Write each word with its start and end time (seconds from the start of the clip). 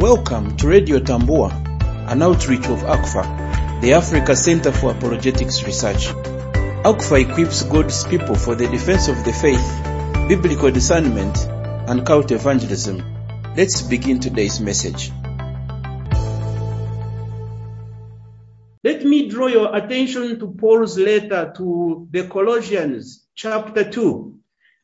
Welcome 0.00 0.56
to 0.58 0.68
Radio 0.68 1.00
Tambua, 1.00 1.50
an 2.08 2.22
outreach 2.22 2.66
of 2.68 2.82
ACFA, 2.82 3.80
the 3.80 3.94
Africa 3.94 4.36
Center 4.36 4.70
for 4.70 4.92
Apologetics 4.92 5.64
Research. 5.64 6.06
ACFA 6.84 7.28
equips 7.28 7.64
God's 7.64 8.04
people 8.04 8.36
for 8.36 8.54
the 8.54 8.68
defense 8.68 9.08
of 9.08 9.24
the 9.24 9.32
faith, 9.32 10.28
biblical 10.28 10.70
discernment, 10.70 11.36
and 11.90 12.06
cult 12.06 12.30
evangelism. 12.30 13.02
Let's 13.56 13.82
begin 13.82 14.20
today's 14.20 14.60
message. 14.60 15.10
Let 18.84 19.04
me 19.04 19.28
draw 19.28 19.48
your 19.48 19.74
attention 19.74 20.38
to 20.38 20.52
Paul's 20.52 20.96
letter 20.96 21.52
to 21.56 22.06
the 22.12 22.28
Colossians, 22.28 23.26
chapter 23.34 23.90
2. 23.90 24.32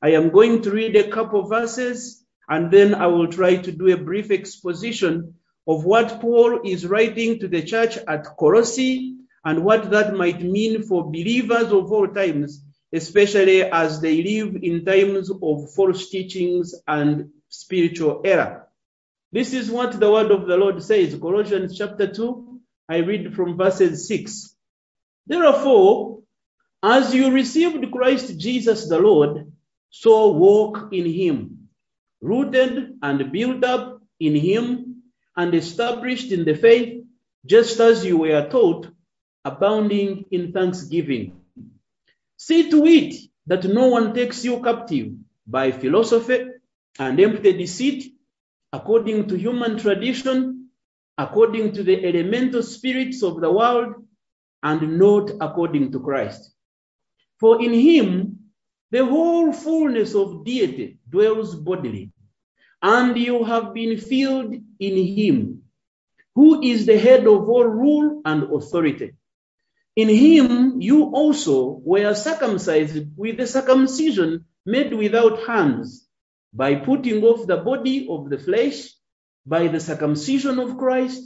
I 0.02 0.08
am 0.14 0.30
going 0.30 0.62
to 0.62 0.72
read 0.72 0.96
a 0.96 1.08
couple 1.08 1.46
verses 1.46 2.23
and 2.48 2.70
then 2.70 2.94
I 2.94 3.06
will 3.06 3.28
try 3.28 3.56
to 3.56 3.72
do 3.72 3.92
a 3.92 3.96
brief 3.96 4.30
exposition 4.30 5.34
of 5.66 5.84
what 5.84 6.20
Paul 6.20 6.60
is 6.64 6.86
writing 6.86 7.38
to 7.40 7.48
the 7.48 7.62
church 7.62 7.96
at 8.08 8.36
Colossae 8.38 9.16
and 9.44 9.64
what 9.64 9.90
that 9.90 10.14
might 10.14 10.42
mean 10.42 10.82
for 10.82 11.04
believers 11.04 11.72
of 11.72 11.90
all 11.90 12.08
times, 12.08 12.62
especially 12.92 13.62
as 13.62 14.00
they 14.00 14.22
live 14.22 14.56
in 14.62 14.84
times 14.84 15.30
of 15.30 15.72
false 15.74 16.10
teachings 16.10 16.74
and 16.86 17.30
spiritual 17.48 18.22
error. 18.24 18.68
This 19.32 19.52
is 19.52 19.70
what 19.70 19.98
the 19.98 20.10
word 20.10 20.30
of 20.30 20.46
the 20.46 20.56
Lord 20.56 20.82
says, 20.82 21.16
Colossians 21.16 21.76
chapter 21.76 22.06
2. 22.06 22.60
I 22.88 22.98
read 22.98 23.34
from 23.34 23.56
verses 23.56 24.06
6. 24.06 24.54
Therefore, 25.26 26.20
as 26.82 27.14
you 27.14 27.30
received 27.30 27.90
Christ 27.90 28.38
Jesus 28.38 28.88
the 28.88 28.98
Lord, 28.98 29.50
so 29.90 30.32
walk 30.32 30.92
in 30.92 31.06
him, 31.06 31.53
rooted 32.24 32.98
and 33.02 33.30
built 33.30 33.62
up 33.64 34.00
in 34.18 34.34
him, 34.34 35.02
and 35.36 35.54
established 35.54 36.32
in 36.32 36.44
the 36.44 36.54
faith, 36.54 37.04
just 37.44 37.78
as 37.80 38.04
you 38.04 38.18
were 38.18 38.48
taught, 38.48 38.88
abounding 39.44 40.24
in 40.30 40.52
thanksgiving. 40.52 41.36
See 42.36 42.70
to 42.70 42.86
it 42.86 43.14
that 43.46 43.64
no 43.64 43.88
one 43.88 44.14
takes 44.14 44.44
you 44.44 44.62
captive 44.62 45.12
by 45.46 45.70
philosophy 45.72 46.46
and 46.98 47.20
empty 47.20 47.52
deceit, 47.52 48.14
according 48.72 49.28
to 49.28 49.36
human 49.36 49.76
tradition, 49.76 50.70
according 51.18 51.72
to 51.72 51.82
the 51.82 52.04
elemental 52.06 52.62
spirits 52.62 53.22
of 53.22 53.40
the 53.40 53.52
world, 53.52 53.94
and 54.62 54.98
not 54.98 55.30
according 55.40 55.92
to 55.92 56.00
Christ. 56.00 56.52
For 57.38 57.60
in 57.60 57.74
him 57.74 58.43
the 58.94 59.04
whole 59.04 59.52
fullness 59.52 60.14
of 60.14 60.44
deity 60.44 60.98
dwells 61.10 61.56
bodily, 61.56 62.12
and 62.80 63.16
you 63.16 63.42
have 63.42 63.74
been 63.74 63.98
filled 63.98 64.54
in 64.78 64.96
him, 65.18 65.62
who 66.36 66.62
is 66.62 66.86
the 66.86 66.96
head 66.96 67.26
of 67.26 67.48
all 67.48 67.64
rule 67.64 68.22
and 68.24 68.44
authority. 68.44 69.10
In 69.96 70.08
him 70.08 70.80
you 70.80 71.06
also 71.06 71.80
were 71.84 72.14
circumcised 72.14 73.04
with 73.16 73.38
the 73.38 73.48
circumcision 73.48 74.44
made 74.64 74.94
without 74.94 75.40
hands, 75.40 76.06
by 76.52 76.76
putting 76.76 77.24
off 77.24 77.48
the 77.48 77.56
body 77.56 78.06
of 78.08 78.30
the 78.30 78.38
flesh 78.38 78.90
by 79.44 79.66
the 79.66 79.80
circumcision 79.80 80.60
of 80.60 80.78
Christ, 80.78 81.20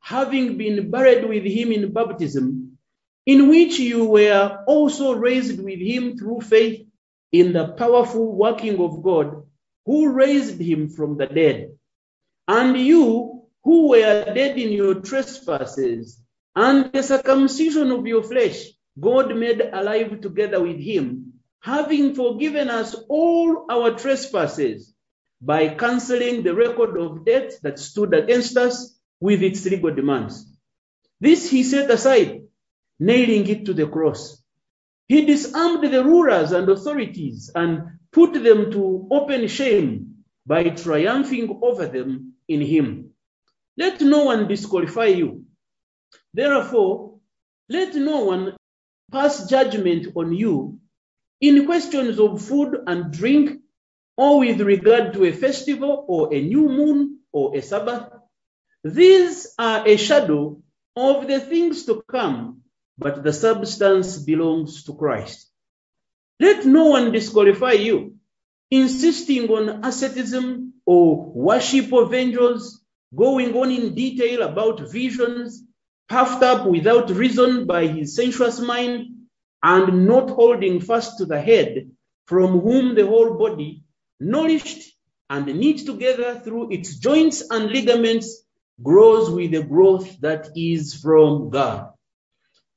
having 0.00 0.56
been 0.56 0.90
buried 0.90 1.28
with 1.28 1.44
him 1.44 1.72
in 1.72 1.92
baptism, 1.92 2.78
in 3.26 3.50
which 3.50 3.78
you 3.78 4.06
were 4.06 4.64
also 4.66 5.12
raised 5.12 5.62
with 5.62 5.78
him 5.78 6.16
through 6.16 6.40
faith 6.40 6.86
in 7.32 7.52
the 7.52 7.68
powerful 7.68 8.36
working 8.36 8.78
of 8.80 9.02
God, 9.02 9.42
who 9.86 10.12
raised 10.12 10.60
him 10.60 10.90
from 10.90 11.16
the 11.16 11.26
dead. 11.26 11.72
And 12.46 12.76
you, 12.76 13.42
who 13.64 13.88
were 13.88 14.24
dead 14.34 14.58
in 14.58 14.72
your 14.72 14.96
trespasses 14.96 16.20
and 16.54 16.92
the 16.92 17.02
circumcision 17.02 17.90
of 17.90 18.06
your 18.06 18.22
flesh, 18.22 18.68
God 19.00 19.34
made 19.34 19.60
alive 19.60 20.20
together 20.20 20.62
with 20.62 20.78
him, 20.78 21.34
having 21.60 22.14
forgiven 22.14 22.68
us 22.68 22.94
all 23.08 23.66
our 23.70 23.92
trespasses 23.92 24.94
by 25.40 25.68
canceling 25.68 26.42
the 26.42 26.54
record 26.54 26.98
of 26.98 27.24
debt 27.24 27.52
that 27.62 27.78
stood 27.78 28.14
against 28.14 28.56
us 28.56 28.98
with 29.20 29.42
its 29.42 29.64
legal 29.64 29.94
demands. 29.94 30.46
This 31.20 31.48
he 31.48 31.62
set 31.62 31.90
aside, 31.90 32.42
nailing 32.98 33.48
it 33.48 33.64
to 33.66 33.72
the 33.72 33.86
cross. 33.86 34.41
He 35.12 35.26
disarmed 35.26 35.84
the 35.92 36.02
rulers 36.02 36.52
and 36.52 36.66
authorities 36.70 37.50
and 37.54 37.98
put 38.12 38.32
them 38.32 38.70
to 38.72 39.06
open 39.10 39.46
shame 39.46 40.24
by 40.46 40.70
triumphing 40.70 41.60
over 41.60 41.86
them 41.86 42.32
in 42.48 42.62
him. 42.62 43.10
Let 43.76 44.00
no 44.00 44.24
one 44.24 44.48
disqualify 44.48 45.08
you. 45.08 45.44
Therefore, 46.32 47.20
let 47.68 47.94
no 47.94 48.24
one 48.24 48.56
pass 49.12 49.46
judgment 49.50 50.06
on 50.16 50.32
you 50.32 50.80
in 51.42 51.66
questions 51.66 52.18
of 52.18 52.40
food 52.40 52.78
and 52.86 53.12
drink, 53.12 53.60
or 54.16 54.38
with 54.38 54.62
regard 54.62 55.12
to 55.12 55.26
a 55.26 55.32
festival, 55.32 56.06
or 56.08 56.32
a 56.32 56.40
new 56.40 56.66
moon, 56.70 57.18
or 57.32 57.54
a 57.54 57.60
Sabbath. 57.60 58.08
These 58.82 59.52
are 59.58 59.86
a 59.86 59.98
shadow 59.98 60.62
of 60.96 61.28
the 61.28 61.38
things 61.38 61.84
to 61.84 62.02
come, 62.08 62.61
but 63.02 63.22
the 63.22 63.32
substance 63.32 64.18
belongs 64.18 64.84
to 64.84 64.94
Christ. 64.94 65.50
Let 66.40 66.64
no 66.64 66.86
one 66.86 67.12
disqualify 67.12 67.72
you, 67.72 68.16
insisting 68.70 69.48
on 69.50 69.84
asceticism 69.84 70.74
or 70.86 71.32
worship 71.32 71.92
of 71.92 72.14
angels, 72.14 72.82
going 73.14 73.54
on 73.56 73.70
in 73.70 73.94
detail 73.94 74.42
about 74.42 74.90
visions, 74.90 75.64
puffed 76.08 76.42
up 76.42 76.66
without 76.66 77.10
reason 77.10 77.66
by 77.66 77.86
his 77.86 78.16
sensuous 78.16 78.60
mind, 78.60 79.08
and 79.62 80.06
not 80.06 80.30
holding 80.30 80.80
fast 80.80 81.18
to 81.18 81.26
the 81.26 81.40
head, 81.40 81.90
from 82.26 82.60
whom 82.60 82.94
the 82.94 83.06
whole 83.06 83.34
body, 83.36 83.84
nourished 84.18 84.92
and 85.30 85.46
knit 85.46 85.86
together 85.86 86.40
through 86.40 86.72
its 86.72 86.98
joints 86.98 87.42
and 87.50 87.70
ligaments, 87.70 88.44
grows 88.82 89.30
with 89.30 89.52
the 89.52 89.62
growth 89.62 90.20
that 90.20 90.50
is 90.56 90.94
from 90.94 91.50
God. 91.50 91.91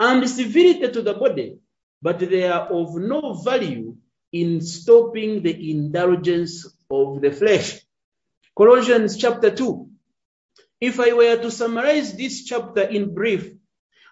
and 0.00 0.28
civility 0.28 0.90
to 0.90 1.02
the 1.02 1.14
body, 1.14 1.58
but 2.00 2.18
they 2.18 2.44
are 2.44 2.68
of 2.72 2.94
no 2.96 3.34
value 3.34 3.96
in 4.32 4.60
stopping 4.60 5.42
the 5.42 5.70
indulgence 5.70 6.66
of 6.90 7.20
the 7.20 7.32
flesh. 7.32 7.80
Colossians 8.56 9.16
chapter 9.16 9.50
2. 9.50 9.88
If 10.80 11.00
I 11.00 11.12
were 11.12 11.36
to 11.36 11.50
summarize 11.50 12.16
this 12.16 12.44
chapter 12.44 12.82
in 12.82 13.14
brief, 13.14 13.52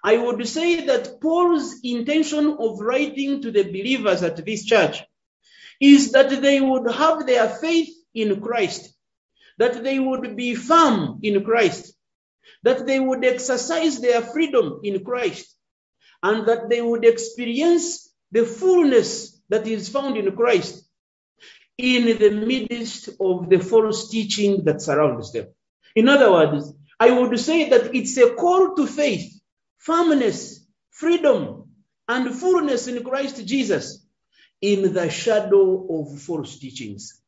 I 0.03 0.17
would 0.17 0.47
say 0.47 0.87
that 0.87 1.21
Paul's 1.21 1.81
intention 1.83 2.57
of 2.59 2.81
writing 2.81 3.43
to 3.43 3.51
the 3.51 3.65
believers 3.65 4.23
at 4.23 4.45
this 4.45 4.65
church 4.65 5.03
is 5.81 6.13
that 6.13 6.31
they 6.43 6.61
would 6.61 6.91
have 6.91 7.27
their 7.27 7.49
faith 7.49 7.91
in 8.15 8.41
Christ, 8.41 8.95
that 9.59 9.83
they 9.83 9.99
would 9.99 10.37
be 10.37 10.55
firm 10.55 11.21
in 11.23 11.45
Christ, 11.45 11.93
that 12.63 12.87
they 12.87 12.99
would 12.99 13.25
exercise 13.25 14.01
their 14.01 14.23
freedom 14.23 14.81
in 14.83 15.05
Christ, 15.05 15.56
and 16.23 16.47
that 16.49 16.69
they 16.69 16.83
would 16.83 17.05
experience 17.05 18.11
the 18.33 18.45
fullness 18.45 19.41
that 19.49 19.67
is 19.67 19.89
found 19.89 20.17
in 20.17 20.35
Christ 20.35 20.85
in 21.79 22.19
the 22.19 22.31
midst 22.31 23.11
of 23.21 23.49
the 23.51 23.59
false 23.59 24.11
teaching 24.11 24.65
that 24.65 24.81
surrounds 24.83 25.33
them. 25.33 25.49
In 25.95 26.09
other 26.09 26.33
words, 26.33 26.73
I 26.99 27.11
would 27.11 27.39
say 27.39 27.69
that 27.71 27.95
it's 27.95 28.17
a 28.17 28.35
call 28.35 28.75
to 28.75 28.87
faith, 28.87 29.41
firmness, 29.79 30.67
freedom, 30.91 31.71
and 32.09 32.35
fullness 32.35 32.87
in 32.87 33.05
Christ 33.05 33.45
Jesus 33.47 34.07
in 34.61 34.95
the 34.95 35.11
shadow 35.11 35.87
of 36.01 36.19
false 36.21 36.59
teachings. 36.59 37.21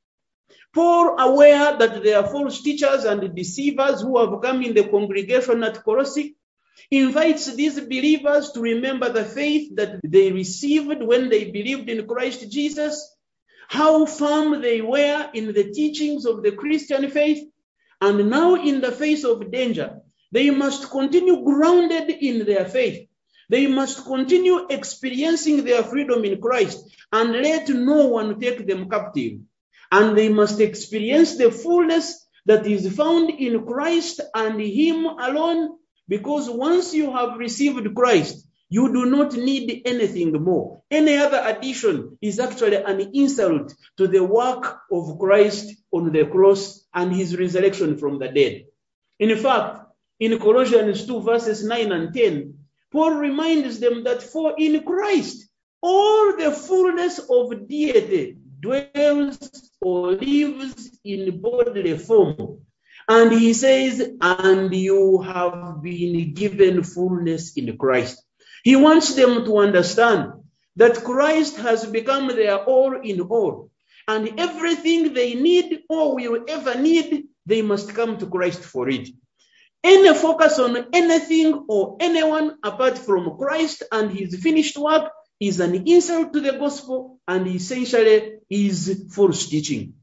Paul, 0.75 1.19
aware 1.19 1.76
that 1.76 2.02
there 2.02 2.19
are 2.19 2.31
false 2.31 2.62
teachers 2.62 3.05
and 3.05 3.35
deceivers 3.35 4.00
who 4.02 4.19
have 4.19 4.40
come 4.43 4.62
in 4.62 4.75
the 4.75 4.88
congregation 4.88 5.62
at 5.62 5.85
Colossae, 5.85 6.37
invites 6.90 7.54
these 7.54 7.80
believers 7.80 8.52
to 8.52 8.60
remember 8.60 9.12
the 9.12 9.25
faith 9.25 9.76
that 9.76 10.00
they 10.04 10.32
received 10.32 11.02
when 11.02 11.28
they 11.30 11.50
believed 11.50 11.90
in 11.90 12.06
Christ 12.06 12.50
Jesus, 12.50 13.16
how 13.69 14.06
firm 14.06 14.62
they 14.62 14.80
were 14.82 15.30
in 15.34 15.54
the 15.54 15.72
teachings 15.72 16.26
of 16.26 16.42
the 16.42 16.52
Christian 16.52 17.10
faith, 17.10 17.44
And 18.00 18.30
now, 18.30 18.56
in 18.56 18.80
the 18.82 18.92
face 18.92 19.25
of 19.25 19.50
danger, 19.52 20.00
they 20.32 20.50
must 20.50 20.90
continue 20.90 21.44
grounded 21.44 22.10
in 22.10 22.46
their 22.46 22.66
faith. 22.66 23.08
They 23.50 23.66
must 23.69 24.04
continue 24.06 24.66
experiencing 24.70 25.64
their 25.64 25.84
freedom 25.84 26.25
in 26.25 26.40
Christ 26.40 26.84
and 27.12 27.32
let 27.32 27.70
no 27.70 28.08
one 28.08 28.40
take 28.40 28.66
them 28.66 28.90
captive. 28.90 29.40
And 29.92 30.19
they 30.19 30.28
must 30.30 30.60
experience 30.60 31.36
the 31.38 31.52
fullness 31.52 32.26
that 32.46 32.66
is 32.66 32.94
found 32.96 33.30
in 33.30 33.66
Christ 33.66 34.20
and 34.34 34.60
Him 34.60 35.06
alone. 35.06 35.77
Because 36.08 36.49
once 36.49 36.94
you 36.94 37.12
have 37.12 37.38
received 37.38 37.94
Christ, 37.94 38.46
you 38.70 38.93
do 38.93 39.06
not 39.06 39.34
need 39.34 39.82
anything 39.84 40.32
more. 40.32 40.82
Any 40.90 41.16
other 41.16 41.43
addition 41.44 42.19
is 42.20 42.38
actually 42.38 42.76
an 42.76 43.00
insult 43.14 43.75
to 43.96 44.06
the 44.06 44.22
work 44.22 44.81
of 44.93 45.19
Christ 45.19 45.75
on 45.90 46.12
the 46.12 46.26
cross 46.26 46.84
and 46.94 47.14
his 47.14 47.37
resurrection 47.37 47.96
from 47.96 48.19
the 48.19 48.28
dead. 48.28 48.66
In 49.19 49.37
fact, 49.37 49.87
in 50.20 50.38
Colossians 50.38 51.06
2 51.06 51.20
verses 51.22 51.64
9 51.64 51.93
and 51.93 52.14
10, 52.14 52.54
Paul 52.90 53.14
reminds 53.14 53.81
them 53.81 54.04
that 54.04 54.22
for 54.22 54.54
in 54.58 54.82
Christ 54.82 55.49
all 55.81 56.37
the 56.37 56.50
fullness 56.50 57.19
of 57.19 57.69
deity 57.69 58.37
dwells 58.61 59.70
or 59.81 60.12
lives 60.12 60.99
in 61.04 61.40
bodily 61.40 61.96
form. 61.96 62.61
And 63.08 63.32
he 63.32 63.55
says, 63.55 64.06
and 64.20 64.75
you 64.75 65.22
have 65.22 65.82
been 65.82 66.34
given 66.34 66.82
fullness 66.82 67.56
in 67.56 67.76
Christ. 67.78 68.22
He 68.62 68.76
wants 68.76 69.14
them 69.14 69.46
to 69.46 69.58
understand 69.58 70.32
that 70.76 71.02
Christ 71.02 71.56
has 71.56 71.87
become 71.87 72.28
their 72.28 72.58
all 72.58 73.00
in 73.00 73.22
all. 73.22 73.70
And 74.06 74.38
everything 74.38 75.14
they 75.14 75.34
need 75.34 75.81
or 75.88 76.16
will 76.16 76.44
ever 76.49 76.75
need, 76.78 77.25
they 77.46 77.62
must 77.62 77.94
come 77.94 78.19
to 78.19 78.26
Christ 78.26 78.60
for 78.60 78.88
it. 78.90 79.08
Any 79.82 80.12
focus 80.14 80.58
on 80.58 80.87
anything 80.93 81.64
or 81.69 81.96
anyone 82.00 82.56
apart 82.62 82.99
from 82.99 83.38
Christ 83.38 83.84
and 83.90 84.11
his 84.11 84.37
finished 84.37 84.76
work 84.76 85.11
is 85.40 85.61
an 85.61 85.88
insult 85.88 86.32
to 86.32 86.40
the 86.40 86.52
gospel 86.52 87.20
and 87.26 87.46
essentially 87.46 88.38
is 88.50 89.06
false 89.11 89.46
teaching. 89.46 89.94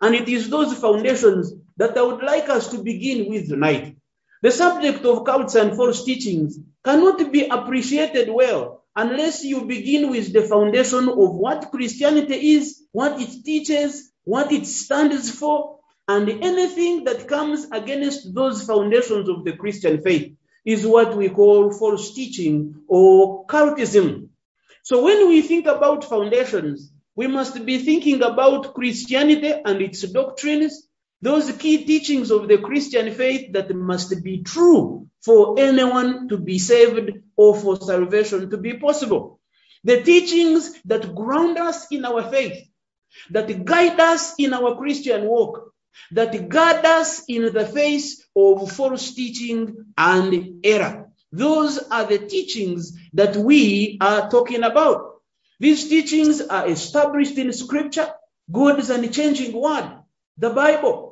And 0.00 0.14
it 0.14 0.28
is 0.28 0.48
those 0.48 0.72
foundations 0.74 1.52
that 1.78 1.96
I 1.98 2.02
would 2.02 2.22
like 2.22 2.48
us 2.48 2.68
to 2.68 2.78
begin 2.78 3.30
with 3.30 3.48
tonight. 3.48 3.96
The 4.42 4.52
subject 4.52 5.04
of 5.04 5.24
cults 5.24 5.54
and 5.56 5.76
false 5.76 6.04
teachings 6.04 6.58
cannot 6.84 7.32
be 7.32 7.46
appreciated 7.48 8.30
well 8.30 8.84
unless 8.96 9.44
you 9.44 9.66
begin 9.66 10.10
with 10.10 10.32
the 10.32 10.42
foundation 10.42 11.08
of 11.08 11.34
what 11.36 11.70
Christianity 11.70 12.54
is, 12.54 12.82
what 12.92 13.20
it 13.20 13.44
teaches, 13.44 14.12
what 14.24 14.52
it 14.52 14.66
stands 14.66 15.30
for, 15.30 15.80
and 16.08 16.28
anything 16.30 17.04
that 17.04 17.28
comes 17.28 17.66
against 17.72 18.34
those 18.34 18.64
foundations 18.64 19.28
of 19.28 19.44
the 19.44 19.54
Christian 19.56 20.02
faith 20.02 20.34
is 20.64 20.86
what 20.86 21.16
we 21.16 21.28
call 21.30 21.72
false 21.72 22.14
teaching 22.14 22.82
or 22.88 23.46
cultism. 23.46 24.28
So 24.84 25.04
when 25.04 25.28
we 25.28 25.42
think 25.42 25.66
about 25.66 26.04
foundations, 26.04 26.92
we 27.16 27.26
must 27.26 27.64
be 27.66 27.78
thinking 27.78 28.22
about 28.22 28.74
Christianity 28.74 29.52
and 29.64 29.82
its 29.82 30.02
doctrines, 30.02 30.85
those 31.26 31.50
key 31.56 31.84
teachings 31.84 32.30
of 32.30 32.46
the 32.46 32.58
Christian 32.58 33.12
faith 33.12 33.52
that 33.54 33.74
must 33.74 34.22
be 34.22 34.44
true 34.44 35.08
for 35.24 35.58
anyone 35.58 36.28
to 36.28 36.38
be 36.38 36.56
saved 36.60 37.10
or 37.36 37.56
for 37.56 37.74
salvation 37.74 38.48
to 38.48 38.56
be 38.56 38.74
possible. 38.74 39.40
The 39.82 40.02
teachings 40.02 40.80
that 40.84 41.16
ground 41.16 41.58
us 41.58 41.90
in 41.90 42.04
our 42.04 42.30
faith, 42.30 42.68
that 43.30 43.64
guide 43.64 43.98
us 43.98 44.34
in 44.38 44.54
our 44.54 44.76
Christian 44.76 45.24
walk, 45.24 45.72
that 46.12 46.48
guard 46.48 46.84
us 46.86 47.24
in 47.26 47.52
the 47.52 47.66
face 47.66 48.24
of 48.36 48.70
false 48.70 49.12
teaching 49.12 49.86
and 49.98 50.64
error. 50.64 51.10
Those 51.32 51.78
are 51.90 52.04
the 52.04 52.18
teachings 52.18 52.96
that 53.14 53.34
we 53.34 53.98
are 54.00 54.30
talking 54.30 54.62
about. 54.62 55.22
These 55.58 55.88
teachings 55.88 56.40
are 56.40 56.68
established 56.68 57.36
in 57.36 57.52
scripture, 57.52 58.12
God's 58.52 58.90
unchanging 58.90 59.60
word, 59.60 59.90
the 60.38 60.50
Bible. 60.50 61.05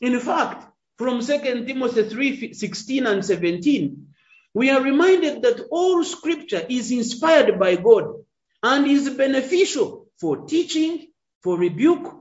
In 0.00 0.18
fact, 0.20 0.66
from 0.96 1.20
2 1.20 1.64
Timothy 1.66 2.02
3 2.04 2.52
16 2.54 3.06
and 3.06 3.24
17, 3.24 4.06
we 4.54 4.70
are 4.70 4.82
reminded 4.82 5.42
that 5.42 5.66
all 5.70 6.02
scripture 6.04 6.64
is 6.68 6.90
inspired 6.90 7.58
by 7.58 7.76
God 7.76 8.24
and 8.62 8.86
is 8.86 9.10
beneficial 9.10 10.08
for 10.20 10.46
teaching, 10.46 11.08
for 11.42 11.56
rebuke, 11.56 12.14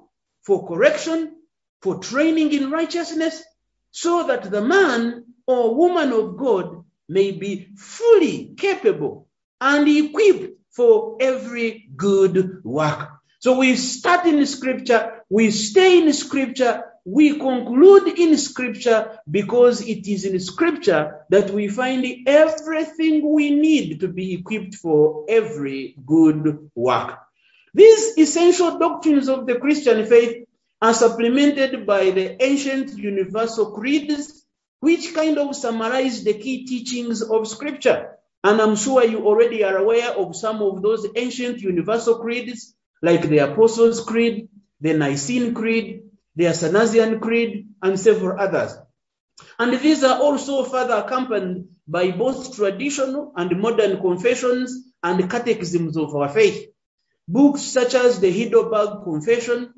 for 0.43 0.67
correction, 0.67 1.35
for 1.81 1.99
training 1.99 2.53
in 2.53 2.71
righteousness, 2.71 3.43
so 3.91 4.27
that 4.27 4.49
the 4.49 4.61
man 4.61 5.25
or 5.47 5.75
woman 5.75 6.11
of 6.11 6.37
God 6.37 6.83
may 7.07 7.31
be 7.31 7.69
fully 7.75 8.53
capable 8.55 9.27
and 9.59 9.87
equipped 9.87 10.59
for 10.71 11.17
every 11.19 11.89
good 11.95 12.63
work. 12.63 13.09
So 13.39 13.57
we 13.57 13.75
start 13.75 14.25
in 14.25 14.45
scripture, 14.45 15.23
we 15.29 15.51
stay 15.51 16.01
in 16.01 16.13
scripture, 16.13 16.83
we 17.05 17.37
conclude 17.37 18.07
in 18.19 18.37
scripture 18.37 19.19
because 19.29 19.81
it 19.81 20.07
is 20.07 20.25
in 20.25 20.39
scripture 20.39 21.25
that 21.29 21.49
we 21.51 21.67
find 21.67 22.05
everything 22.27 23.33
we 23.33 23.51
need 23.51 23.99
to 24.01 24.07
be 24.07 24.33
equipped 24.33 24.75
for 24.75 25.25
every 25.29 25.95
good 26.05 26.69
work. 26.75 27.19
These 27.73 28.17
essential 28.17 28.79
doctrines 28.79 29.29
of 29.29 29.45
the 29.45 29.59
Christian 29.59 30.05
faith 30.05 30.45
are 30.81 30.93
supplemented 30.93 31.85
by 31.85 32.11
the 32.11 32.41
ancient 32.41 32.97
universal 32.97 33.71
creeds, 33.71 34.45
which 34.79 35.13
kind 35.13 35.37
of 35.37 35.55
summarize 35.55 36.23
the 36.23 36.33
key 36.33 36.65
teachings 36.65 37.21
of 37.21 37.47
scripture. 37.47 38.15
And 38.43 38.61
I'm 38.61 38.75
sure 38.75 39.03
you 39.03 39.25
already 39.25 39.63
are 39.63 39.77
aware 39.77 40.11
of 40.11 40.35
some 40.35 40.61
of 40.61 40.81
those 40.81 41.05
ancient 41.15 41.59
universal 41.59 42.19
creeds, 42.19 42.73
like 43.01 43.27
the 43.27 43.39
Apostles' 43.39 44.01
Creed, 44.01 44.47
the 44.79 44.93
Nicene 44.93 45.53
Creed, 45.53 46.08
the 46.39 46.47
Athanasian 46.47 47.19
Creed, 47.19 47.67
and 47.81 47.99
several 47.99 48.39
others. 48.39 48.71
And 49.59 49.77
these 49.77 50.05
are 50.05 50.21
also 50.21 50.63
further 50.63 50.93
accompanied 50.93 51.65
by 51.85 52.11
both 52.11 52.55
traditional 52.55 53.33
and 53.35 53.59
modern 53.59 53.99
confessions 53.99 54.93
and 55.03 55.29
catechisms 55.29 55.97
of 55.97 56.15
our 56.15 56.29
faith. 56.29 56.69
Books 57.27 57.61
such 57.61 57.93
as 57.93 58.21
the 58.21 58.31
Heidelberg 58.31 59.03
Confession, 59.03 59.73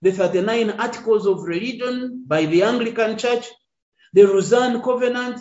the 0.00 0.10
39 0.10 0.70
Articles 0.70 1.26
of 1.26 1.42
Religion 1.42 2.24
by 2.26 2.46
the 2.46 2.62
Anglican 2.62 3.18
Church, 3.18 3.46
the 4.14 4.22
Lausanne 4.22 4.80
Covenant, 4.80 5.38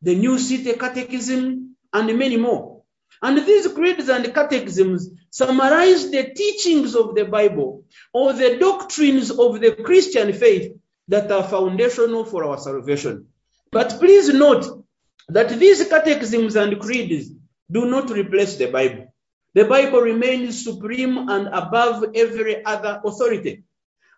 the 0.00 0.14
New 0.14 0.38
City 0.38 0.72
Catechism, 0.72 1.76
and 1.92 2.18
many 2.18 2.38
more. 2.38 2.84
And 3.20 3.36
these 3.46 3.68
creeds 3.68 4.08
and 4.08 4.32
catechisms 4.32 5.10
summarize 5.36 6.10
the 6.10 6.24
teachings 6.34 6.94
of 6.94 7.14
the 7.14 7.24
Bible 7.26 7.84
or 8.14 8.32
the 8.32 8.56
doctrines 8.56 9.30
of 9.30 9.60
the 9.60 9.72
Christian 9.72 10.32
faith 10.32 10.72
that 11.08 11.30
are 11.30 11.42
foundational 11.42 12.24
for 12.24 12.44
our 12.44 12.56
salvation. 12.56 13.26
But 13.70 13.98
please 14.00 14.32
note 14.32 14.64
that 15.28 15.50
these 15.50 15.86
catechisms 15.88 16.56
and 16.56 16.80
creeds 16.80 17.30
do 17.70 17.84
not 17.84 18.08
replace 18.10 18.56
the 18.56 18.68
Bible. 18.70 19.12
The 19.52 19.66
Bible 19.66 20.00
remains 20.00 20.64
supreme 20.64 21.28
and 21.28 21.48
above 21.48 22.04
every 22.14 22.64
other 22.64 23.02
authority. 23.04 23.64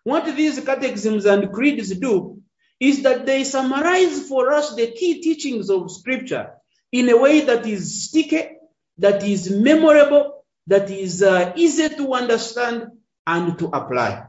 What 0.05 0.25
these 0.37 0.63
catechisms 0.63 1.25
and 1.25 1.51
creeds 1.51 1.93
do 1.99 2.41
is 2.79 3.03
that 3.03 3.25
they 3.25 3.43
summarize 3.43 4.25
for 4.29 4.53
us 4.53 4.73
the 4.73 4.87
key 4.91 5.21
teachings 5.21 5.69
of 5.69 5.91
Scripture 5.91 6.51
in 6.93 7.09
a 7.09 7.17
way 7.17 7.41
that 7.41 7.65
is 7.65 8.05
sticky, 8.05 8.51
that 8.99 9.21
is 9.23 9.51
memorable, 9.51 10.38
that 10.69 10.89
is 10.91 11.23
uh, 11.23 11.51
easy 11.55 11.89
to 11.89 12.13
understand 12.13 12.91
and 13.25 13.57
to 13.57 13.67
apply. 13.67 14.27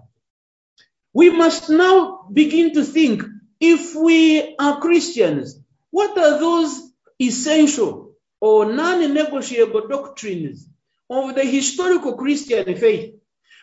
We 1.12 1.30
must 1.30 1.68
now 1.68 2.26
begin 2.32 2.72
to 2.74 2.84
think 2.84 3.22
if 3.60 3.94
we 3.94 4.56
are 4.58 4.80
Christians, 4.80 5.60
what 5.90 6.16
are 6.16 6.38
those 6.38 6.92
essential 7.20 8.14
or 8.40 8.72
non 8.72 9.12
negotiable 9.12 9.86
doctrines 9.86 10.66
of 11.10 11.34
the 11.34 11.44
historical 11.44 12.16
Christian 12.16 12.74
faith, 12.76 13.14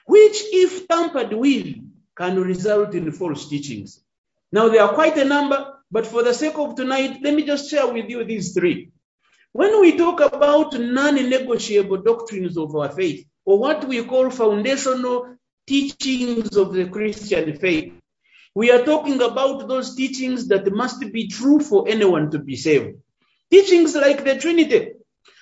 which, 0.05 0.37
if 0.53 0.87
tampered 0.87 1.33
with, 1.33 1.75
can 2.15 2.39
result 2.39 2.93
in 2.93 3.11
false 3.11 3.49
teachings? 3.49 4.03
Now, 4.51 4.69
there 4.69 4.83
are 4.83 4.93
quite 4.93 5.17
a 5.17 5.25
number, 5.25 5.73
but 5.89 6.05
for 6.05 6.21
the 6.21 6.33
sake 6.33 6.57
of 6.57 6.75
tonight, 6.75 7.19
let 7.23 7.33
me 7.33 7.43
just 7.43 7.71
share 7.71 7.91
with 7.91 8.07
you 8.09 8.23
these 8.23 8.53
three. 8.53 8.91
When 9.57 9.81
we 9.81 9.97
talk 9.97 10.19
about 10.19 10.79
non 10.79 11.15
negotiable 11.15 12.03
doctrines 12.03 12.59
of 12.59 12.75
our 12.75 12.89
faith, 12.89 13.25
or 13.43 13.57
what 13.57 13.87
we 13.87 14.03
call 14.03 14.29
foundational 14.29 15.35
teachings 15.65 16.55
of 16.55 16.73
the 16.73 16.85
Christian 16.85 17.57
faith, 17.57 17.91
we 18.53 18.69
are 18.69 18.85
talking 18.85 19.19
about 19.19 19.67
those 19.67 19.95
teachings 19.95 20.47
that 20.49 20.71
must 20.71 20.99
be 21.11 21.27
true 21.27 21.59
for 21.59 21.89
anyone 21.89 22.29
to 22.29 22.37
be 22.37 22.55
saved. 22.55 22.99
Teachings 23.49 23.95
like 23.95 24.23
the 24.23 24.37
Trinity, 24.37 24.91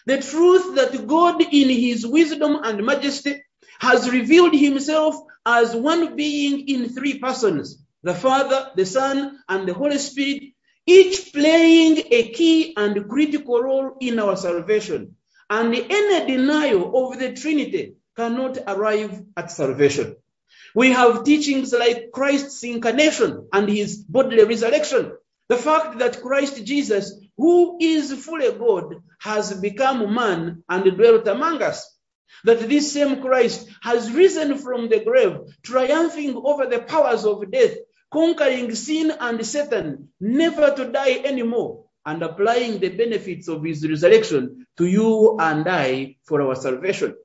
the 0.06 0.22
truth 0.22 0.76
that 0.76 1.06
God, 1.06 1.42
in 1.42 1.68
his 1.68 2.08
wisdom 2.08 2.60
and 2.64 2.86
majesty, 2.86 3.44
has 3.82 4.10
revealed 4.10 4.56
himself 4.56 5.18
as 5.46 5.76
one 5.76 6.16
being 6.16 6.70
in 6.70 6.88
three 6.88 7.20
persons 7.20 7.84
the 8.02 8.14
Father, 8.14 8.72
the 8.78 8.86
Son, 8.86 9.40
and 9.50 9.68
the 9.68 9.74
Holy 9.74 9.98
Spirit, 9.98 10.55
each 10.86 11.34
playing 11.34 12.04
a 12.12 12.30
key 12.32 12.74
and 12.78 13.10
critical 13.10 13.62
role 13.62 13.98
in 14.00 14.20
our 14.20 14.36
salvation. 14.36 15.16
And 15.50 15.74
any 15.76 16.38
denial 16.38 17.12
of 17.12 17.20
the 17.20 17.34
Trinity 17.34 17.96
cannot 18.16 18.58
arrive 18.68 19.22
at 19.38 19.52
salvation. 19.52 20.16
We 20.74 20.92
have 20.92 21.24
teachings 21.24 21.74
like 21.74 22.12
Christ's 22.12 22.64
incarnation 22.64 23.48
and 23.54 23.70
his 23.70 23.98
bodily 23.98 24.44
resurrection. 24.44 25.14
The 25.48 25.58
fact 25.58 26.00
that 26.00 26.22
Christ 26.22 26.64
Jesus, 26.66 27.14
who 27.38 27.78
is 27.80 28.12
fully 28.26 28.52
God, 28.52 28.96
has 29.20 29.54
become 29.54 30.14
man 30.14 30.64
and 30.68 30.98
dwelt 30.98 31.28
among 31.28 31.62
us. 31.62 31.92
That 32.44 32.68
this 32.68 32.92
same 32.92 33.22
Christ 33.22 33.70
has 33.82 34.12
risen 34.12 34.58
from 34.58 34.90
the 34.90 35.04
grave, 35.04 35.38
triumphing 35.64 36.36
over 36.36 36.66
the 36.66 36.80
powers 36.80 37.26
of 37.26 37.50
death, 37.52 37.76
conquering 38.12 38.74
sin 38.76 39.12
and 39.20 39.46
Satan, 39.46 40.10
never 40.20 40.74
to 40.76 40.92
die 40.92 41.22
anymore, 41.24 41.86
and 42.06 42.24
applying 42.24 42.80
the 42.80 42.90
benefits 42.90 43.48
of 43.48 43.64
his 43.64 43.88
resurrection 43.88 44.68
to 44.78 44.86
you 44.86 45.38
and 45.40 45.68
I 45.68 46.18
for 46.26 46.42
our 46.42 46.56
salvation. 46.56 47.16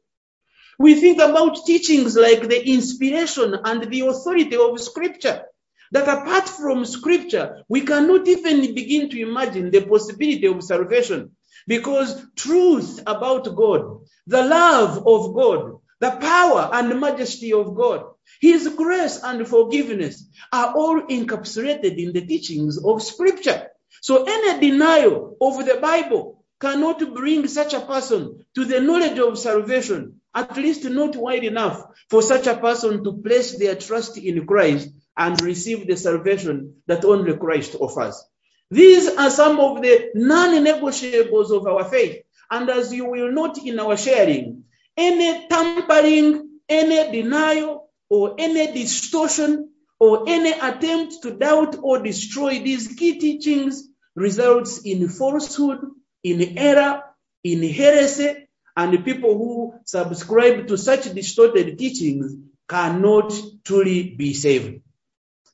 We 0.78 0.94
think 0.96 1.20
about 1.20 1.66
teachings 1.66 2.16
like 2.16 2.48
the 2.48 2.68
inspiration 2.68 3.54
and 3.64 3.84
the 3.84 4.00
authority 4.08 4.56
of 4.56 4.80
Scripture. 4.80 5.44
That 5.92 6.08
apart 6.08 6.48
from 6.48 6.86
Scripture, 6.86 7.64
we 7.68 7.82
cannot 7.82 8.28
even 8.28 8.74
begin 8.74 9.10
to 9.10 9.20
imagine 9.20 9.70
the 9.70 9.82
possibility 9.86 10.46
of 10.46 10.64
salvation 10.64 11.32
because 11.68 12.24
truth 12.36 13.02
about 13.06 13.54
God, 13.56 14.00
the 14.26 14.42
love 14.44 15.06
of 15.06 15.34
God, 15.34 15.79
the 16.00 16.10
power 16.10 16.70
and 16.72 17.00
majesty 17.00 17.52
of 17.52 17.74
God, 17.74 18.04
His 18.40 18.68
grace 18.68 19.20
and 19.22 19.46
forgiveness 19.46 20.26
are 20.52 20.74
all 20.74 21.02
encapsulated 21.02 21.98
in 21.98 22.12
the 22.12 22.26
teachings 22.26 22.82
of 22.82 23.02
Scripture. 23.02 23.68
So 24.00 24.24
any 24.24 24.70
denial 24.70 25.36
of 25.40 25.64
the 25.64 25.76
Bible 25.80 26.44
cannot 26.58 27.14
bring 27.14 27.46
such 27.48 27.74
a 27.74 27.80
person 27.80 28.44
to 28.54 28.64
the 28.64 28.80
knowledge 28.80 29.18
of 29.18 29.38
salvation, 29.38 30.20
at 30.34 30.56
least 30.56 30.84
not 30.84 31.16
wide 31.16 31.44
enough 31.44 31.84
for 32.08 32.22
such 32.22 32.46
a 32.46 32.56
person 32.56 33.04
to 33.04 33.20
place 33.22 33.58
their 33.58 33.74
trust 33.74 34.16
in 34.16 34.46
Christ 34.46 34.88
and 35.16 35.40
receive 35.40 35.86
the 35.86 35.96
salvation 35.96 36.76
that 36.86 37.04
only 37.04 37.36
Christ 37.36 37.76
offers. 37.78 38.24
These 38.70 39.08
are 39.08 39.30
some 39.30 39.58
of 39.58 39.82
the 39.82 40.10
non-negotiables 40.14 41.50
of 41.50 41.66
our 41.66 41.84
faith. 41.84 42.22
And 42.50 42.70
as 42.70 42.92
you 42.92 43.04
will 43.06 43.32
note 43.32 43.58
in 43.58 43.78
our 43.80 43.96
sharing, 43.96 44.64
any 45.00 45.48
tampering, 45.48 46.60
any 46.68 47.10
denial, 47.10 47.90
or 48.08 48.34
any 48.38 48.72
distortion, 48.72 49.70
or 49.98 50.28
any 50.28 50.52
attempt 50.52 51.22
to 51.22 51.30
doubt 51.32 51.76
or 51.82 52.02
destroy 52.02 52.60
these 52.60 52.88
key 52.88 53.18
teachings 53.18 53.88
results 54.14 54.82
in 54.82 55.08
falsehood, 55.08 55.80
in 56.22 56.58
error, 56.58 57.02
in 57.44 57.62
heresy, 57.62 58.48
and 58.76 59.04
people 59.04 59.36
who 59.36 59.74
subscribe 59.84 60.68
to 60.68 60.76
such 60.76 61.12
distorted 61.14 61.78
teachings 61.78 62.36
cannot 62.68 63.32
truly 63.64 64.14
be 64.14 64.32
saved. 64.34 64.80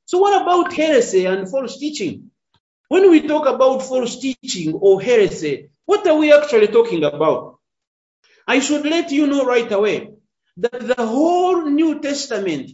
So, 0.05 0.19
what 0.19 0.41
about 0.43 0.73
heresy 0.73 1.27
and 1.27 1.49
false 1.51 1.79
teaching? 1.79 2.31
When 2.89 3.11
we 3.11 3.27
talk 3.27 3.47
about 3.47 3.83
false 3.83 4.19
teaching 4.21 4.75
or 4.75 5.03
heresy, 5.03 5.71
what 5.85 6.07
are 6.07 6.17
we 6.17 6.33
actually 6.33 6.69
talking 6.69 7.03
about? 7.05 7.56
I 8.47 8.61
should 8.61 8.85
let 8.85 9.11
you 9.11 9.27
know 9.27 9.45
right 9.45 9.71
away 9.71 10.11
that 10.59 10.97
the 10.97 11.07
whole 11.07 11.67
New 11.67 12.01
Testament, 12.01 12.71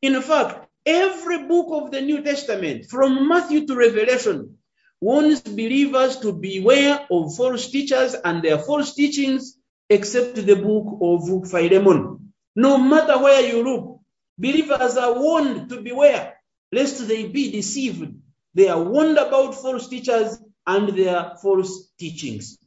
in 0.00 0.20
fact, 0.22 0.68
every 0.86 1.46
book 1.46 1.66
of 1.70 1.90
the 1.90 2.00
New 2.00 2.22
Testament, 2.22 2.86
from 2.86 3.28
Matthew 3.28 3.66
to 3.66 3.76
Revelation, 3.76 4.58
warns 5.00 5.40
believers 5.40 6.18
to 6.18 6.32
beware 6.32 7.06
of 7.10 7.34
false 7.36 7.70
teachers 7.70 8.14
and 8.14 8.42
their 8.42 8.58
false 8.58 8.94
teachings, 8.94 9.58
except 9.90 10.34
the 10.34 10.56
book 10.56 10.98
of 11.02 11.50
Philemon. 11.50 12.32
No 12.54 12.78
matter 12.78 13.18
where 13.18 13.40
you 13.42 13.62
look, 13.62 14.00
believers 14.38 14.96
are 14.96 15.18
warned 15.18 15.68
to 15.70 15.80
beware 15.80 16.34
lest 16.72 17.06
they 17.08 17.26
be 17.26 17.50
deceived. 17.50 18.14
They 18.54 18.68
are 18.68 18.82
warned 18.82 19.18
about 19.18 19.54
false 19.54 19.88
teachers 19.88 20.38
and 20.66 20.88
their 20.96 21.32
false 21.42 21.90
teachings. 21.98 22.58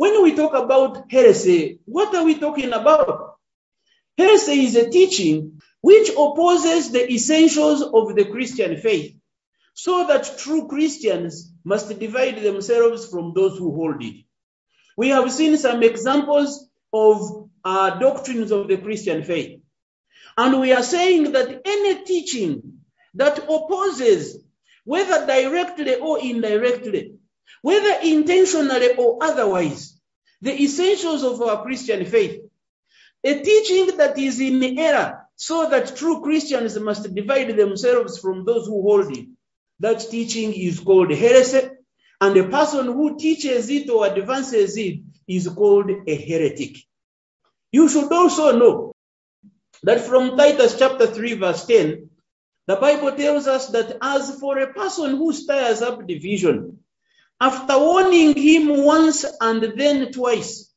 When 0.00 0.22
we 0.22 0.34
talk 0.34 0.54
about 0.54 1.12
heresy, 1.12 1.80
what 1.84 2.14
are 2.14 2.24
we 2.24 2.36
talking 2.38 2.72
about? 2.72 3.34
Heresy 4.16 4.64
is 4.64 4.74
a 4.74 4.88
teaching 4.88 5.60
which 5.82 6.08
opposes 6.08 6.90
the 6.90 7.12
essentials 7.12 7.82
of 7.82 8.16
the 8.16 8.24
Christian 8.24 8.78
faith, 8.78 9.14
so 9.74 10.06
that 10.06 10.38
true 10.38 10.68
Christians 10.68 11.52
must 11.64 11.98
divide 11.98 12.40
themselves 12.40 13.10
from 13.10 13.34
those 13.34 13.58
who 13.58 13.74
hold 13.74 14.02
it. 14.02 14.24
We 14.96 15.10
have 15.10 15.30
seen 15.30 15.58
some 15.58 15.82
examples 15.82 16.66
of 16.94 17.50
uh, 17.62 17.98
doctrines 17.98 18.52
of 18.52 18.68
the 18.68 18.78
Christian 18.78 19.22
faith. 19.22 19.60
And 20.38 20.62
we 20.62 20.72
are 20.72 20.82
saying 20.82 21.32
that 21.32 21.60
any 21.62 22.04
teaching 22.04 22.80
that 23.16 23.36
opposes, 23.36 24.42
whether 24.84 25.26
directly 25.26 25.96
or 25.96 26.20
indirectly, 26.20 27.16
whether 27.62 28.00
intentionally 28.02 28.94
or 28.96 29.18
otherwise, 29.22 29.89
the 30.42 30.62
essentials 30.62 31.22
of 31.22 31.40
our 31.42 31.62
Christian 31.62 32.04
faith. 32.04 32.40
A 33.22 33.40
teaching 33.40 33.96
that 33.98 34.18
is 34.18 34.40
in 34.40 34.78
error, 34.78 35.26
so 35.36 35.68
that 35.68 35.96
true 35.96 36.22
Christians 36.22 36.78
must 36.78 37.14
divide 37.14 37.56
themselves 37.56 38.18
from 38.18 38.44
those 38.44 38.66
who 38.66 38.82
hold 38.82 39.16
it. 39.16 39.26
That 39.80 40.00
teaching 40.00 40.52
is 40.52 40.80
called 40.80 41.10
heresy, 41.10 41.70
and 42.20 42.36
the 42.36 42.44
person 42.48 42.86
who 42.86 43.18
teaches 43.18 43.68
it 43.70 43.88
or 43.90 44.06
advances 44.06 44.76
it 44.76 45.00
is 45.28 45.48
called 45.48 45.90
a 46.06 46.14
heretic. 46.16 46.76
You 47.72 47.88
should 47.88 48.12
also 48.12 48.58
know 48.58 48.92
that 49.82 50.00
from 50.00 50.36
Titus 50.36 50.78
chapter 50.78 51.06
3, 51.06 51.34
verse 51.34 51.64
10, 51.66 52.10
the 52.66 52.76
Bible 52.76 53.12
tells 53.12 53.46
us 53.46 53.68
that 53.68 53.96
as 54.02 54.38
for 54.38 54.58
a 54.58 54.72
person 54.72 55.16
who 55.16 55.32
stirs 55.32 55.82
up 55.82 56.06
division, 56.06 56.78
after 57.40 57.78
warning 57.78 58.34
him 58.34 58.84
once 58.84 59.24
and 59.40 59.62
then 59.78 60.12
twice, 60.12 60.70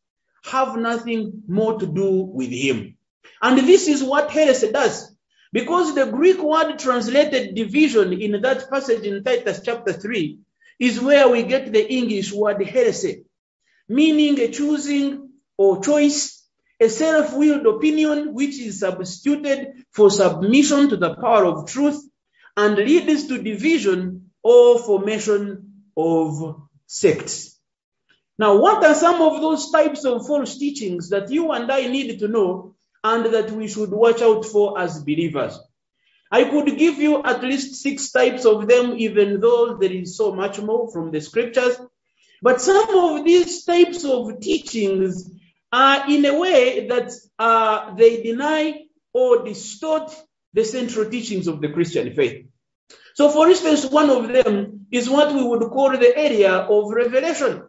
have 0.45 0.77
nothing 0.77 1.43
more 1.47 1.79
to 1.79 1.85
do 1.85 2.21
with 2.23 2.49
him. 2.49 2.97
And 3.41 3.59
this 3.59 3.87
is 3.87 4.03
what 4.03 4.31
heresy 4.31 4.71
does. 4.71 5.13
Because 5.51 5.93
the 5.93 6.05
Greek 6.05 6.41
word 6.41 6.79
translated 6.79 7.53
division 7.53 8.13
in 8.13 8.41
that 8.41 8.69
passage 8.69 9.03
in 9.03 9.23
Titus 9.23 9.61
chapter 9.63 9.93
3 9.93 10.39
is 10.79 10.99
where 10.99 11.29
we 11.29 11.43
get 11.43 11.71
the 11.71 11.93
English 11.93 12.31
word 12.31 12.65
heresy, 12.65 13.25
meaning 13.87 14.39
a 14.39 14.47
choosing 14.47 15.29
or 15.57 15.83
choice, 15.83 16.43
a 16.79 16.89
self 16.89 17.33
willed 17.35 17.67
opinion 17.67 18.33
which 18.33 18.57
is 18.59 18.79
substituted 18.79 19.73
for 19.91 20.09
submission 20.09 20.89
to 20.89 20.97
the 20.97 21.13
power 21.15 21.45
of 21.45 21.69
truth 21.69 22.01
and 22.57 22.75
leads 22.75 23.27
to 23.27 23.41
division 23.41 24.31
or 24.41 24.79
formation 24.79 25.72
of 25.97 26.67
sects. 26.87 27.59
Now, 28.37 28.57
what 28.57 28.83
are 28.83 28.95
some 28.95 29.21
of 29.21 29.41
those 29.41 29.71
types 29.71 30.05
of 30.05 30.25
false 30.25 30.57
teachings 30.57 31.09
that 31.09 31.31
you 31.31 31.51
and 31.51 31.71
I 31.71 31.87
need 31.87 32.19
to 32.19 32.27
know 32.27 32.75
and 33.03 33.25
that 33.33 33.51
we 33.51 33.67
should 33.67 33.91
watch 33.91 34.21
out 34.21 34.45
for 34.45 34.79
as 34.79 35.03
believers? 35.03 35.59
I 36.31 36.45
could 36.45 36.77
give 36.77 36.97
you 36.97 37.21
at 37.23 37.43
least 37.43 37.75
six 37.75 38.11
types 38.11 38.45
of 38.45 38.67
them, 38.67 38.95
even 38.97 39.39
though 39.39 39.77
there 39.77 39.91
is 39.91 40.17
so 40.17 40.33
much 40.33 40.59
more 40.59 40.91
from 40.91 41.11
the 41.11 41.21
scriptures. 41.21 41.77
But 42.41 42.59
some 42.59 42.89
of 42.89 43.23
these 43.23 43.63
types 43.65 44.03
of 44.03 44.39
teachings 44.39 45.29
are 45.71 46.09
in 46.09 46.25
a 46.25 46.37
way 46.37 46.87
that 46.87 47.11
uh, 47.37 47.93
they 47.95 48.23
deny 48.23 48.81
or 49.13 49.43
distort 49.43 50.11
the 50.53 50.65
central 50.65 51.09
teachings 51.09 51.47
of 51.47 51.61
the 51.61 51.69
Christian 51.69 52.13
faith. 52.15 52.47
So, 53.13 53.29
for 53.29 53.47
instance, 53.47 53.85
one 53.85 54.09
of 54.09 54.27
them 54.27 54.82
is 54.93 55.09
what 55.09 55.33
we 55.33 55.43
would 55.43 55.63
call 55.71 55.89
the 55.97 56.15
area 56.15 56.53
of 56.53 56.91
revelation. 56.91 57.63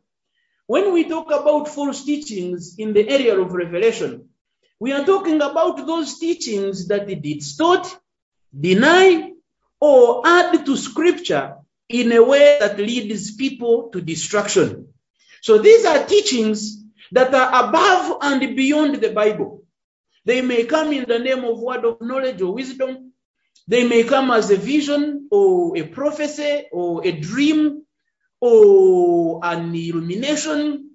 When 0.67 0.93
we 0.93 1.09
talk 1.09 1.33
about 1.33 1.69
false 1.69 2.05
teachings 2.05 2.77
in 2.79 2.93
the 2.93 3.09
area 3.09 3.41
of 3.41 3.53
revelation, 3.53 4.29
we 4.79 4.93
are 4.93 5.07
talking 5.07 5.41
about 5.41 5.87
those 5.87 6.19
teachings 6.19 6.89
that 6.89 7.07
distort, 7.23 7.87
deny, 8.69 9.33
or 9.81 10.27
add 10.27 10.67
to 10.67 10.77
scripture 10.77 11.57
in 11.89 12.13
a 12.13 12.23
way 12.23 12.59
that 12.61 12.79
leads 12.79 13.35
people 13.37 13.89
to 13.95 14.03
destruction. 14.03 14.89
So 15.41 15.59
these 15.59 15.87
are 15.87 16.05
teachings 16.05 16.85
that 17.13 17.35
are 17.35 17.69
above 17.69 18.19
and 18.21 18.55
beyond 18.55 18.97
the 18.97 19.13
Bible. 19.13 19.65
They 20.27 20.43
may 20.43 20.65
come 20.65 20.93
in 20.93 21.07
the 21.09 21.19
name 21.19 21.45
of 21.45 21.59
word 21.59 21.87
of 21.87 22.03
knowledge 22.03 22.43
or 22.43 22.53
wisdom. 22.53 23.14
They 23.67 23.89
may 23.89 24.05
come 24.05 24.31
as 24.31 24.51
a 24.51 24.57
vision 24.57 25.29
or 25.31 25.77
a 25.77 25.85
prophecy 25.85 26.67
or 26.71 27.07
a 27.07 27.13
dream 27.13 27.83
or 28.41 29.41
an 29.43 29.75
illumination. 29.75 30.91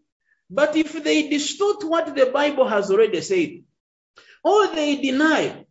But 0.49 0.75
if 0.75 1.03
they 1.03 1.29
distort 1.29 1.83
what 1.83 2.15
the 2.15 2.27
Bible 2.27 2.67
has 2.67 2.91
already 2.91 3.21
said, 3.21 3.63
or 4.43 4.67
they 4.67 4.97
deny, 4.97 5.65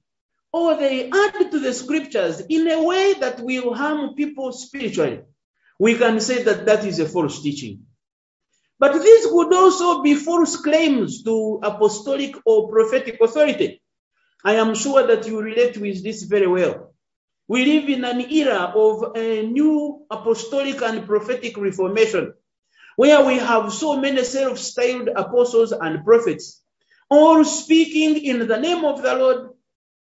or 0.52 0.76
they 0.76 1.10
add 1.10 1.50
to 1.50 1.60
the 1.60 1.72
scriptures 1.72 2.40
in 2.48 2.68
a 2.68 2.82
way 2.82 3.14
that 3.14 3.40
will 3.40 3.74
harm 3.74 4.14
people 4.14 4.52
spiritually, 4.52 5.20
we 5.78 5.96
can 5.96 6.20
say 6.20 6.42
that 6.42 6.66
that 6.66 6.84
is 6.84 6.98
a 6.98 7.06
false 7.06 7.42
teaching. 7.42 7.86
But 8.78 8.92
this 8.94 9.26
could 9.26 9.52
also 9.52 10.02
be 10.02 10.14
false 10.14 10.56
claims 10.56 11.22
to 11.24 11.60
apostolic 11.62 12.36
or 12.44 12.68
prophetic 12.68 13.20
authority. 13.20 13.82
I 14.44 14.54
am 14.54 14.74
sure 14.74 15.06
that 15.06 15.26
you 15.26 15.40
relate 15.40 15.76
with 15.76 16.02
this 16.04 16.22
very 16.22 16.46
well. 16.46 16.87
We 17.48 17.64
live 17.66 17.88
in 17.90 18.04
an 18.04 18.20
era 18.32 18.72
of 18.76 19.16
a 19.16 19.42
new 19.46 20.06
apostolic 20.10 20.82
and 20.82 21.06
prophetic 21.06 21.56
reformation 21.58 22.34
where 22.96 23.24
we 23.24 23.36
have 23.38 23.72
so 23.72 23.98
many 23.98 24.24
self 24.24 24.58
styled 24.58 25.08
apostles 25.08 25.72
and 25.72 26.04
prophets, 26.04 26.62
all 27.10 27.44
speaking 27.44 28.24
in 28.24 28.46
the 28.48 28.58
name 28.58 28.84
of 28.84 29.02
the 29.02 29.14
Lord, 29.14 29.50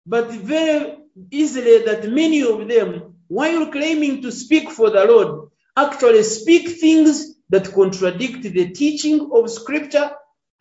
but 0.07 0.31
very 0.31 0.97
easily 1.31 1.85
that 1.85 2.09
many 2.11 2.41
of 2.43 2.67
them, 2.67 3.15
while 3.29 3.67
claiming 3.71 4.21
to 4.23 4.31
speak 4.31 4.71
for 4.71 4.89
the 4.91 5.05
Lord, 5.05 5.49
actually 5.77 6.23
speak 6.23 6.69
things 6.79 7.35
that 7.49 7.73
contradict 7.73 8.43
the 8.43 8.71
teaching 8.71 9.31
of 9.33 9.49
Scripture 9.51 10.11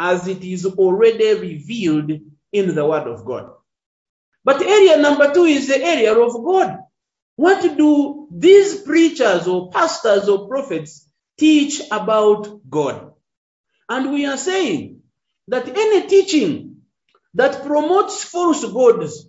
as 0.00 0.28
it 0.28 0.44
is 0.44 0.66
already 0.66 1.34
revealed 1.34 2.12
in 2.52 2.74
the 2.74 2.86
Word 2.86 3.08
of 3.08 3.24
God. 3.24 3.50
But 4.44 4.62
area 4.62 4.98
number 4.98 5.32
two 5.34 5.44
is 5.44 5.68
the 5.68 5.82
area 5.82 6.14
of 6.14 6.32
God. 6.44 6.80
What 7.36 7.76
do 7.78 8.28
these 8.32 8.80
preachers 8.82 9.48
or 9.48 9.70
pastors 9.70 10.28
or 10.28 10.48
prophets 10.48 11.08
teach 11.38 11.82
about 11.90 12.60
God? 12.70 13.12
And 13.88 14.12
we 14.12 14.26
are 14.26 14.36
saying 14.38 15.02
that 15.48 15.68
any 15.68 16.06
teaching 16.08 16.82
that 17.34 17.64
promotes 17.64 18.24
false 18.24 18.64
gods 18.64 19.28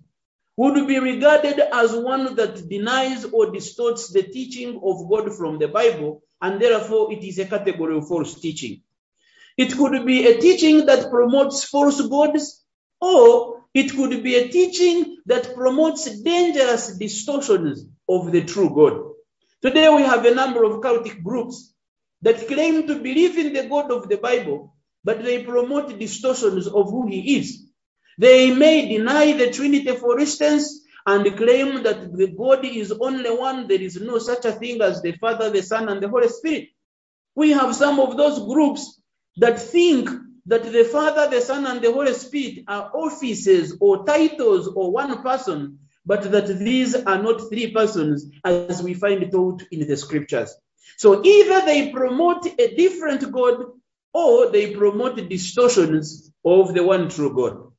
would 0.58 0.88
be 0.88 1.00
regarded 1.00 1.60
as 1.74 1.94
one 1.94 2.36
that 2.36 2.70
denies 2.70 3.26
or 3.26 3.52
distorts 3.52 4.10
the 4.12 4.24
teaching 4.24 4.80
of 4.84 5.10
God 5.10 5.36
from 5.36 5.60
the 5.60 5.68
Bible, 5.68 6.24
and 6.42 6.62
therefore 6.62 7.12
it 7.14 7.24
is 7.24 7.40
a 7.40 7.46
category 7.46 7.98
of 7.98 8.08
false 8.08 8.40
teaching. 8.40 8.82
It 9.58 9.78
could 9.78 10.06
be 10.06 10.28
a 10.28 10.40
teaching 10.40 10.86
that 10.88 11.10
promotes 11.12 11.64
false 11.66 12.02
gods, 12.08 12.64
or 13.02 13.55
it 13.76 13.96
could 13.96 14.24
be 14.24 14.38
a 14.38 14.50
teaching 14.50 15.18
that 15.28 15.56
promotes 15.56 16.06
dangerous 16.24 16.98
distortions 16.98 17.86
of 18.10 18.34
the 18.34 18.44
true 18.46 18.76
God. 18.76 19.14
Today 19.64 19.90
we 19.96 20.04
have 20.04 20.26
a 20.26 20.36
number 20.36 20.66
of 20.66 20.82
cultic 20.82 21.24
groups 21.24 21.76
that 22.24 22.48
claim 22.50 22.88
to 22.88 22.96
believe 22.96 23.38
in 23.40 23.54
the 23.54 23.70
God 23.70 23.92
of 23.92 24.10
the 24.10 24.18
Bible, 24.18 24.76
but 25.06 25.24
they 25.24 25.44
promote 25.44 26.00
distortions 26.00 26.68
of 26.68 26.92
who 26.92 27.08
he 27.10 27.38
is. 27.38 27.64
They 28.20 28.56
may 28.56 28.90
deny 28.90 29.34
the 29.34 29.52
Trinity, 29.52 29.96
for 29.98 30.20
instance, 30.20 30.82
and 31.08 31.38
claim 31.38 31.84
that 31.84 32.18
the 32.18 32.30
God 32.30 32.66
is 32.66 32.94
only 32.94 33.32
one. 33.32 33.68
There 33.68 33.82
is 33.82 34.02
no 34.02 34.20
such 34.20 34.46
a 34.46 34.54
thing 34.54 34.82
as 34.82 35.04
the 35.04 35.14
Father, 35.14 35.52
the 35.52 35.64
Son, 35.64 35.90
and 35.90 36.02
the 36.04 36.10
Holy 36.10 36.30
Spirit. 36.30 36.70
We 37.36 37.52
have 37.52 37.76
some 37.76 38.00
of 38.00 38.18
those 38.18 38.40
groups 38.48 39.02
that 39.38 39.60
think 39.60 40.10
that 40.48 40.64
the 40.64 40.84
Father, 40.84 41.30
the 41.30 41.42
Son, 41.42 41.66
and 41.66 41.82
the 41.82 41.92
Holy 41.92 42.14
Spirit 42.14 42.66
are 42.68 42.92
offices 42.94 43.78
or 43.80 44.06
titles 44.06 44.68
or 44.68 44.92
one 44.92 45.24
person, 45.24 45.80
but 46.06 46.32
that 46.32 46.48
these 46.48 46.96
are 46.96 47.22
not 47.22 47.50
three 47.50 47.72
persons 47.72 48.28
as 48.44 48.82
we 48.84 48.94
find 48.94 49.32
taught 49.32 49.64
in 49.72 49.88
the 49.88 49.98
scriptures. 49.98 50.54
So 50.98 51.26
either 51.26 51.66
they 51.66 51.92
promote 51.92 52.46
a 52.46 52.76
different 52.76 53.32
God 53.32 53.66
or 54.14 54.52
they 54.52 54.76
promote 54.76 55.30
distortions 55.30 56.32
of 56.46 56.74
the 56.74 56.84
one 56.84 57.10
true 57.10 57.34
God. 57.36 57.72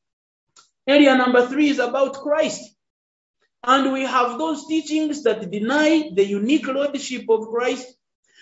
Area 0.87 1.17
number 1.17 1.47
three 1.47 1.71
is 1.71 1.79
about 1.79 2.15
Christ. 2.15 2.63
And 3.65 3.93
we 3.93 4.03
have 4.03 4.39
those 4.39 4.67
teachings 4.67 5.23
that 5.23 5.51
deny 5.51 6.11
the 6.15 6.25
unique 6.25 6.67
lordship 6.67 7.25
of 7.29 7.49
Christ, 7.49 7.87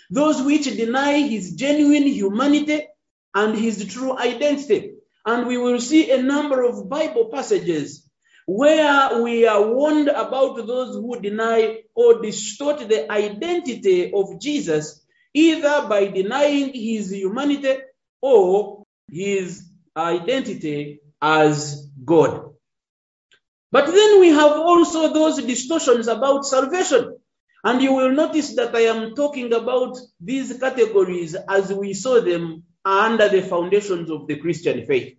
those 0.09 0.41
which 0.41 0.65
deny 0.65 1.21
his 1.21 1.53
genuine 1.53 2.03
humanity 2.03 2.87
and 3.35 3.55
his 3.55 3.85
true 3.93 4.17
identity. 4.17 4.93
And 5.25 5.45
we 5.45 5.57
will 5.57 5.79
see 5.79 6.09
a 6.11 6.21
number 6.21 6.63
of 6.63 6.89
Bible 6.89 7.25
passages 7.25 8.09
where 8.45 9.21
we 9.21 9.45
are 9.47 9.67
warned 9.73 10.07
about 10.07 10.55
those 10.67 10.95
who 10.95 11.19
deny 11.19 11.79
or 11.95 12.21
distort 12.21 12.79
the 12.87 13.11
identity 13.11 14.13
of 14.13 14.39
Jesus, 14.39 15.03
either 15.33 15.87
by 15.87 16.07
denying 16.07 16.71
his 16.73 17.11
humanity 17.11 17.77
or 18.21 18.83
his 19.11 19.67
identity 19.97 20.99
as 21.21 21.89
God. 22.03 22.51
But 23.71 23.87
then 23.87 24.19
we 24.19 24.29
have 24.29 24.51
also 24.51 25.11
those 25.11 25.37
distortions 25.43 26.07
about 26.07 26.45
salvation. 26.45 27.17
And 27.63 27.81
you 27.81 27.93
will 27.93 28.11
notice 28.11 28.55
that 28.57 28.75
I 28.75 28.81
am 28.81 29.15
talking 29.15 29.51
about 29.51 29.97
these 30.21 30.59
categories 30.59 31.35
as 31.49 31.73
we 31.73 31.95
saw 31.95 32.21
them 32.21 32.63
under 32.85 33.27
the 33.27 33.41
foundations 33.41 34.09
of 34.11 34.27
the 34.27 34.37
Christian 34.37 34.85
faith. 34.85 35.17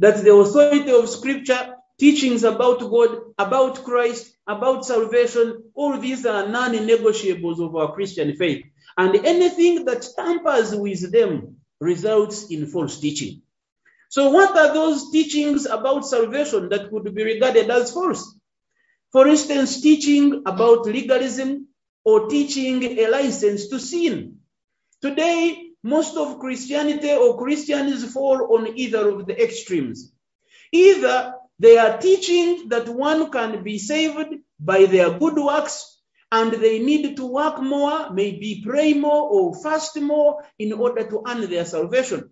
That 0.00 0.22
the 0.22 0.34
authority 0.34 0.90
of 0.90 1.08
scripture, 1.08 1.76
teachings 1.98 2.44
about 2.44 2.80
God, 2.80 3.18
about 3.38 3.84
Christ, 3.84 4.36
about 4.46 4.84
salvation, 4.84 5.70
all 5.74 5.98
these 5.98 6.26
are 6.26 6.48
non-negotiables 6.48 7.64
of 7.64 7.74
our 7.76 7.94
Christian 7.94 8.36
faith. 8.36 8.64
And 8.98 9.14
anything 9.24 9.84
that 9.86 10.06
tampers 10.16 10.74
with 10.74 11.12
them 11.12 11.56
results 11.80 12.50
in 12.50 12.66
false 12.66 12.98
teaching. 12.98 13.42
So, 14.08 14.30
what 14.30 14.56
are 14.56 14.72
those 14.72 15.10
teachings 15.10 15.66
about 15.66 16.06
salvation 16.06 16.68
that 16.70 16.90
could 16.90 17.14
be 17.14 17.24
regarded 17.24 17.70
as 17.70 17.92
false? 17.92 18.34
For 19.12 19.28
instance, 19.28 19.80
teaching 19.80 20.42
about 20.46 20.86
legalism 20.86 21.68
or 22.04 22.28
teaching 22.28 22.82
a 22.98 23.08
license 23.08 23.68
to 23.68 23.80
sin. 23.80 24.38
Today, 25.02 25.65
most 25.86 26.16
of 26.16 26.40
Christianity 26.40 27.12
or 27.12 27.38
Christians 27.38 28.12
fall 28.12 28.56
on 28.56 28.76
either 28.76 29.08
of 29.08 29.26
the 29.26 29.40
extremes. 29.40 30.12
Either 30.72 31.34
they 31.60 31.78
are 31.78 31.98
teaching 31.98 32.68
that 32.70 32.88
one 32.88 33.30
can 33.30 33.62
be 33.62 33.78
saved 33.78 34.34
by 34.58 34.86
their 34.86 35.16
good 35.18 35.36
works 35.36 36.00
and 36.32 36.52
they 36.52 36.80
need 36.80 37.16
to 37.16 37.26
work 37.26 37.62
more, 37.62 38.12
maybe 38.12 38.62
pray 38.66 38.94
more 38.94 39.30
or 39.30 39.54
fast 39.54 40.00
more 40.00 40.44
in 40.58 40.72
order 40.72 41.08
to 41.08 41.22
earn 41.26 41.48
their 41.48 41.64
salvation. 41.64 42.30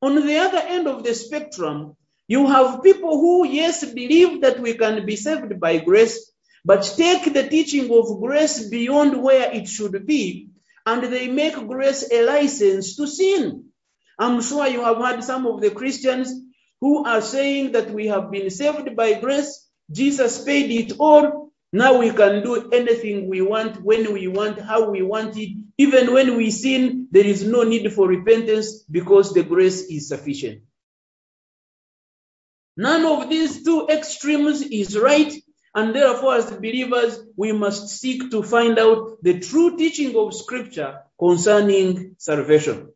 On 0.00 0.26
the 0.26 0.36
other 0.38 0.58
end 0.58 0.88
of 0.88 1.04
the 1.04 1.14
spectrum, 1.14 1.96
you 2.26 2.48
have 2.48 2.82
people 2.82 3.20
who, 3.20 3.46
yes, 3.46 3.84
believe 3.84 4.40
that 4.40 4.58
we 4.58 4.74
can 4.74 5.06
be 5.06 5.14
saved 5.14 5.60
by 5.60 5.78
grace, 5.78 6.32
but 6.64 6.82
take 6.96 7.32
the 7.32 7.48
teaching 7.48 7.92
of 7.92 8.20
grace 8.20 8.68
beyond 8.68 9.22
where 9.22 9.52
it 9.52 9.68
should 9.68 10.04
be, 10.04 10.48
and 10.86 11.04
they 11.04 11.28
make 11.28 11.54
grace 11.68 12.10
a 12.12 12.24
license 12.24 12.96
to 12.96 13.06
sin. 13.06 13.66
I'm 14.18 14.42
sure 14.42 14.66
you 14.68 14.84
have 14.84 14.98
heard 14.98 15.24
some 15.24 15.46
of 15.46 15.60
the 15.60 15.70
Christians 15.70 16.32
who 16.80 17.04
are 17.06 17.20
saying 17.22 17.72
that 17.72 17.90
we 17.90 18.08
have 18.08 18.30
been 18.30 18.50
saved 18.50 18.96
by 18.96 19.14
grace, 19.20 19.68
Jesus 19.90 20.44
paid 20.44 20.70
it 20.70 20.96
all, 20.98 21.52
now 21.72 21.98
we 21.98 22.10
can 22.10 22.42
do 22.42 22.70
anything 22.70 23.28
we 23.28 23.40
want, 23.40 23.82
when 23.82 24.12
we 24.12 24.28
want, 24.28 24.60
how 24.60 24.90
we 24.90 25.02
want 25.02 25.36
it. 25.38 25.56
Even 25.78 26.12
when 26.12 26.36
we 26.36 26.50
sin, 26.50 27.08
there 27.10 27.24
is 27.26 27.44
no 27.44 27.62
need 27.62 27.90
for 27.92 28.06
repentance 28.06 28.82
because 28.84 29.32
the 29.32 29.42
grace 29.42 29.82
is 29.84 30.08
sufficient. 30.08 30.62
None 32.76 33.06
of 33.06 33.30
these 33.30 33.64
two 33.64 33.88
extremes 33.88 34.62
is 34.62 34.98
right. 34.98 35.32
And 35.74 35.94
therefore, 35.94 36.36
as 36.36 36.50
believers, 36.50 37.20
we 37.36 37.52
must 37.52 37.88
seek 37.88 38.30
to 38.30 38.42
find 38.42 38.78
out 38.78 39.22
the 39.22 39.40
true 39.40 39.76
teaching 39.78 40.16
of 40.16 40.34
Scripture 40.34 41.00
concerning 41.18 42.16
salvation. 42.18 42.90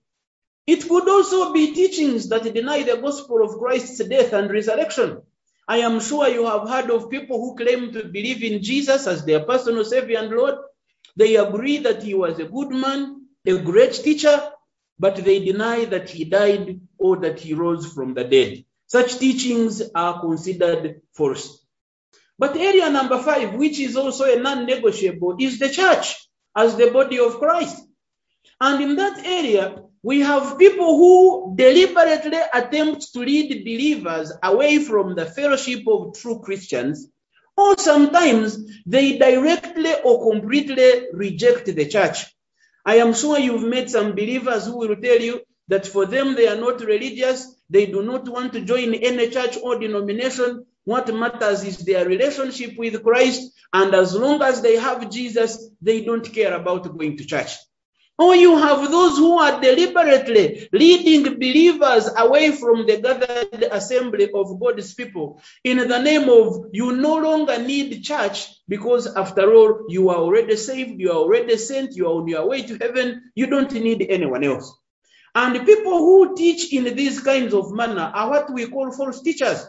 It 0.67 0.89
could 0.89 1.09
also 1.09 1.53
be 1.53 1.75
teachings 1.75 2.29
that 2.31 2.53
deny 2.53 2.83
the 2.83 2.97
gospel 2.99 3.45
of 3.45 3.59
Christ's 3.59 4.05
death 4.07 4.33
and 4.33 4.51
resurrection. 4.51 5.23
I 5.69 5.79
am 5.79 6.01
sure 6.01 6.29
you 6.29 6.47
have 6.47 6.69
heard 6.69 6.91
of 6.91 7.11
people 7.11 7.41
who 7.41 7.57
claim 7.57 7.93
to 7.93 8.05
believe 8.05 8.43
in 8.45 8.63
Jesus 8.63 9.07
as 9.07 9.25
their 9.25 9.41
personal 9.45 9.85
Savior 9.85 10.19
and 10.19 10.31
Lord. 10.31 10.57
They 11.17 11.37
agree 11.37 11.79
that 11.79 12.03
he 12.03 12.15
was 12.15 12.39
a 12.39 12.45
good 12.45 12.71
man, 12.71 13.27
a 13.47 13.59
great 13.59 13.95
teacher, 13.95 14.53
but 14.99 15.17
they 15.17 15.45
deny 15.45 15.87
that 15.87 16.11
he 16.11 16.25
died 16.25 16.81
or 16.99 17.19
that 17.19 17.41
he 17.41 17.55
rose 17.55 17.93
from 17.93 18.15
the 18.15 18.25
dead. 18.25 18.65
Such 18.87 19.19
teachings 19.19 19.83
are 19.95 20.21
considered 20.21 21.03
false. 21.13 21.66
But 22.39 22.57
area 22.57 22.91
number 22.91 23.19
five, 23.23 23.55
which 23.55 23.81
is 23.81 23.97
also 23.97 24.25
a 24.25 24.41
non 24.41 24.67
negotiable, 24.67 25.37
is 25.41 25.59
the 25.59 25.71
church 25.71 26.17
as 26.57 26.77
the 26.77 26.91
body 26.91 27.19
of 27.19 27.39
Christ. 27.39 27.83
And 28.61 28.83
in 28.83 28.97
that 28.97 29.25
area, 29.25 29.83
we 30.03 30.21
have 30.21 30.59
people 30.59 30.97
who 30.97 31.57
deliberately 31.57 32.39
attempt 32.55 33.13
to 33.13 33.21
lead 33.21 33.65
believers 33.65 34.33
away 34.43 34.79
from 34.79 35.15
the 35.15 35.27
fellowship 35.27 35.83
of 35.89 36.17
true 36.17 36.41
Christians, 36.41 37.09
or 37.57 37.77
sometimes 37.79 38.59
they 38.87 39.19
directly 39.19 39.95
or 40.05 40.31
completely 40.31 41.09
reject 41.13 41.67
the 41.67 41.89
church. 41.89 42.27
I 42.85 42.97
am 42.97 43.15
sure 43.15 43.39
you've 43.39 43.69
met 43.69 43.91
some 43.91 44.13
believers 44.15 44.67
who 44.67 44.79
will 44.79 44.97
tell 44.97 45.21
you 45.21 45.41
that 45.69 45.87
for 45.87 46.07
them 46.07 46.37
they 46.37 46.47
are 46.47 46.57
not 46.57 46.81
religious, 46.83 47.53
they 47.69 47.87
do 47.87 48.03
not 48.03 48.29
want 48.29 48.53
to 48.53 48.61
join 48.61 48.95
any 48.95 49.29
church 49.31 49.59
or 49.61 49.79
denomination. 49.79 50.67
What 50.87 51.13
matters 51.13 51.65
is 51.65 51.79
their 51.79 52.07
relationship 52.07 52.79
with 52.79 53.03
Christ. 53.03 53.53
And 53.73 53.93
as 53.93 54.15
long 54.15 54.41
as 54.41 54.63
they 54.63 54.77
have 54.77 55.11
Jesus, 55.11 55.69
they 55.83 56.05
don't 56.05 56.33
care 56.33 56.55
about 56.55 56.97
going 56.97 57.17
to 57.17 57.27
church. 57.27 57.57
Or 58.17 58.37
you 58.37 58.57
have 58.57 58.89
those 58.89 59.19
who 59.19 59.37
are 59.37 59.61
deliberately 59.61 60.69
leading 60.73 61.25
believers 61.35 62.09
away 62.17 62.53
from 62.53 62.87
the 62.87 62.99
gathered 62.99 63.65
assembly 63.73 64.31
of 64.33 64.61
God's 64.61 64.95
people 64.95 65.43
in 65.65 65.77
the 65.77 66.01
name 66.01 66.29
of 66.29 66.67
you 66.73 66.93
no 66.93 67.17
longer 67.17 67.59
need 67.59 68.03
church 68.05 68.47
because 68.69 69.09
after 69.09 69.53
all, 69.53 69.87
you 69.89 70.09
are 70.11 70.17
already 70.17 70.57
saved, 70.57 71.01
you 71.01 71.11
are 71.11 71.19
already 71.19 71.59
sent, 71.59 71.97
you 71.97 72.07
are 72.07 72.15
on 72.23 72.29
your 72.29 72.49
way 72.49 72.63
to 72.63 72.79
heaven, 72.81 73.33
you 73.35 73.49
don't 73.49 73.73
need 73.73 74.07
anyone 74.09 74.45
else. 74.45 74.73
And 75.35 75.67
people 75.67 75.99
who 75.99 76.37
teach 76.37 76.73
in 76.73 76.97
these 76.97 77.21
kinds 77.21 77.53
of 77.53 77.73
manner 77.73 78.13
are 78.15 78.31
what 78.31 78.51
we 78.53 78.69
call 78.69 78.93
false 78.93 79.21
teachers. 79.21 79.67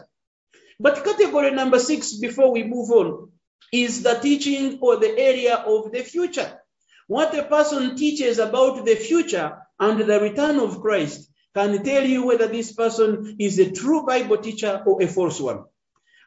But 0.80 1.04
category 1.04 1.50
number 1.50 1.78
six, 1.78 2.14
before 2.14 2.52
we 2.52 2.62
move 2.62 2.90
on, 2.90 3.32
is 3.72 4.02
the 4.02 4.14
teaching 4.14 4.78
or 4.80 4.96
the 4.96 5.18
area 5.18 5.56
of 5.56 5.92
the 5.92 6.02
future. 6.02 6.60
What 7.06 7.36
a 7.36 7.42
person 7.42 7.96
teaches 7.96 8.38
about 8.38 8.84
the 8.84 8.94
future 8.94 9.58
and 9.80 10.00
the 10.00 10.20
return 10.20 10.58
of 10.60 10.80
Christ 10.80 11.28
can 11.54 11.82
tell 11.82 12.04
you 12.04 12.26
whether 12.26 12.46
this 12.46 12.72
person 12.72 13.36
is 13.38 13.58
a 13.58 13.72
true 13.72 14.06
Bible 14.06 14.38
teacher 14.38 14.82
or 14.86 15.02
a 15.02 15.08
false 15.08 15.40
one. 15.40 15.64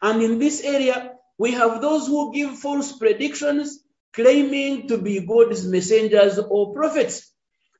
And 0.01 0.21
in 0.21 0.39
this 0.39 0.61
area, 0.61 1.13
we 1.37 1.51
have 1.51 1.81
those 1.81 2.07
who 2.07 2.33
give 2.33 2.57
false 2.57 2.91
predictions, 2.97 3.83
claiming 4.13 4.87
to 4.87 4.97
be 4.97 5.25
God's 5.25 5.65
messengers 5.65 6.37
or 6.39 6.73
prophets. 6.73 7.31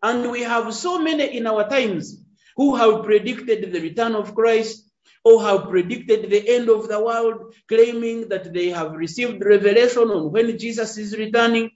And 0.02 0.32
we 0.32 0.42
have 0.42 0.74
so 0.74 1.00
many 1.00 1.38
in 1.38 1.48
our 1.48 1.68
times 1.68 2.24
who 2.56 2.76
have 2.76 3.04
predicted 3.04 3.72
the 3.72 3.82
return 3.82 4.16
of 4.16 4.36
Christ 4.36 4.91
or 5.24 5.42
have 5.44 5.70
predicted 5.70 6.30
the 6.30 6.50
end 6.50 6.70
of 6.70 6.88
the 6.88 7.00
world, 7.04 7.54
claiming 7.68 8.30
that 8.30 8.54
they 8.54 8.70
have 8.70 8.94
received 8.94 9.44
revelation 9.44 10.10
on 10.10 10.32
when 10.32 10.58
Jesus 10.58 10.98
is 10.98 11.18
returning. 11.18 11.72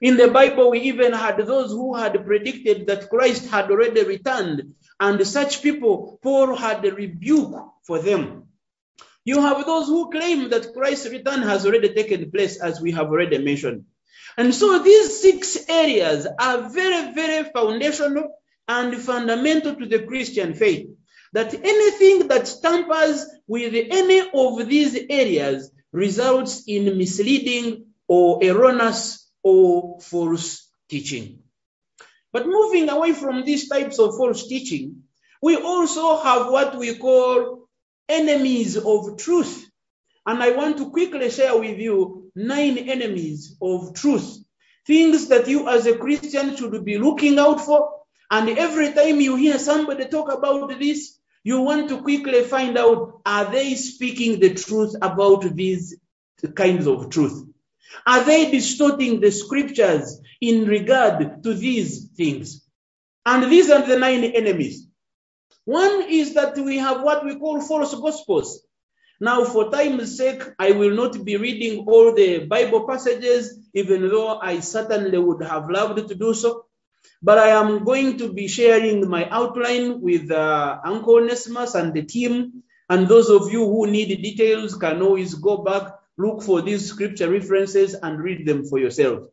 In 0.00 0.16
the 0.16 0.28
Bible, 0.28 0.70
we 0.70 0.80
even 0.80 1.12
had 1.12 1.38
those 1.38 1.70
who 1.70 1.94
had 1.94 2.24
predicted 2.24 2.86
that 2.86 3.10
Christ 3.10 3.48
had 3.50 3.70
already 3.70 4.04
returned, 4.04 4.74
and 5.00 5.26
such 5.26 5.62
people, 5.62 6.18
Paul 6.22 6.54
had 6.54 6.84
a 6.84 6.92
rebuke 6.92 7.54
for 7.82 7.98
them. 7.98 8.44
You 9.24 9.42
have 9.42 9.66
those 9.66 9.88
who 9.88 10.10
claim 10.10 10.50
that 10.50 10.72
Christ's 10.72 11.10
return 11.10 11.42
has 11.42 11.66
already 11.66 11.92
taken 11.92 12.30
place, 12.30 12.60
as 12.60 12.80
we 12.80 12.92
have 12.92 13.08
already 13.08 13.38
mentioned. 13.38 13.84
And 14.38 14.54
so 14.54 14.78
these 14.78 15.20
six 15.20 15.68
areas 15.68 16.26
are 16.38 16.68
very, 16.70 17.12
very 17.12 17.50
foundational 17.50 18.30
and 18.68 18.96
fundamental 18.96 19.74
to 19.74 19.86
the 19.86 20.00
Christian 20.04 20.54
faith. 20.54 20.88
That 21.32 21.54
anything 21.54 22.28
that 22.28 22.52
tampers 22.62 23.26
with 23.46 23.74
any 23.74 24.30
of 24.32 24.68
these 24.68 24.98
areas 25.10 25.70
results 25.92 26.64
in 26.66 26.96
misleading 26.96 27.86
or 28.06 28.42
erroneous 28.42 29.28
or 29.42 30.00
false 30.00 30.68
teaching. 30.88 31.40
But 32.32 32.46
moving 32.46 32.88
away 32.88 33.12
from 33.12 33.44
these 33.44 33.68
types 33.68 33.98
of 33.98 34.16
false 34.16 34.46
teaching, 34.48 35.04
we 35.42 35.56
also 35.56 36.20
have 36.22 36.50
what 36.50 36.76
we 36.76 36.96
call 36.96 37.68
enemies 38.08 38.76
of 38.76 39.16
truth. 39.16 39.66
And 40.26 40.42
I 40.42 40.50
want 40.50 40.78
to 40.78 40.90
quickly 40.90 41.30
share 41.30 41.58
with 41.58 41.78
you 41.78 42.30
nine 42.34 42.76
enemies 42.78 43.56
of 43.62 43.94
truth, 43.94 44.38
things 44.86 45.28
that 45.28 45.48
you 45.48 45.68
as 45.68 45.86
a 45.86 45.96
Christian 45.96 46.56
should 46.56 46.84
be 46.84 46.98
looking 46.98 47.38
out 47.38 47.60
for. 47.60 47.94
And 48.30 48.50
every 48.50 48.92
time 48.92 49.20
you 49.20 49.36
hear 49.36 49.58
somebody 49.58 50.06
talk 50.06 50.30
about 50.30 50.78
this, 50.78 51.17
you 51.48 51.62
want 51.62 51.88
to 51.88 52.02
quickly 52.02 52.42
find 52.44 52.76
out 52.76 53.22
are 53.24 53.50
they 53.50 53.74
speaking 53.74 54.38
the 54.38 54.52
truth 54.52 54.94
about 55.00 55.42
these 55.56 55.96
kinds 56.54 56.86
of 56.86 57.08
truth? 57.08 57.42
Are 58.06 58.22
they 58.22 58.50
distorting 58.50 59.20
the 59.20 59.30
scriptures 59.30 60.20
in 60.42 60.66
regard 60.66 61.42
to 61.44 61.54
these 61.54 62.08
things? 62.08 62.68
And 63.24 63.50
these 63.50 63.70
are 63.70 63.80
the 63.80 63.98
nine 63.98 64.24
enemies. 64.24 64.88
One 65.64 66.02
is 66.10 66.34
that 66.34 66.58
we 66.58 66.76
have 66.76 67.02
what 67.02 67.24
we 67.24 67.36
call 67.36 67.62
false 67.62 67.94
gospels. 67.94 68.62
Now, 69.18 69.44
for 69.44 69.70
time's 69.70 70.18
sake, 70.18 70.42
I 70.58 70.72
will 70.72 70.94
not 70.94 71.24
be 71.24 71.38
reading 71.38 71.86
all 71.88 72.14
the 72.14 72.44
Bible 72.44 72.86
passages, 72.86 73.58
even 73.72 74.08
though 74.10 74.38
I 74.38 74.60
certainly 74.60 75.16
would 75.16 75.42
have 75.42 75.70
loved 75.70 76.08
to 76.08 76.14
do 76.14 76.34
so. 76.34 76.66
But 77.22 77.38
I 77.38 77.48
am 77.48 77.84
going 77.84 78.18
to 78.18 78.32
be 78.32 78.46
sharing 78.46 79.08
my 79.08 79.28
outline 79.28 80.00
with 80.00 80.30
uh, 80.30 80.78
Uncle 80.84 81.16
Onesimus 81.16 81.74
and 81.74 81.92
the 81.92 82.02
team. 82.02 82.62
And 82.88 83.08
those 83.08 83.28
of 83.28 83.52
you 83.52 83.64
who 83.64 83.86
need 83.86 84.22
details 84.22 84.76
can 84.76 85.02
always 85.02 85.34
go 85.34 85.58
back, 85.58 85.94
look 86.16 86.42
for 86.42 86.62
these 86.62 86.86
scripture 86.86 87.30
references, 87.30 87.94
and 87.94 88.20
read 88.20 88.46
them 88.46 88.64
for 88.64 88.78
yourself. 88.78 89.24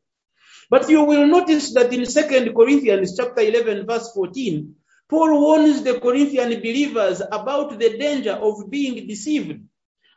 But 0.69 0.89
you 0.89 1.03
will 1.03 1.27
notice 1.27 1.73
that 1.75 1.93
in 1.93 2.05
2 2.05 2.53
Corinthians 2.53 3.15
chapter 3.15 3.41
11, 3.41 3.85
verse 3.85 4.11
14, 4.13 4.75
Paul 5.07 5.39
warns 5.39 5.83
the 5.83 5.99
Corinthian 5.99 6.49
believers 6.59 7.21
about 7.31 7.79
the 7.79 7.97
danger 7.97 8.31
of 8.31 8.69
being 8.71 9.07
deceived. 9.07 9.61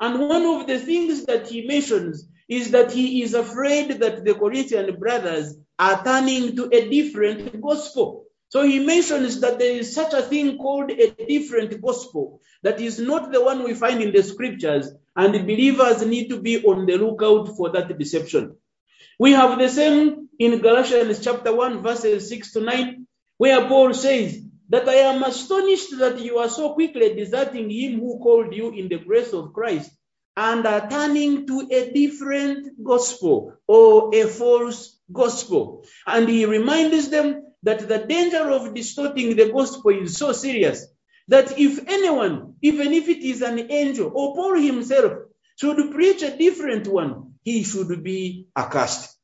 And 0.01 0.21
one 0.21 0.47
of 0.47 0.67
the 0.67 0.79
things 0.79 1.27
that 1.27 1.49
he 1.49 1.67
mentions 1.67 2.27
is 2.49 2.71
that 2.71 2.93
he 2.93 3.23
is 3.23 3.35
afraid 3.35 4.01
that 4.01 4.25
the 4.25 4.35
Corinthian 4.35 4.99
brothers 4.99 5.55
are 5.79 6.03
turning 6.05 6.57
to 6.57 6.69
a 6.73 6.89
different 6.89 7.61
gospel. 7.61 8.25
So 8.51 8.63
he 8.63 8.79
mentions 8.85 9.41
that 9.41 9.59
there 9.59 9.73
is 9.73 9.95
such 9.95 10.15
a 10.15 10.23
thing 10.23 10.59
called 10.59 10.91
a 10.91 11.11
different 11.27 11.81
gospel 11.83 12.41
that 12.63 12.81
is 12.81 12.99
not 12.99 13.31
the 13.31 13.43
one 13.43 13.63
we 13.63 13.75
find 13.75 14.03
in 14.03 14.13
the 14.13 14.23
scriptures, 14.23 14.91
and 15.15 15.35
the 15.35 15.41
believers 15.41 16.05
need 16.05 16.29
to 16.29 16.41
be 16.41 16.65
on 16.65 16.87
the 16.87 16.97
lookout 16.97 17.57
for 17.57 17.71
that 17.73 17.99
deception. 17.99 18.57
We 19.19 19.33
have 19.33 19.59
the 19.59 19.69
same 19.69 20.29
in 20.39 20.61
Galatians 20.61 21.21
chapter 21.23 21.55
1, 21.55 21.83
verses 21.83 22.29
6 22.29 22.53
to 22.53 22.61
9, 22.61 23.07
where 23.37 23.69
Paul 23.69 23.93
says, 23.95 24.43
that 24.69 24.89
I 24.89 24.97
am 24.97 25.23
astonished 25.23 25.99
that 25.99 26.21
you 26.21 26.39
are 26.39 26.49
so 26.49 26.75
quickly 26.75 27.15
deserting 27.15 27.71
him 27.71 28.01
who 28.01 28.19
called 28.19 28.55
you 28.55 28.71
in 28.71 28.89
the 28.89 28.99
grace 28.99 29.33
of 29.33 29.53
Christ 29.53 29.91
and 30.37 30.67
are 30.67 30.89
turning 30.89 31.47
to 31.47 31.69
a 31.71 31.91
different 31.91 32.85
gospel 32.85 33.55
or 33.67 34.15
a 34.15 34.27
false 34.27 34.98
gospel. 35.13 35.85
And 36.07 36.29
he 36.29 36.45
reminds 36.47 37.11
them 37.11 37.45
that 37.63 37.89
the 37.89 37.99
danger 37.99 38.51
of 38.51 38.75
distorting 38.75 39.37
the 39.37 39.51
gospel 39.51 39.91
is 39.91 40.17
so 40.17 40.33
serious 40.33 40.87
that 41.29 41.59
if 41.59 41.87
anyone, 41.89 42.55
even 42.63 42.93
if 42.93 43.09
it 43.09 43.23
is 43.23 43.43
an 43.43 43.71
angel 43.71 44.11
or 44.15 44.35
Paul 44.35 44.61
himself, 44.61 45.13
should 45.61 45.93
preach 45.93 46.23
a 46.23 46.37
different 46.37 46.87
one, 46.87 47.35
he 47.43 47.65
should 47.65 48.03
be 48.03 48.47
accursed. 48.57 49.17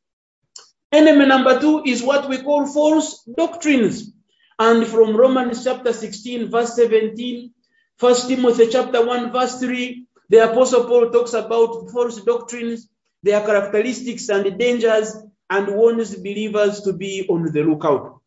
Enemy 0.92 1.26
number 1.26 1.60
two 1.60 1.82
is 1.86 2.02
what 2.02 2.28
we 2.28 2.38
call 2.42 2.66
false 2.66 3.24
doctrines. 3.36 4.12
And 4.58 4.86
from 4.86 5.16
Romans 5.16 5.64
chapter 5.64 5.92
16, 5.92 6.50
verse 6.50 6.76
17, 6.76 7.52
1 7.98 8.14
Timothy 8.28 8.68
chapter 8.68 9.04
1, 9.04 9.32
verse 9.32 9.58
3, 9.58 10.06
the 10.28 10.50
Apostle 10.50 10.84
Paul 10.84 11.10
talks 11.10 11.32
about 11.32 11.90
false 11.90 12.22
doctrines, 12.22 12.88
their 13.22 13.40
characteristics 13.40 14.28
and 14.28 14.44
the 14.46 14.50
dangers, 14.50 15.16
and 15.54 15.68
warns 15.68 16.16
believers 16.16 16.80
to 16.80 16.92
be 16.92 17.26
on 17.28 17.52
the 17.52 17.62
lookout. 17.62 18.20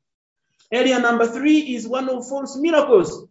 Area 0.71 0.99
number 0.99 1.27
three 1.27 1.59
is 1.75 1.85
one 1.87 2.07
of 2.09 2.27
false 2.27 2.55
miracles. 2.55 3.27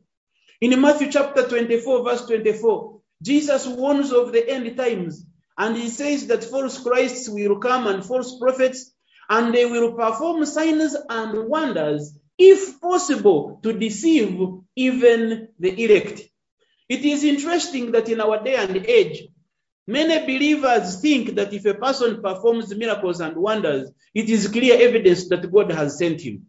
In 0.61 0.79
Matthew 0.81 1.11
chapter 1.11 1.49
24, 1.49 2.05
verse 2.05 2.27
24, 2.27 3.01
Jesus 3.23 3.67
warns 3.67 4.13
of 4.13 4.33
the 4.33 4.47
end 4.49 4.77
times, 4.77 5.25
and 5.57 5.75
he 5.77 5.89
says 5.89 6.27
that 6.27 6.45
false 6.45 6.79
Christs 6.83 7.29
will 7.29 7.59
come 7.59 7.87
and 7.87 8.05
false 8.05 8.39
prophets, 8.39 8.93
and 9.31 9.55
they 9.55 9.65
will 9.65 9.93
perform 9.95 10.45
signs 10.45 10.95
and 11.09 11.49
wonders 11.49 12.19
if 12.39 12.79
possible, 12.83 13.61
to 13.63 13.73
deceive 13.73 14.39
even 14.77 15.49
the 15.59 15.85
elect. 15.85 16.21
It 16.87 17.03
is 17.05 17.25
interesting 17.25 17.93
that 17.93 18.11
in 18.11 18.21
our 18.21 18.45
day 18.45 18.57
and 18.57 18.77
age, 18.77 19.29
many 19.87 20.21
believers 20.27 21.01
think 21.01 21.37
that 21.37 21.55
if 21.55 21.67
a 21.67 21.75
person 21.75 22.23
performs 22.23 22.75
miracles 22.77 23.21
and 23.21 23.37
wonders, 23.37 23.91
it 24.15 24.31
is 24.31 24.49
clear 24.49 24.81
evidence 24.81 25.29
that 25.31 25.53
God 25.53 25.73
has 25.73 25.99
sent 25.99 26.21
him. 26.23 26.47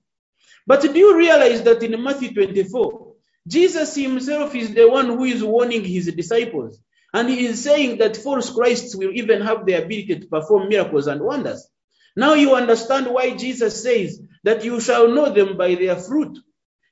But 0.67 0.81
do 0.81 0.97
you 0.97 1.17
realize 1.17 1.63
that 1.63 1.83
in 1.83 2.01
Matthew 2.03 2.33
24, 2.33 3.13
Jesus 3.47 3.95
himself 3.95 4.55
is 4.55 4.73
the 4.73 4.89
one 4.89 5.07
who 5.07 5.25
is 5.25 5.43
warning 5.43 5.83
his 5.85 6.13
disciples, 6.13 6.79
and 7.13 7.29
he 7.29 7.45
is 7.47 7.63
saying 7.63 7.99
that 7.99 8.17
false 8.17 8.51
Christs 8.51 8.95
will 8.95 9.11
even 9.13 9.41
have 9.41 9.65
the 9.65 9.73
ability 9.73 10.21
to 10.21 10.27
perform 10.27 10.69
miracles 10.69 11.07
and 11.07 11.21
wonders. 11.21 11.67
Now 12.15 12.35
you 12.35 12.55
understand 12.55 13.07
why 13.07 13.35
Jesus 13.35 13.83
says 13.83 14.21
that 14.45 14.65
you 14.65 14.79
shall 14.81 15.09
know 15.09 15.33
them 15.33 15.57
by 15.57 15.75
their 15.75 15.97
fruit. 15.97 16.39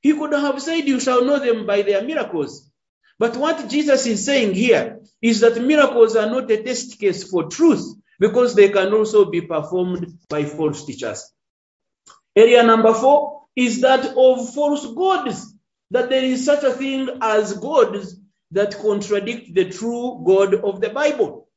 He 0.01 0.13
could 0.13 0.33
have 0.33 0.61
said 0.61 0.87
you 0.87 0.99
shall 0.99 1.25
know 1.25 1.39
them 1.39 1.65
by 1.67 1.83
their 1.83 2.03
miracles. 2.03 2.64
But 3.17 3.37
what 3.37 3.69
Jesus 3.69 4.05
is 4.05 4.25
saying 4.25 4.53
here 4.53 4.99
is 5.21 5.39
that 5.39 5.61
miracles 5.61 6.15
are 6.15 6.27
not 6.29 6.51
a 6.51 6.61
test 6.61 6.99
case 6.99 7.29
for 7.29 7.49
truth 7.49 7.95
because 8.19 8.55
they 8.55 8.69
can 8.69 8.93
also 8.93 9.25
be 9.25 9.41
performed 9.41 10.19
by 10.29 10.43
false 10.43 10.85
teachers. 10.85 11.31
Area 12.35 12.63
number 12.63 12.93
four 12.93 13.43
is 13.55 13.81
that 13.81 14.05
of 14.17 14.53
false 14.53 14.85
gods, 14.93 15.53
that 15.91 16.09
there 16.09 16.23
is 16.23 16.43
such 16.43 16.63
a 16.63 16.73
thing 16.73 17.09
as 17.21 17.53
gods 17.53 18.19
that 18.51 18.77
contradict 18.79 19.53
the 19.55 19.69
true 19.69 20.23
God 20.25 20.53
of 20.53 20.81
the 20.81 20.89
Bible. 20.89 21.47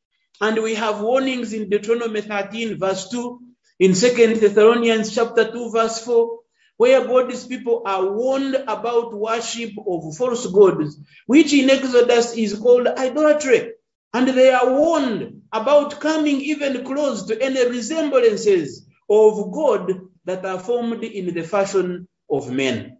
And 0.40 0.62
we 0.62 0.76
have 0.76 1.00
warnings 1.00 1.52
in 1.52 1.68
Deuteronomy 1.68 2.20
13, 2.20 2.78
verse 2.78 3.08
2, 3.08 3.40
in 3.80 3.94
2 3.94 4.34
Thessalonians 4.36 5.14
chapter 5.14 5.50
2, 5.50 5.70
verse 5.72 6.04
4, 6.04 6.38
where 6.78 7.06
God's 7.06 7.44
people 7.44 7.82
are 7.84 8.10
warned 8.10 8.54
about 8.54 9.12
worship 9.12 9.72
of 9.86 10.16
false 10.16 10.46
gods, 10.46 10.98
which 11.26 11.52
in 11.52 11.68
Exodus 11.68 12.34
is 12.34 12.54
called 12.54 12.86
idolatry. 12.86 13.72
And 14.14 14.28
they 14.28 14.50
are 14.50 14.70
warned 14.70 15.42
about 15.52 16.00
coming 16.00 16.40
even 16.40 16.84
close 16.84 17.24
to 17.26 17.42
any 17.42 17.68
resemblances 17.68 18.86
of 19.10 19.52
God 19.52 20.00
that 20.24 20.46
are 20.46 20.60
formed 20.60 21.04
in 21.04 21.34
the 21.34 21.42
fashion 21.42 22.08
of 22.30 22.50
men. 22.50 22.98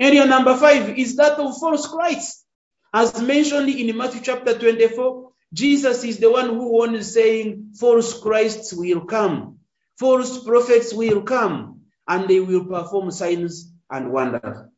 Area 0.00 0.26
number 0.26 0.56
five 0.56 0.98
is 0.98 1.16
that 1.16 1.38
of 1.38 1.58
false 1.58 1.86
Christ. 1.86 2.44
As 2.92 3.20
mentioned 3.20 3.68
in 3.68 3.96
Matthew 3.96 4.22
chapter 4.22 4.58
24, 4.58 5.30
Jesus 5.52 6.04
is 6.04 6.18
the 6.18 6.30
one 6.30 6.48
who 6.48 6.70
warns 6.70 7.12
saying, 7.12 7.74
false 7.78 8.18
Christs 8.20 8.72
will 8.72 9.02
come, 9.02 9.58
false 9.98 10.42
prophets 10.42 10.92
will 10.94 11.22
come, 11.22 11.73
and 12.08 12.28
they 12.28 12.40
will 12.40 12.64
perform 12.66 13.10
signs 13.10 13.72
and 13.90 14.12
wonders. 14.12 14.68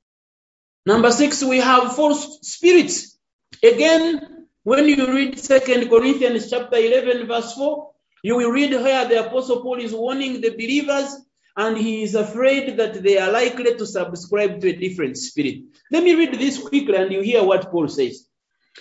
Number 0.85 1.11
six, 1.11 1.43
we 1.43 1.59
have 1.59 1.97
false 1.97 2.39
spirits. 2.43 3.19
Again, 3.63 4.47
when 4.63 4.87
you 4.89 5.13
read 5.13 5.39
Second 5.39 5.89
Corinthians 5.89 6.51
chapter 6.51 6.77
11, 6.77 7.27
verse 7.27 7.55
4, 7.55 7.91
you 8.23 8.37
will 8.37 8.51
read 8.51 8.73
where 8.73 9.09
the 9.09 9.27
Apostle 9.27 9.63
Paul 9.63 9.81
is 9.81 9.93
warning 9.93 10.41
the 10.41 10.51
believers 10.51 11.17
and 11.57 11.77
he 11.77 12.03
is 12.03 12.15
afraid 12.15 12.77
that 12.77 13.03
they 13.03 13.19
are 13.19 13.31
likely 13.31 13.77
to 13.77 13.87
subscribe 13.87 14.61
to 14.61 14.69
a 14.69 14.77
different 14.77 15.17
spirit. 15.17 15.63
Let 15.91 16.05
me 16.05 16.15
read 16.15 16.35
this 16.35 16.59
quickly 16.59 16.97
and 16.97 17.13
you 17.13 17.23
hear 17.23 17.43
what 17.43 17.71
Paul 17.71 17.89
says. 17.89 18.27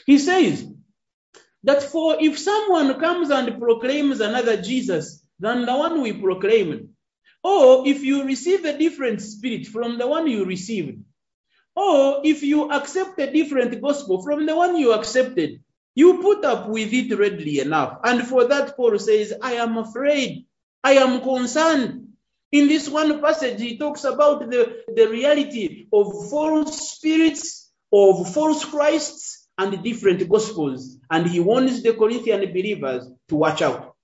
He 0.05 0.17
says 0.17 0.67
that 1.63 1.83
for 1.83 2.17
if 2.19 2.37
someone 2.37 2.99
comes 2.99 3.29
and 3.29 3.59
proclaims 3.59 4.19
another 4.19 4.61
Jesus 4.61 5.23
than 5.39 5.65
the 5.65 5.75
one 5.75 6.01
we 6.01 6.13
proclaimed, 6.13 6.89
or 7.45 7.87
if 7.87 8.03
you 8.03 8.23
receive 8.23 8.65
a 8.65 8.77
different 8.77 9.21
spirit 9.21 9.67
from 9.67 9.99
the 9.99 10.07
one 10.07 10.25
you 10.27 10.45
received, 10.45 11.03
or 11.75 12.21
if 12.23 12.41
you 12.41 12.71
accept 12.71 13.19
a 13.19 13.31
different 13.31 13.79
gospel 13.81 14.23
from 14.23 14.45
the 14.47 14.55
one 14.55 14.77
you 14.77 14.93
accepted, 14.93 15.61
you 15.93 16.21
put 16.21 16.43
up 16.43 16.67
with 16.67 16.91
it 16.91 17.15
readily 17.17 17.59
enough. 17.59 17.99
And 18.03 18.25
for 18.27 18.45
that, 18.47 18.75
Paul 18.75 18.97
says, 18.97 19.33
I 19.41 19.53
am 19.53 19.77
afraid, 19.77 20.47
I 20.83 20.93
am 20.93 21.21
concerned 21.21 22.05
in 22.51 22.69
this 22.69 22.87
one 22.87 23.21
passage, 23.21 23.59
he 23.59 23.77
talks 23.77 24.05
about 24.05 24.49
the, 24.49 24.77
the 24.95 25.07
reality 25.09 25.87
of 25.91 26.29
false 26.29 26.91
spirits, 26.91 27.69
of 27.91 28.33
false 28.33 28.63
Christs, 28.63 29.47
and 29.57 29.83
different 29.83 30.27
gospels. 30.29 30.97
And 31.11 31.27
he 31.27 31.41
warns 31.41 31.83
the 31.83 31.93
Corinthian 31.93 32.39
believers 32.53 33.07
to 33.29 33.35
watch 33.35 33.61
out. 33.61 33.95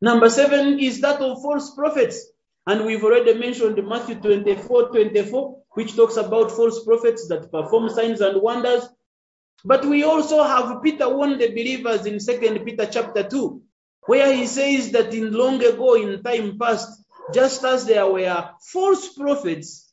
Number 0.00 0.30
seven 0.30 0.78
is 0.78 1.00
that 1.02 1.20
of 1.20 1.42
false 1.42 1.74
prophets. 1.74 2.26
And 2.68 2.84
we've 2.84 3.02
already 3.02 3.32
mentioned 3.32 3.82
Matthew 3.88 4.16
24 4.16 4.90
24, 4.90 5.62
which 5.70 5.96
talks 5.96 6.18
about 6.18 6.52
false 6.52 6.84
prophets 6.84 7.26
that 7.28 7.50
perform 7.50 7.88
signs 7.88 8.20
and 8.20 8.42
wonders. 8.42 8.86
But 9.64 9.86
we 9.86 10.04
also 10.04 10.44
have 10.44 10.82
Peter 10.82 11.08
warned 11.08 11.40
the 11.40 11.48
believers 11.48 12.04
in 12.04 12.20
Second 12.20 12.62
Peter 12.66 12.84
chapter 12.84 13.22
2, 13.22 13.62
where 14.04 14.34
he 14.34 14.46
says 14.46 14.92
that 14.92 15.14
in 15.14 15.32
long 15.32 15.64
ago, 15.64 15.94
in 15.94 16.22
time 16.22 16.58
past, 16.58 17.02
just 17.32 17.64
as 17.64 17.86
there 17.86 18.06
were 18.06 18.50
false 18.60 19.14
prophets, 19.14 19.90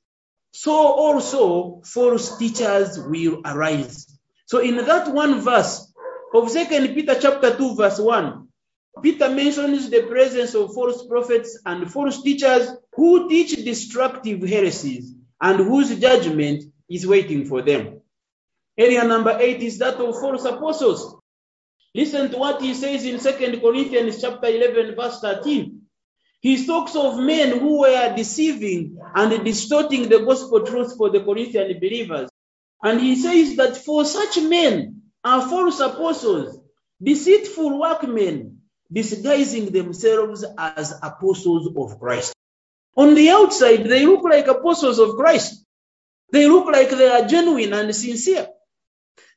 so 0.52 0.74
also 0.74 1.82
false 1.86 2.38
teachers 2.38 3.00
will 3.00 3.42
arise. 3.46 4.06
So 4.48 4.60
in 4.60 4.76
that 4.76 5.14
one 5.14 5.40
verse 5.40 5.94
of 6.34 6.52
Second 6.52 6.94
Peter 6.94 7.16
chapter 7.18 7.56
2, 7.56 7.76
verse 7.76 8.00
1, 8.00 8.45
Peter 9.04 9.30
mentions 9.30 9.90
the 9.90 10.04
presence 10.04 10.56
of 10.56 10.74
false 10.74 11.06
prophets 11.08 11.60
and 11.66 11.92
false 11.92 12.22
teachers 12.24 12.70
who 12.96 13.30
teach 13.30 13.56
destructive 13.66 14.42
heresies 14.44 15.14
and 15.42 15.60
whose 15.60 15.98
judgment 16.00 16.64
is 16.90 17.08
waiting 17.08 17.46
for 17.46 17.62
them. 17.62 18.02
Area 18.78 19.04
number 19.06 19.38
eight 19.40 19.62
is 19.64 19.80
that 19.80 19.96
of 19.96 20.20
false 20.20 20.46
apostles. 20.46 21.16
Listen 21.96 22.32
to 22.32 22.38
what 22.38 22.62
he 22.62 22.74
says 22.76 23.06
in 23.06 23.20
Second 23.20 23.62
Corinthians 23.62 24.22
chapter 24.22 24.48
11, 24.48 24.96
verse 24.96 25.20
13. 25.22 25.82
He 26.42 26.66
talks 26.66 26.96
of 26.96 27.20
men 27.20 27.60
who 27.60 27.82
were 27.82 28.16
deceiving 28.16 29.00
and 29.16 29.46
distorting 29.46 30.10
the 30.10 30.20
gospel 30.20 30.66
truth 30.66 30.98
for 30.98 31.10
the 31.12 31.22
Corinthian 31.24 31.80
believers. 31.80 32.30
And 32.84 33.02
he 33.02 33.16
says 33.18 33.58
that 33.58 33.78
for 33.78 34.06
such 34.06 34.38
men 34.42 35.04
are 35.24 35.48
false 35.50 35.80
apostles, 35.82 36.60
deceitful 37.04 37.80
workmen, 37.80 38.55
disguising 38.92 39.72
themselves 39.72 40.46
as 40.58 40.94
apostles 41.02 41.70
of 41.76 42.00
Christ. 42.00 42.34
On 42.96 43.14
the 43.14 43.30
outside, 43.30 43.84
they 43.84 44.06
look 44.06 44.24
like 44.24 44.48
apostles 44.48 45.00
of 45.00 45.16
Christ. 45.16 45.66
They 46.32 46.48
look 46.48 46.66
like 46.68 46.90
they 46.90 47.10
are 47.10 47.28
genuine 47.28 47.74
and 47.74 47.96
sincere. 47.96 48.48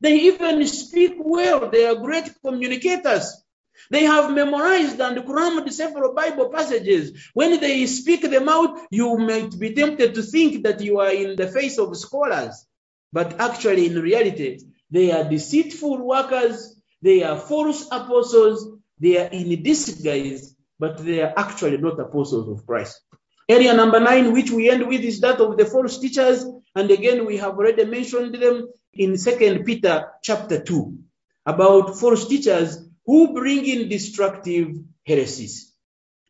They 0.01 0.15
even 0.31 0.65
speak 0.67 1.15
well. 1.19 1.69
They 1.71 1.87
are 1.87 1.97
great 1.97 2.31
communicators. 2.45 3.43
They 3.91 4.05
have 4.05 4.33
memorized 4.33 5.01
and 5.01 5.25
crammed 5.25 5.73
several 5.73 6.15
Bible 6.15 6.51
passages. 6.51 7.31
When 7.35 7.61
they 7.61 7.87
speak 7.87 8.23
them 8.23 8.49
out, 8.49 8.79
you 8.91 9.17
might 9.17 9.59
be 9.59 9.75
tempted 9.75 10.15
to 10.15 10.23
think 10.23 10.65
that 10.65 10.81
you 10.81 10.99
are 11.01 11.13
in 11.13 11.37
the 11.37 11.49
face 11.49 11.79
of 11.79 11.97
scholars. 11.97 12.67
But 13.13 13.41
actually, 13.41 13.87
in 13.87 14.01
reality, 14.01 14.59
they 14.91 15.13
are 15.13 15.29
deceitful 15.29 16.07
workers, 16.07 16.81
they 17.01 17.23
are 17.23 17.39
false 17.39 17.87
apostles, 17.91 18.78
they 19.01 19.19
are 19.19 19.29
in 19.29 19.63
disguise, 19.63 20.55
but 20.79 20.99
they 20.99 21.23
are 21.23 21.33
actually 21.37 21.79
not 21.79 22.01
apostles 22.01 22.49
of 22.49 22.67
Christ. 22.67 23.01
Area 23.49 23.73
number 23.73 23.99
nine, 23.99 24.33
which 24.33 24.51
we 24.51 24.71
end 24.71 24.87
with, 24.87 25.01
is 25.01 25.21
that 25.21 25.41
of 25.41 25.57
the 25.57 25.65
false 25.65 25.99
teachers. 25.99 26.45
And 26.75 26.91
again, 26.91 27.25
we 27.25 27.39
have 27.39 27.55
already 27.55 27.85
mentioned 27.87 28.35
them 28.35 28.69
in 28.93 29.17
Second 29.17 29.65
Peter 29.65 30.07
chapter 30.23 30.63
2 30.63 30.99
about 31.47 31.99
false 31.99 32.29
teachers 32.29 32.79
who 33.07 33.33
bring 33.33 33.65
in 33.65 33.89
destructive 33.89 34.77
heresies. 35.07 35.73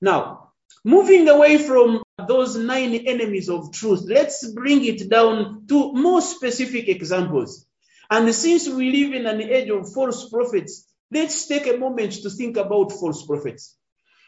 Now, 0.01 0.53
moving 0.85 1.29
away 1.29 1.59
from 1.59 2.03
those 2.29 2.57
nine 2.57 2.95
enemies 2.95 3.49
of 3.49 3.73
truth, 3.73 4.05
let's 4.07 4.49
bring 4.53 4.85
it 4.85 5.11
down 5.11 5.67
to 5.69 5.93
more 5.93 6.21
specific 6.21 6.89
examples. 6.89 7.67
And 8.11 8.33
since 8.33 8.69
we 8.69 8.93
live 8.93 9.13
in 9.13 9.27
an 9.27 9.43
age 9.43 9.71
of 9.71 9.93
false 9.93 10.29
prophets, 10.29 10.88
let's 11.11 11.47
take 11.47 11.67
a 11.67 11.77
moment 11.77 12.13
to 12.23 12.31
think 12.31 12.57
about 12.57 12.93
false 12.93 13.25
prophets. 13.27 13.77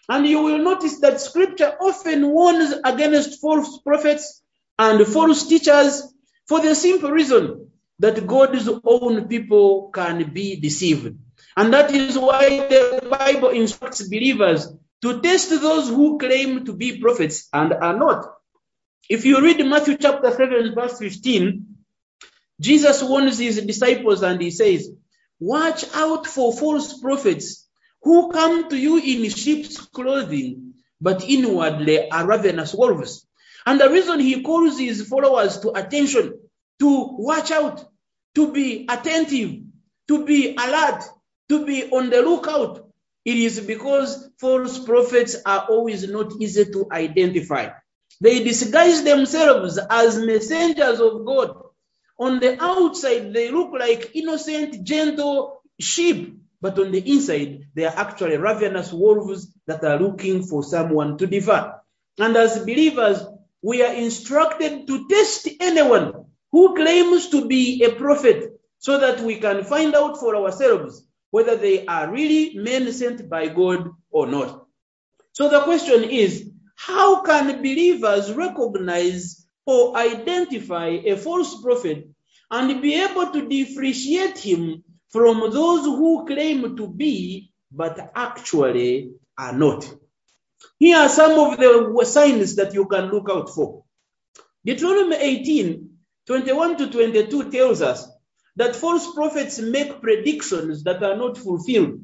And 0.09 0.27
you 0.27 0.43
will 0.43 0.59
notice 0.59 1.01
that 1.01 1.21
scripture 1.21 1.77
often 1.81 2.29
warns 2.29 2.75
against 2.85 3.41
false 3.41 3.79
prophets 3.79 4.43
and 4.79 5.07
false 5.07 5.47
teachers 5.47 6.03
for 6.49 6.61
the 6.61 6.75
simple 6.75 7.11
reason 7.11 7.71
that 8.01 8.27
God's 8.27 8.69
own 8.83 9.29
people 9.29 9.91
can 9.95 10.33
be 10.33 10.57
deceived. 10.57 11.17
And 11.57 11.73
that 11.75 11.93
is 11.93 12.19
why 12.19 12.49
the 12.49 13.07
Bible 13.09 13.51
instructs 13.51 14.03
believers 14.09 14.67
to 15.03 15.21
test 15.21 15.51
those 15.51 15.89
who 15.89 16.19
claim 16.19 16.65
to 16.65 16.73
be 16.73 17.01
prophets 17.01 17.49
and 17.53 17.73
are 17.73 17.97
not. 17.97 18.27
If 19.09 19.25
you 19.25 19.41
read 19.43 19.65
Matthew 19.67 19.97
chapter 19.97 20.31
7, 20.31 20.75
verse 20.75 20.99
15, 20.99 21.67
Jesus 22.61 23.03
warns 23.03 23.39
his 23.39 23.61
disciples 23.63 24.23
and 24.23 24.41
he 24.41 24.51
says, 24.51 24.91
Watch 25.41 25.87
out 25.95 26.27
for 26.27 26.53
false 26.55 27.01
prophets 27.01 27.69
who 28.03 28.31
come 28.33 28.71
to 28.71 28.79
you 28.79 28.99
in 28.99 29.31
sheep's 29.31 29.79
clothing, 29.79 30.75
but 31.01 31.25
inwardly 31.25 32.11
are 32.11 32.27
ravenous 32.27 32.75
wolves. 32.75 33.27
And 33.67 33.81
the 33.81 33.91
reason 33.91 34.21
he 34.21 34.43
calls 34.43 34.79
his 34.79 35.09
followers 35.09 35.61
to 35.61 35.73
attention, 35.73 36.41
to 36.81 37.09
watch 37.19 37.53
out, 37.53 37.87
to 38.37 38.53
be 38.53 38.87
attentive, 38.91 39.63
to 40.09 40.27
be 40.27 40.57
alert, 40.57 41.05
to 41.51 41.67
be 41.67 41.91
on 41.91 42.11
the 42.11 42.23
lookout. 42.23 42.89
It 43.25 43.39
is 43.39 43.61
because 43.61 44.31
false 44.41 44.79
prophets 44.81 45.37
are 45.47 45.67
always 45.71 46.09
not 46.09 46.35
easy 46.41 46.67
to 46.67 46.89
identify. 46.93 47.71
They 48.21 48.45
disguise 48.45 49.05
themselves 49.05 49.79
as 49.91 50.19
messengers 50.19 51.01
of 51.01 51.27
God. 51.27 51.60
On 52.21 52.39
the 52.39 52.63
outside, 52.63 53.33
they 53.33 53.51
look 53.51 53.73
like 53.73 54.15
innocent, 54.15 54.85
gentle 54.85 55.63
sheep, 55.81 56.39
but 56.61 56.79
on 56.79 56.93
the 56.93 57.01
inside, 57.11 57.65
they 57.75 57.87
are 57.87 57.97
actually 57.97 58.37
ravenous 58.37 58.93
wolves 58.93 59.51
that 59.67 59.83
are 59.83 59.99
looking 59.99 60.43
for 60.43 60.63
someone 60.63 61.17
to 61.17 61.27
devour. 61.27 61.81
And 62.19 62.37
as 62.37 62.59
believers, 62.59 63.25
we 63.63 63.83
are 63.83 63.95
instructed 63.95 64.87
to 64.87 65.09
test 65.09 65.49
anyone 65.61 66.27
who 66.53 66.77
claims 66.77 67.31
to 67.31 67.47
be 67.49 67.83
a 67.85 67.93
prophet 67.93 68.61
so 68.79 68.99
that 68.99 69.21
we 69.21 69.37
can 69.37 69.65
find 69.65 69.95
out 69.95 70.21
for 70.21 70.37
ourselves 70.37 71.03
whether 71.31 71.57
they 71.57 71.87
are 71.87 72.13
really 72.13 72.55
men 72.55 72.93
sent 72.93 73.31
by 73.31 73.49
God 73.49 73.89
or 74.11 74.27
not. 74.27 74.67
So 75.33 75.49
the 75.49 75.61
question 75.61 76.05
is, 76.05 76.51
how 76.77 77.23
can 77.23 77.63
believers 77.63 78.33
recognize 78.33 79.40
or 79.67 79.97
identify 79.97 80.89
a 80.89 81.17
false 81.17 81.61
prophet 81.63 82.09
and 82.51 82.83
be 82.83 82.95
able 82.95 83.31
to 83.33 83.49
differentiate 83.49 84.39
him 84.39 84.83
from 85.09 85.41
those 85.53 85.85
who 85.85 86.27
claim 86.27 86.77
to 86.77 86.89
be 86.89 87.53
but 87.73 88.13
actually 88.15 89.13
are 89.39 89.53
not. 89.53 89.93
Here 90.79 90.97
are 90.97 91.09
some 91.09 91.39
of 91.39 91.59
the 91.59 92.05
signs 92.05 92.57
that 92.57 92.75
you 92.75 92.87
can 92.87 93.11
look 93.11 93.29
out 93.31 93.51
for. 93.51 93.85
Deuteronomy 94.65 95.17
18 95.17 95.91
21 96.27 96.77
to 96.79 96.91
22 96.91 97.51
tells 97.51 97.83
us 97.83 98.09
that 98.57 98.77
false 98.77 99.13
prophets 99.15 99.59
make 99.59 100.01
predictions 100.01 100.85
that 100.85 101.03
are 101.03 101.17
not 101.17 101.39
fulfilled. 101.39 102.01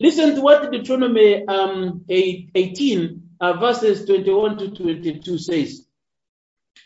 Listen 0.00 0.34
to 0.34 0.40
what 0.42 0.70
Deuteronomy 0.70 1.46
um, 1.46 2.04
18, 2.08 3.30
uh, 3.40 3.52
verses 3.54 4.04
21 4.04 4.58
to 4.58 4.70
22 4.72 5.38
says. 5.38 5.85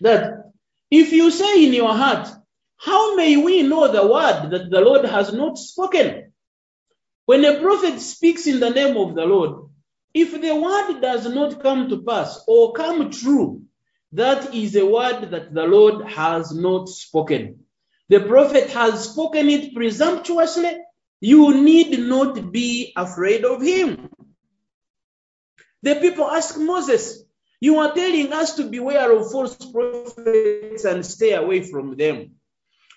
That 0.00 0.52
if 0.90 1.12
you 1.12 1.30
say 1.30 1.66
in 1.66 1.74
your 1.74 1.94
heart, 1.94 2.28
How 2.78 3.16
may 3.16 3.36
we 3.36 3.62
know 3.62 3.88
the 3.92 4.06
word 4.06 4.50
that 4.50 4.70
the 4.70 4.80
Lord 4.80 5.04
has 5.06 5.32
not 5.32 5.58
spoken? 5.58 6.32
When 7.26 7.44
a 7.44 7.60
prophet 7.60 8.00
speaks 8.00 8.46
in 8.46 8.60
the 8.60 8.70
name 8.70 8.96
of 8.96 9.14
the 9.14 9.24
Lord, 9.24 9.70
if 10.14 10.32
the 10.40 10.54
word 10.56 11.00
does 11.00 11.26
not 11.32 11.62
come 11.62 11.88
to 11.90 12.02
pass 12.02 12.42
or 12.48 12.72
come 12.74 13.10
true, 13.10 13.62
that 14.12 14.54
is 14.54 14.76
a 14.76 14.86
word 14.86 15.30
that 15.32 15.54
the 15.54 15.64
Lord 15.64 16.06
has 16.08 16.52
not 16.54 16.88
spoken. 16.88 17.64
The 18.08 18.20
prophet 18.20 18.70
has 18.70 19.10
spoken 19.10 19.50
it 19.50 19.74
presumptuously. 19.74 20.78
You 21.20 21.62
need 21.62 21.98
not 22.00 22.52
be 22.52 22.92
afraid 22.96 23.44
of 23.44 23.62
him. 23.62 24.10
The 25.82 25.96
people 25.96 26.26
ask 26.30 26.58
Moses, 26.58 27.24
You 27.60 27.78
are 27.78 27.94
telling 27.94 28.32
us 28.32 28.54
to 28.56 28.64
beware 28.64 29.12
of 29.12 29.30
false 29.30 29.54
prophets 29.56 30.84
and 30.84 31.04
stay 31.04 31.32
away 31.34 31.62
from 31.62 31.96
them. 31.96 32.32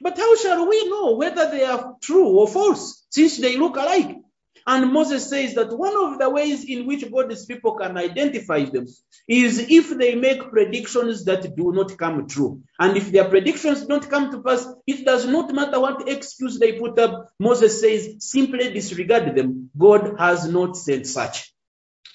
But 0.01 0.17
how 0.17 0.35
shall 0.37 0.67
we 0.67 0.89
know 0.89 1.15
whether 1.15 1.49
they 1.51 1.63
are 1.63 1.95
true 2.01 2.27
or 2.27 2.47
false, 2.47 3.05
since 3.09 3.37
they 3.37 3.57
look 3.57 3.75
alike? 3.75 4.17
And 4.65 4.93
Moses 4.93 5.29
says 5.29 5.55
that 5.55 5.77
one 5.77 5.95
of 5.95 6.19
the 6.19 6.29
ways 6.29 6.63
in 6.63 6.85
which 6.85 7.09
God's 7.11 7.45
people 7.45 7.75
can 7.75 7.97
identify 7.97 8.63
them 8.63 8.85
is 9.27 9.59
if 9.69 9.89
they 9.97 10.15
make 10.15 10.49
predictions 10.49 11.25
that 11.25 11.55
do 11.55 11.73
not 11.73 11.97
come 11.97 12.27
true. 12.27 12.61
And 12.79 12.95
if 12.95 13.11
their 13.11 13.25
predictions 13.25 13.85
don't 13.85 14.09
come 14.09 14.31
to 14.31 14.41
pass, 14.41 14.65
it 14.87 15.05
does 15.05 15.25
not 15.27 15.53
matter 15.53 15.79
what 15.81 16.07
excuse 16.07 16.59
they 16.59 16.79
put 16.79 16.97
up. 16.97 17.29
Moses 17.39 17.81
says, 17.81 18.15
simply 18.19 18.73
disregard 18.73 19.35
them. 19.35 19.69
God 19.77 20.15
has 20.17 20.47
not 20.47 20.77
said 20.77 21.07
such. 21.07 21.53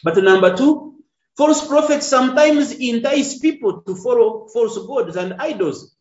But 0.03 0.17
number 0.17 0.57
two, 0.57 0.98
false 1.39 1.67
prophets 1.67 2.09
sometimes 2.09 2.73
entice 2.73 3.39
people 3.39 3.81
to 3.83 3.95
follow 3.95 4.49
false 4.49 4.77
gods 4.87 5.17
and 5.17 5.35
idols. 5.35 5.95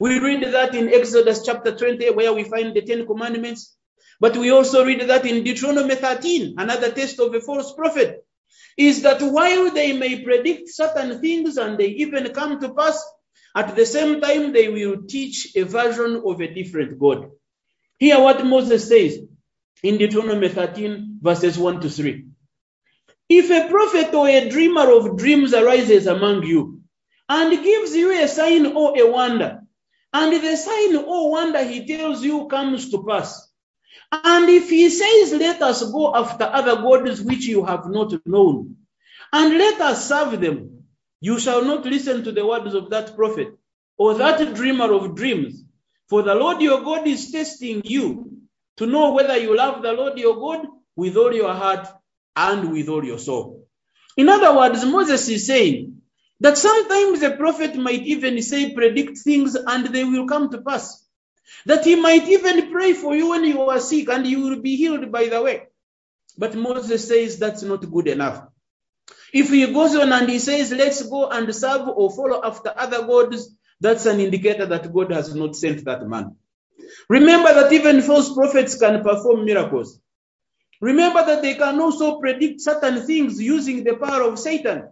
We 0.00 0.18
read 0.18 0.42
that 0.52 0.74
in 0.74 0.88
Exodus 0.88 1.44
chapter 1.46 1.76
20, 1.76 2.10
where 2.10 2.32
we 2.32 2.42
find 2.42 2.74
the 2.74 2.82
Ten 2.82 3.06
Commandments. 3.06 3.76
But 4.20 4.36
we 4.36 4.50
also 4.50 4.84
read 4.84 5.02
that 5.02 5.24
in 5.26 5.44
Deuteronomy 5.44 5.94
13, 5.94 6.56
another 6.58 6.90
test 6.90 7.20
of 7.20 7.32
a 7.34 7.40
false 7.40 7.72
prophet, 7.72 8.26
is 8.76 9.02
that 9.02 9.22
while 9.22 9.70
they 9.70 9.92
may 9.92 10.24
predict 10.24 10.70
certain 10.70 11.20
things 11.20 11.56
and 11.56 11.78
they 11.78 11.88
even 12.02 12.32
come 12.32 12.60
to 12.60 12.74
pass, 12.74 13.00
at 13.54 13.76
the 13.76 13.86
same 13.86 14.20
time 14.20 14.52
they 14.52 14.68
will 14.68 15.04
teach 15.06 15.54
a 15.56 15.62
version 15.62 16.22
of 16.26 16.40
a 16.40 16.52
different 16.52 16.98
God. 16.98 17.30
Hear 17.98 18.20
what 18.20 18.44
Moses 18.44 18.88
says 18.88 19.18
in 19.84 19.98
Deuteronomy 19.98 20.48
13, 20.48 21.20
verses 21.22 21.56
1 21.56 21.80
to 21.82 21.90
3. 21.90 22.27
If 23.28 23.50
a 23.50 23.68
prophet 23.70 24.14
or 24.14 24.28
a 24.28 24.48
dreamer 24.50 24.92
of 24.92 25.16
dreams 25.18 25.54
arises 25.54 26.06
among 26.06 26.44
you 26.44 26.82
and 27.28 27.64
gives 27.64 27.96
you 27.96 28.12
a 28.12 28.28
sign 28.28 28.66
or 28.66 28.98
a 28.98 29.10
wonder, 29.10 29.62
and 30.14 30.32
the 30.32 30.56
sign 30.56 30.96
or 30.96 31.32
wonder 31.32 31.64
he 31.64 31.86
tells 31.86 32.24
you 32.24 32.48
comes 32.48 32.90
to 32.92 33.04
pass, 33.04 33.48
and 34.12 34.48
if 34.50 34.70
he 34.70 34.90
says, 34.90 35.32
Let 35.32 35.62
us 35.62 35.82
go 35.92 36.14
after 36.16 36.44
other 36.44 36.76
gods 36.76 37.20
which 37.22 37.46
you 37.46 37.64
have 37.66 37.86
not 37.88 38.14
known, 38.26 38.76
and 39.32 39.58
let 39.58 39.80
us 39.80 40.08
serve 40.08 40.40
them, 40.40 40.84
you 41.20 41.40
shall 41.40 41.64
not 41.64 41.84
listen 41.86 42.24
to 42.24 42.32
the 42.32 42.46
words 42.46 42.74
of 42.74 42.90
that 42.90 43.16
prophet 43.16 43.50
or 43.98 44.14
that 44.14 44.54
dreamer 44.54 44.92
of 44.92 45.16
dreams. 45.16 45.64
For 46.08 46.22
the 46.22 46.34
Lord 46.36 46.62
your 46.62 46.82
God 46.82 47.08
is 47.08 47.32
testing 47.32 47.82
you 47.84 48.38
to 48.78 48.86
know 48.86 49.12
whether 49.14 49.36
you 49.38 49.56
love 49.56 49.82
the 49.82 49.92
Lord 49.92 50.18
your 50.18 50.36
God 50.36 50.66
with 50.96 51.16
all 51.16 51.34
your 51.34 51.54
heart 51.54 51.88
and 52.38 52.72
with 52.72 52.88
all 52.88 53.04
your 53.04 53.18
soul. 53.18 53.66
In 54.16 54.30
other 54.30 54.56
words, 54.56 54.84
Moses 54.86 55.28
is 55.28 55.46
saying 55.46 56.02
that 56.40 56.58
sometimes 56.58 57.22
a 57.22 57.32
prophet 57.36 57.76
might 57.76 58.02
even 58.02 58.40
say, 58.42 58.74
predict 58.74 59.18
things, 59.18 59.56
and 59.56 59.86
they 59.88 60.04
will 60.04 60.28
come 60.28 60.50
to 60.52 60.62
pass. 60.62 61.04
That 61.66 61.84
he 61.84 61.96
might 61.96 62.28
even 62.28 62.72
pray 62.72 62.94
for 62.94 63.16
you 63.16 63.30
when 63.30 63.44
you 63.44 63.62
are 63.62 63.80
sick 63.80 64.08
and 64.10 64.26
you 64.26 64.42
will 64.42 64.62
be 64.62 64.76
healed 64.76 65.12
by 65.12 65.28
the 65.28 65.42
way. 65.42 65.64
But 66.38 66.54
Moses 66.54 67.08
says 67.08 67.38
that's 67.38 67.62
not 67.62 67.90
good 67.90 68.08
enough. 68.08 68.44
If 69.32 69.50
he 69.50 69.72
goes 69.72 69.96
on 69.96 70.12
and 70.12 70.28
he 70.30 70.38
says, 70.40 70.72
let's 70.72 71.02
go 71.02 71.28
and 71.30 71.54
serve 71.54 71.88
or 71.88 72.10
follow 72.14 72.42
after 72.44 72.72
other 72.76 73.06
gods, 73.06 73.56
that's 73.80 74.06
an 74.06 74.20
indicator 74.20 74.66
that 74.66 74.92
God 74.92 75.12
has 75.12 75.34
not 75.34 75.56
sent 75.56 75.84
that 75.86 76.08
man. 76.08 76.36
Remember 77.08 77.54
that 77.54 77.72
even 77.72 78.02
false 78.02 78.34
prophets 78.34 78.78
can 78.78 79.02
perform 79.02 79.44
miracles. 79.46 80.00
Remember 80.80 81.24
that 81.26 81.42
they 81.42 81.54
can 81.54 81.80
also 81.80 82.20
predict 82.20 82.60
certain 82.60 83.06
things 83.06 83.40
using 83.40 83.84
the 83.84 83.96
power 83.96 84.22
of 84.22 84.38
Satan. 84.38 84.88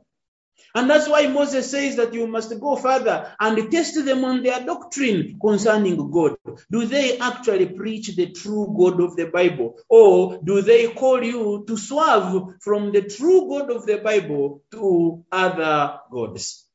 And 0.75 0.90
that's 0.90 1.09
why 1.09 1.27
Moses 1.29 1.70
says 1.70 1.96
that 1.96 2.14
you 2.14 2.27
must 2.27 2.59
go 2.61 2.77
further 2.77 3.35
and 3.40 3.70
test 3.72 4.05
them 4.05 4.25
on 4.25 4.42
their 4.42 4.61
doctrine 4.64 5.38
concerning 5.40 6.11
God. 6.11 6.37
Do 6.70 6.87
they 6.87 7.18
actually 7.18 7.66
preach 7.66 8.14
the 8.16 8.33
true 8.33 8.75
God 8.79 9.01
of 9.01 9.16
the 9.16 9.27
Bible? 9.27 9.79
Or 9.88 10.38
do 10.44 10.62
they 10.62 10.88
call 10.88 11.25
you 11.25 11.64
to 11.66 11.77
swerve 11.77 12.57
from 12.61 12.92
the 12.92 13.03
true 13.03 13.49
God 13.49 13.70
of 13.70 13.87
the 13.87 13.99
Bible 13.99 14.62
to 14.72 15.25
other 15.33 16.01
gods? 16.12 16.66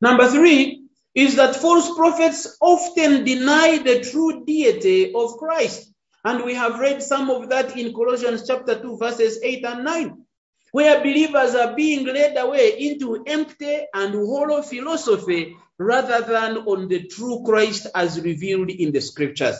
Number 0.00 0.28
three 0.28 0.84
is 1.14 1.36
that 1.36 1.56
false 1.56 1.94
prophets 1.96 2.56
often 2.60 3.24
deny 3.24 3.78
the 3.78 4.00
true 4.02 4.44
deity 4.46 5.14
of 5.14 5.38
Christ. 5.38 5.89
And 6.24 6.44
we 6.44 6.54
have 6.54 6.78
read 6.78 7.02
some 7.02 7.30
of 7.30 7.48
that 7.48 7.76
in 7.76 7.92
Colossians 7.92 8.46
chapter 8.46 8.80
2, 8.80 8.98
verses 8.98 9.40
8 9.42 9.64
and 9.64 9.84
9 9.84 10.24
where 10.72 11.00
believers 11.00 11.54
are 11.54 11.74
being 11.74 12.06
led 12.06 12.36
away 12.36 12.78
into 12.78 13.22
empty 13.26 13.86
and 13.92 14.14
hollow 14.14 14.62
philosophy 14.62 15.56
rather 15.78 16.24
than 16.24 16.58
on 16.58 16.88
the 16.88 17.06
true 17.06 17.42
Christ 17.44 17.86
as 17.94 18.20
revealed 18.20 18.70
in 18.70 18.92
the 18.92 19.00
scriptures. 19.00 19.56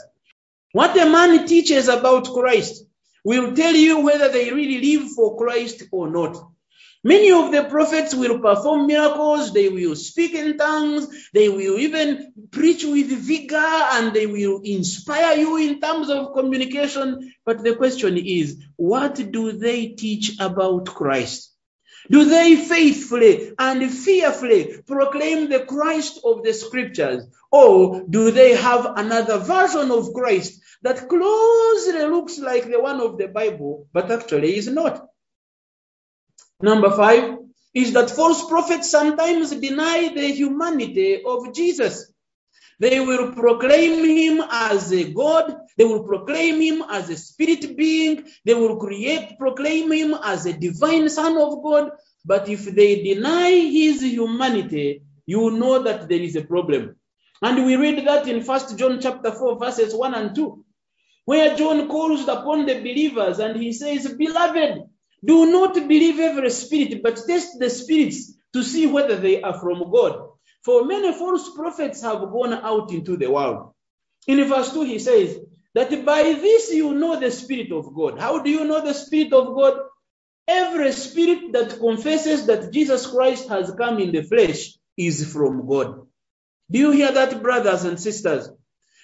What 0.72 0.96
a 0.96 1.10
man 1.10 1.46
teaches 1.46 1.88
about 1.88 2.32
Christ 2.32 2.84
will 3.24 3.54
tell 3.54 3.74
you 3.74 4.00
whether 4.00 4.28
they 4.28 4.52
really 4.52 4.98
live 4.98 5.10
for 5.10 5.36
Christ 5.36 5.82
or 5.90 6.08
not. 6.10 6.49
Many 7.02 7.32
of 7.32 7.50
the 7.50 7.64
prophets 7.64 8.14
will 8.14 8.40
perform 8.40 8.86
miracles, 8.86 9.54
they 9.54 9.70
will 9.70 9.96
speak 9.96 10.34
in 10.34 10.58
tongues, 10.58 11.08
they 11.32 11.48
will 11.48 11.78
even 11.78 12.34
preach 12.50 12.84
with 12.84 13.06
vigor, 13.06 13.56
and 13.56 14.12
they 14.12 14.26
will 14.26 14.60
inspire 14.62 15.38
you 15.38 15.56
in 15.56 15.80
terms 15.80 16.10
of 16.10 16.34
communication. 16.34 17.32
But 17.46 17.64
the 17.64 17.74
question 17.74 18.18
is, 18.18 18.62
what 18.76 19.14
do 19.14 19.52
they 19.52 19.88
teach 19.88 20.38
about 20.40 20.86
Christ? 20.86 21.50
Do 22.10 22.24
they 22.26 22.56
faithfully 22.56 23.52
and 23.58 23.90
fearfully 23.90 24.82
proclaim 24.86 25.48
the 25.48 25.60
Christ 25.60 26.20
of 26.22 26.42
the 26.42 26.52
scriptures? 26.52 27.26
Or 27.50 28.04
do 28.08 28.30
they 28.30 28.56
have 28.56 28.84
another 28.96 29.38
version 29.38 29.90
of 29.90 30.12
Christ 30.12 30.60
that 30.82 31.08
closely 31.08 32.04
looks 32.06 32.38
like 32.38 32.64
the 32.68 32.80
one 32.80 33.00
of 33.00 33.16
the 33.16 33.28
Bible, 33.28 33.88
but 33.92 34.10
actually 34.10 34.56
is 34.56 34.68
not? 34.68 35.06
Number 36.62 36.90
five 36.90 37.38
is 37.74 37.92
that 37.92 38.10
false 38.10 38.48
prophets 38.48 38.90
sometimes 38.90 39.50
deny 39.52 40.12
the 40.14 40.32
humanity 40.32 41.22
of 41.24 41.54
Jesus. 41.54 42.12
They 42.80 42.98
will 43.00 43.32
proclaim 43.32 44.04
him 44.04 44.42
as 44.50 44.92
a 44.92 45.12
God. 45.12 45.54
They 45.76 45.84
will 45.84 46.04
proclaim 46.04 46.60
him 46.60 46.84
as 46.88 47.10
a 47.10 47.16
spirit 47.16 47.76
being. 47.76 48.24
They 48.44 48.54
will 48.54 48.76
create, 48.78 49.38
proclaim 49.38 49.92
him 49.92 50.14
as 50.24 50.46
a 50.46 50.52
divine 50.54 51.08
son 51.10 51.36
of 51.36 51.62
God. 51.62 51.92
But 52.24 52.48
if 52.48 52.64
they 52.64 53.02
deny 53.02 53.50
his 53.50 54.02
humanity, 54.02 55.02
you 55.26 55.50
know 55.52 55.82
that 55.82 56.08
there 56.08 56.20
is 56.20 56.36
a 56.36 56.42
problem. 56.42 56.96
And 57.42 57.66
we 57.66 57.76
read 57.76 58.06
that 58.06 58.28
in 58.28 58.42
First 58.42 58.76
John 58.78 59.00
chapter 59.00 59.32
4, 59.32 59.58
verses 59.58 59.94
1 59.94 60.14
and 60.14 60.34
2, 60.34 60.64
where 61.26 61.56
John 61.56 61.88
calls 61.88 62.28
upon 62.28 62.66
the 62.66 62.74
believers 62.80 63.38
and 63.38 63.60
he 63.60 63.72
says, 63.72 64.12
Beloved, 64.14 64.89
do 65.24 65.46
not 65.52 65.74
believe 65.74 66.20
every 66.20 66.50
spirit, 66.50 67.02
but 67.02 67.16
test 67.26 67.58
the 67.58 67.70
spirits 67.70 68.32
to 68.54 68.62
see 68.62 68.86
whether 68.86 69.16
they 69.16 69.42
are 69.42 69.58
from 69.60 69.90
God. 69.90 70.28
For 70.64 70.84
many 70.86 71.12
false 71.12 71.50
prophets 71.54 72.02
have 72.02 72.20
gone 72.20 72.54
out 72.54 72.92
into 72.92 73.16
the 73.16 73.30
world. 73.30 73.72
In 74.26 74.42
verse 74.48 74.72
2, 74.72 74.82
he 74.84 74.98
says 74.98 75.38
that 75.74 76.04
by 76.04 76.22
this 76.22 76.72
you 76.72 76.94
know 76.94 77.18
the 77.20 77.30
Spirit 77.30 77.72
of 77.72 77.94
God. 77.94 78.18
How 78.20 78.40
do 78.42 78.50
you 78.50 78.64
know 78.64 78.84
the 78.84 78.94
Spirit 78.94 79.32
of 79.32 79.54
God? 79.54 79.80
Every 80.48 80.92
spirit 80.92 81.52
that 81.52 81.78
confesses 81.78 82.46
that 82.46 82.72
Jesus 82.72 83.06
Christ 83.06 83.48
has 83.48 83.72
come 83.78 84.00
in 84.00 84.12
the 84.12 84.22
flesh 84.22 84.74
is 84.96 85.32
from 85.32 85.66
God. 85.68 86.06
Do 86.70 86.78
you 86.78 86.90
hear 86.92 87.12
that, 87.12 87.42
brothers 87.42 87.84
and 87.84 88.00
sisters? 88.00 88.50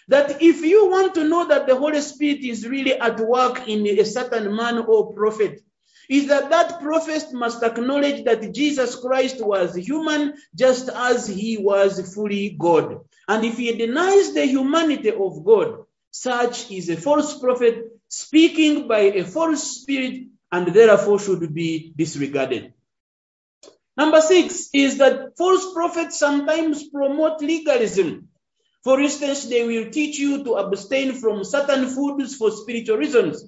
that 0.09 0.43
if 0.43 0.63
you 0.63 0.89
want 0.91 1.15
to 1.15 1.25
know 1.25 1.49
that 1.49 1.67
the 1.67 1.77
Holy 1.77 2.01
Spirit 2.01 2.41
is 2.41 2.67
really 2.67 2.95
at 2.95 3.21
work 3.21 3.69
in 3.69 3.87
a 3.87 4.05
certain 4.05 4.55
man 4.55 4.79
or 4.79 5.13
prophet, 5.15 5.61
is 6.09 6.29
that 6.29 6.51
that 6.51 6.81
prophet 6.81 7.33
must 7.33 7.63
acknowledge 7.63 8.25
that 8.25 8.55
Jesus 8.55 8.97
Christ 8.97 9.45
was 9.45 9.75
human 9.75 10.35
just 10.55 10.89
as 10.89 11.27
he 11.27 11.57
was 11.59 12.15
fully 12.15 12.57
God. 12.59 13.01
And 13.29 13.45
if 13.45 13.57
he 13.57 13.77
denies 13.77 14.35
the 14.35 14.47
humanity 14.47 15.11
of 15.11 15.45
God, 15.45 15.85
such 16.11 16.71
is 16.71 16.89
a 16.89 16.97
false 16.97 17.39
prophet 17.39 17.93
speaking 18.09 18.89
by 18.89 19.01
a 19.01 19.25
false 19.25 19.81
spirit 19.81 20.29
and 20.53 20.69
therefore 20.69 21.19
should 21.19 21.53
be 21.53 21.93
disregarded. 21.97 22.73
Number 23.97 24.21
six 24.21 24.69
is 24.73 24.99
that 24.99 25.37
false 25.37 25.73
prophets 25.73 26.19
sometimes 26.19 26.89
promote 26.89 27.41
legalism. 27.41 28.29
For 28.85 29.01
instance, 29.01 29.47
they 29.47 29.67
will 29.67 29.91
teach 29.91 30.19
you 30.19 30.45
to 30.45 30.55
abstain 30.55 31.15
from 31.15 31.43
certain 31.45 31.89
foods 31.89 32.37
for 32.37 32.51
spiritual 32.51 32.99
reasons. 32.99 33.45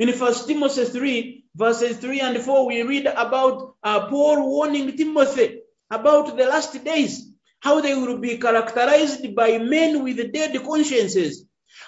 In 0.00 0.08
1 0.08 0.34
Timothy 0.46 0.84
3, 0.86 1.41
verses 1.54 1.98
3 1.98 2.20
and 2.20 2.38
4, 2.38 2.66
we 2.66 2.82
read 2.82 3.06
about 3.06 3.74
uh, 3.82 4.06
Paul 4.08 4.48
warning 4.48 4.96
Timothy 4.96 5.60
about 5.90 6.36
the 6.36 6.46
last 6.46 6.82
days, 6.84 7.30
how 7.60 7.80
they 7.80 7.94
will 7.94 8.18
be 8.18 8.38
characterized 8.38 9.34
by 9.34 9.58
men 9.58 10.02
with 10.02 10.32
dead 10.32 10.56
consciences 10.64 11.44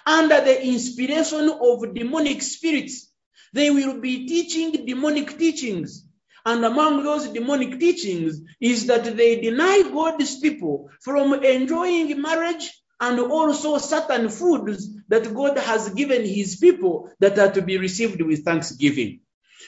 under 0.06 0.40
the 0.40 0.66
inspiration 0.66 1.48
of 1.48 1.94
demonic 1.94 2.42
spirits. 2.42 3.10
They 3.52 3.70
will 3.70 4.00
be 4.00 4.26
teaching 4.26 4.84
demonic 4.84 5.38
teachings. 5.38 6.06
And 6.46 6.64
among 6.64 7.02
those 7.04 7.28
demonic 7.28 7.80
teachings 7.80 8.40
is 8.60 8.86
that 8.86 9.04
they 9.16 9.40
deny 9.40 9.82
God's 9.90 10.38
people 10.40 10.90
from 11.00 11.32
enjoying 11.42 12.20
marriage 12.20 12.70
and 13.00 13.18
also 13.18 13.78
certain 13.78 14.28
foods 14.28 14.88
that 15.08 15.34
God 15.34 15.58
has 15.58 15.88
given 15.90 16.24
his 16.24 16.56
people 16.56 17.10
that 17.20 17.38
are 17.38 17.50
to 17.52 17.62
be 17.62 17.78
received 17.78 18.20
with 18.20 18.44
thanksgiving. 18.44 19.20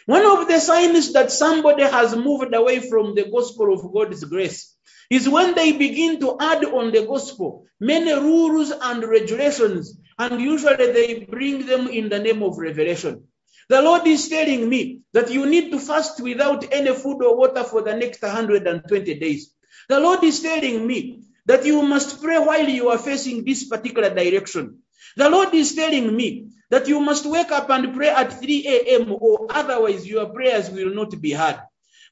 One 0.04 0.26
of 0.26 0.48
the 0.48 0.60
signs 0.60 1.12
that 1.14 1.32
somebody 1.32 1.82
has 1.82 2.14
moved 2.14 2.54
away 2.54 2.80
from 2.88 3.14
the 3.14 3.24
gospel 3.24 3.72
of 3.72 3.92
God's 3.92 4.22
grace 4.24 4.76
is 5.10 5.28
when 5.28 5.54
they 5.54 5.72
begin 5.72 6.20
to 6.20 6.36
add 6.40 6.64
on 6.64 6.92
the 6.92 7.06
gospel 7.06 7.66
many 7.80 8.12
rules 8.12 8.70
and 8.70 9.02
regulations, 9.04 9.98
and 10.18 10.40
usually 10.40 10.92
they 10.92 11.24
bring 11.24 11.66
them 11.66 11.88
in 11.88 12.08
the 12.08 12.18
name 12.18 12.42
of 12.42 12.58
revelation. 12.58 13.24
The 13.68 13.82
Lord 13.82 14.06
is 14.06 14.28
telling 14.28 14.68
me 14.68 15.00
that 15.12 15.30
you 15.30 15.46
need 15.46 15.72
to 15.72 15.80
fast 15.80 16.20
without 16.20 16.72
any 16.72 16.94
food 16.94 17.22
or 17.22 17.36
water 17.36 17.64
for 17.64 17.82
the 17.82 17.96
next 17.96 18.22
120 18.22 19.18
days. 19.18 19.52
The 19.88 20.00
Lord 20.00 20.22
is 20.22 20.40
telling 20.40 20.86
me 20.86 21.22
that 21.46 21.64
you 21.64 21.82
must 21.82 22.22
pray 22.22 22.38
while 22.38 22.68
you 22.68 22.88
are 22.90 22.98
facing 22.98 23.44
this 23.44 23.64
particular 23.68 24.10
direction. 24.14 24.82
The 25.16 25.28
Lord 25.30 25.54
is 25.54 25.74
telling 25.74 26.14
me 26.14 26.48
that 26.70 26.88
you 26.88 27.00
must 27.00 27.26
wake 27.26 27.52
up 27.52 27.70
and 27.70 27.94
pray 27.94 28.08
at 28.08 28.40
3 28.40 28.66
a.m. 28.66 29.16
or 29.20 29.46
otherwise 29.50 30.06
your 30.06 30.26
prayers 30.26 30.70
will 30.70 30.94
not 30.94 31.20
be 31.20 31.32
heard. 31.32 31.60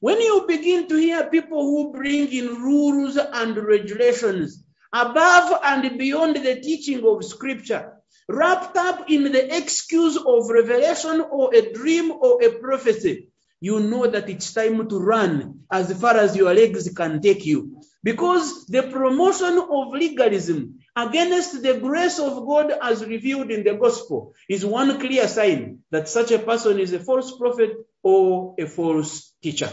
When 0.01 0.19
you 0.19 0.45
begin 0.47 0.87
to 0.89 0.95
hear 0.97 1.29
people 1.29 1.63
who 1.63 1.93
bring 1.93 2.31
in 2.31 2.61
rules 2.61 3.17
and 3.17 3.57
regulations 3.57 4.63
above 4.93 5.59
and 5.63 5.97
beyond 5.97 6.35
the 6.37 6.59
teaching 6.61 7.05
of 7.05 7.23
scripture, 7.25 7.93
wrapped 8.27 8.77
up 8.77 9.09
in 9.09 9.23
the 9.31 9.57
excuse 9.57 10.17
of 10.17 10.49
revelation 10.49 11.21
or 11.21 11.53
a 11.53 11.73
dream 11.73 12.11
or 12.11 12.43
a 12.43 12.51
prophecy, 12.59 13.29
you 13.59 13.79
know 13.79 14.07
that 14.07 14.29
it's 14.29 14.53
time 14.53 14.87
to 14.87 14.99
run 14.99 15.61
as 15.71 15.91
far 15.99 16.17
as 16.17 16.35
your 16.35 16.53
legs 16.53 16.89
can 16.95 17.21
take 17.21 17.45
you. 17.45 17.81
Because 18.03 18.65
the 18.67 18.83
promotion 18.83 19.57
of 19.57 19.93
legalism 19.93 20.79
against 20.95 21.61
the 21.61 21.77
grace 21.79 22.19
of 22.19 22.45
God 22.45 22.71
as 22.81 23.05
revealed 23.05 23.51
in 23.51 23.63
the 23.63 23.75
gospel 23.75 24.33
is 24.47 24.65
one 24.65 24.99
clear 24.99 25.27
sign 25.27 25.79
that 25.91 26.07
such 26.07 26.31
a 26.31 26.39
person 26.39 26.79
is 26.79 26.93
a 26.93 26.99
false 26.99 27.37
prophet 27.37 27.71
or 28.03 28.55
a 28.59 28.65
false 28.67 29.33
teacher. 29.43 29.69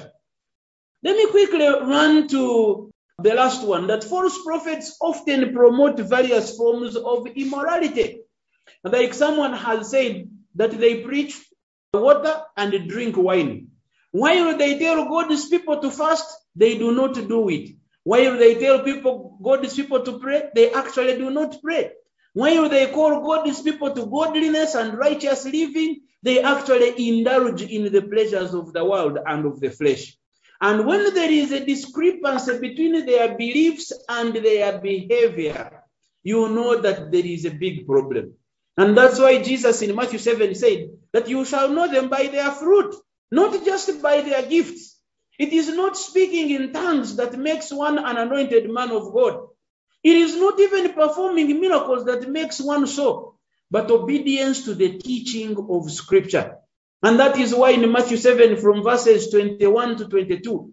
Let 1.03 1.17
me 1.17 1.31
quickly 1.31 1.67
run 1.67 2.29
to 2.29 2.91
the 3.19 3.35
last 3.35 3.65
one 3.67 3.87
that 3.89 4.05
false 4.05 4.43
prophets 4.45 4.97
often 5.01 5.53
promote 5.53 5.99
various 6.01 6.57
forms 6.57 6.97
of 6.97 7.27
immorality. 7.37 8.23
Like 8.85 9.15
someone 9.15 9.53
has 9.53 9.91
said 9.91 10.29
that 10.57 10.73
they 10.73 11.03
preach 11.03 11.41
water 11.95 12.43
and 12.57 12.89
drink 12.89 13.17
wine. 13.17 13.69
While 14.11 14.57
they 14.57 14.79
tell 14.79 15.05
God's 15.05 15.49
people 15.49 15.81
to 15.81 15.91
fast, 15.91 16.27
they 16.57 16.79
do 16.79 16.93
not 16.93 17.15
do 17.15 17.49
it. 17.49 17.71
While 18.05 18.37
they 18.37 18.57
tell 18.57 18.83
people, 18.83 19.39
God's 19.43 19.75
people 19.75 20.03
to 20.05 20.19
pray, 20.19 20.51
they 20.55 20.73
actually 20.73 21.19
do 21.19 21.31
not 21.31 21.63
pray. 21.63 21.93
While 22.35 22.69
they 22.69 22.91
call 22.91 23.23
God's 23.23 23.61
people 23.63 23.95
to 23.95 24.07
godliness 24.07 24.75
and 24.75 24.99
righteous 24.99 25.45
living, 25.45 26.01
they 26.23 26.43
actually 26.43 27.09
indulge 27.09 27.63
in 27.63 27.93
the 27.93 28.03
pleasures 28.03 28.55
of 28.55 28.73
the 28.73 28.85
world 28.85 29.19
and 29.25 29.45
of 29.45 29.61
the 29.61 29.71
flesh. 29.71 30.17
And 30.61 30.87
when 30.87 31.13
there 31.15 31.31
is 31.31 31.51
a 31.53 31.65
discrepancy 31.65 32.59
between 32.59 33.05
their 33.05 33.37
beliefs 33.37 33.93
and 34.09 34.35
their 34.35 34.79
behavior, 34.79 35.83
you 36.23 36.49
know 36.49 36.81
that 36.81 37.11
there 37.11 37.27
is 37.27 37.45
a 37.45 37.51
big 37.51 37.87
problem. 37.87 38.35
And 38.77 38.97
that's 38.97 39.19
why 39.19 39.43
Jesus 39.43 39.83
in 39.83 39.95
Matthew 39.95 40.19
7 40.19 40.55
said 40.55 40.91
that 41.13 41.29
you 41.29 41.45
shall 41.45 41.69
know 41.71 41.91
them 41.93 42.09
by 42.09 42.29
their 42.29 42.51
fruit, 42.53 42.95
not 43.31 43.65
just 43.65 44.01
by 44.01 44.23
their 44.23 44.43
gifts. 44.43 44.92
It 45.39 45.53
is 45.53 45.69
not 45.75 45.97
speaking 45.97 46.51
in 46.51 46.73
tongues 46.73 47.17
that 47.17 47.39
makes 47.39 47.73
one 47.73 47.99
an 47.99 48.17
anointed 48.19 48.71
man 48.71 48.91
of 48.93 49.13
God. 49.13 49.49
It 50.05 50.17
is 50.17 50.37
not 50.37 50.61
even 50.61 50.93
performing 50.95 51.61
miracles 51.61 52.07
that 52.07 52.29
makes 52.31 52.61
one 52.61 52.87
so, 52.87 53.37
but 53.71 53.91
obedience 53.91 54.65
to 54.67 54.75
the 54.75 54.99
teaching 54.99 55.57
of 55.71 55.91
Scripture. 55.91 56.57
And 57.03 57.21
that 57.21 57.39
is 57.39 57.55
why 57.55 57.71
in 57.73 57.91
Matthew 57.93 58.19
7, 58.19 58.59
from 58.59 58.83
verses 58.85 59.31
21 59.31 59.99
to 59.99 60.09
22, 60.09 60.73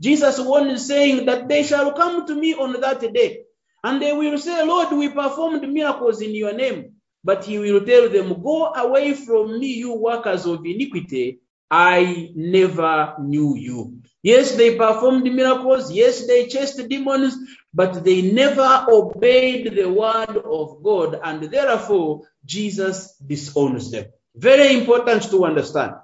Jesus 0.00 0.40
warned, 0.40 0.80
saying 0.80 1.26
that 1.26 1.48
they 1.48 1.62
shall 1.64 1.92
come 1.94 2.26
to 2.26 2.34
me 2.34 2.54
on 2.54 2.80
that 2.80 3.00
day, 3.14 3.44
and 3.84 4.02
they 4.02 4.12
will 4.12 4.38
say, 4.38 4.64
Lord, 4.66 4.92
we 4.92 5.10
performed 5.10 5.68
miracles 5.72 6.22
in 6.22 6.34
your 6.34 6.54
name. 6.54 6.94
But 7.24 7.44
he 7.44 7.58
will 7.58 7.84
tell 7.84 8.08
them, 8.10 8.42
Go 8.42 8.72
away 8.74 9.14
from 9.14 9.58
me, 9.60 9.68
you 9.74 9.94
workers 9.94 10.46
of 10.46 10.64
iniquity. 10.66 11.40
I 11.70 12.30
never 12.34 13.14
knew 13.20 13.56
you. 13.56 14.00
Yes, 14.22 14.56
they 14.56 14.76
performed 14.76 15.24
miracles. 15.24 15.92
Yes, 15.92 16.26
they 16.26 16.48
chased 16.48 16.88
demons, 16.88 17.36
but 17.74 18.04
they 18.04 18.22
never 18.22 18.86
obeyed 18.88 19.74
the 19.76 19.88
word 19.90 20.36
of 20.44 20.82
God. 20.82 21.20
And 21.22 21.44
therefore, 21.44 22.22
Jesus 22.44 23.14
disowns 23.18 23.90
them. 23.92 24.06
Very 24.36 24.74
important 24.78 25.24
to 25.30 25.44
understand. 25.44 25.94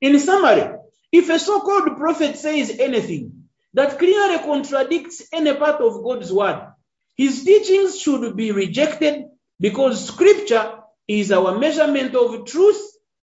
In 0.00 0.18
summary, 0.20 0.76
if 1.12 1.30
a 1.30 1.38
so 1.38 1.60
called 1.60 1.96
prophet 1.96 2.36
says 2.36 2.76
anything 2.80 3.44
that 3.74 3.98
clearly 3.98 4.38
contradicts 4.38 5.22
any 5.32 5.54
part 5.54 5.80
of 5.80 6.02
God's 6.04 6.32
word, 6.32 6.68
his 7.16 7.44
teachings 7.44 8.00
should 8.00 8.36
be 8.36 8.52
rejected 8.52 9.24
because 9.60 10.06
scripture 10.08 10.80
is 11.08 11.32
our 11.32 11.58
measurement 11.58 12.14
of 12.16 12.46
truth. 12.46 12.80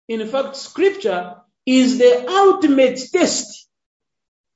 In 0.08 0.26
fact, 0.28 0.56
scripture 0.56 1.36
is 1.66 1.98
the 1.98 2.28
ultimate 2.28 3.00
test 3.12 3.68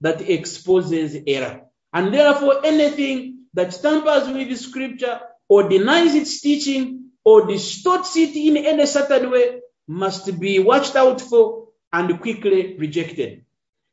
that 0.01 0.23
exposes 0.23 1.17
error. 1.27 1.63
And 1.93 2.15
therefore, 2.15 2.65
anything 2.65 3.47
that 3.55 3.73
tampers 3.73 4.29
with 4.29 4.57
scripture 4.59 5.21
or 5.49 5.69
denies 5.69 6.15
its 6.15 6.41
teaching 6.41 7.11
or 7.25 7.47
distorts 7.47 8.17
it 8.17 8.37
in 8.37 8.57
any 8.57 8.87
certain 8.87 9.31
way 9.31 9.61
must 9.89 10.39
be 10.39 10.61
watched 10.61 10.95
out 10.95 11.21
for 11.21 11.69
and 11.93 12.21
quickly 12.21 12.77
rejected. 12.79 13.45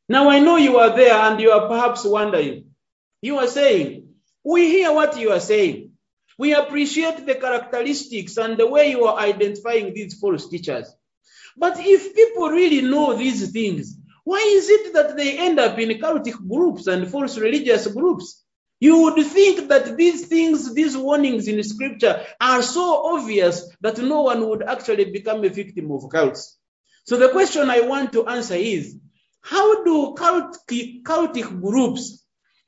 Now, 0.07 0.30
I 0.30 0.39
know 0.39 0.57
you 0.57 0.78
are 0.78 0.95
there 0.95 1.13
and 1.13 1.41
you 1.41 1.51
are 1.51 1.68
perhaps 1.68 2.05
wondering. 2.05 2.65
You 3.22 3.39
are 3.39 3.47
saying, 3.47 4.09
we 4.43 4.68
hear 4.68 4.93
what 4.93 5.20
you 5.20 5.32
are 5.32 5.39
saying. 5.39 5.91
We 6.38 6.53
appreciate 6.53 7.26
the 7.26 7.36
characteristics 7.36 8.38
and 8.38 8.57
the 8.57 8.68
way 8.68 8.91
you 8.91 9.05
are 9.05 9.20
identifying 9.20 9.93
these 9.93 10.13
false 10.20 10.47
teachers. 10.47 10.93
But 11.57 11.80
if 11.80 12.15
people 12.15 12.49
really 12.49 12.82
know 12.82 13.15
these 13.15 13.51
things, 13.51 13.97
why 14.23 14.39
is 14.39 14.69
it 14.69 14.93
that 14.93 15.15
they 15.15 15.38
end 15.38 15.59
up 15.59 15.80
in 15.80 15.89
cultic 15.99 16.36
groups 16.47 16.88
and 16.88 17.09
false 17.09 17.38
religious 17.38 17.88
groups? 17.88 18.43
You 18.80 19.03
would 19.03 19.25
think 19.25 19.69
that 19.69 19.97
these 19.97 20.28
things, 20.28 20.73
these 20.73 20.95
warnings 20.95 21.47
in 21.47 21.63
scripture 21.63 22.23
are 22.39 22.61
so 22.61 23.15
obvious 23.15 23.67
that 23.82 23.97
no 23.97 24.21
one 24.23 24.47
would 24.47 24.61
actually 24.63 25.05
become 25.05 25.43
a 25.43 25.49
victim 25.49 25.91
of 25.91 26.09
cults. 26.11 26.59
So 27.05 27.17
the 27.17 27.30
question 27.30 27.69
I 27.69 27.82
want 27.82 28.13
to 28.13 28.28
answer 28.28 28.53
is, 28.53 28.95
how 29.41 29.84
do 29.84 30.13
cultic, 30.13 31.61
groups 31.61 32.23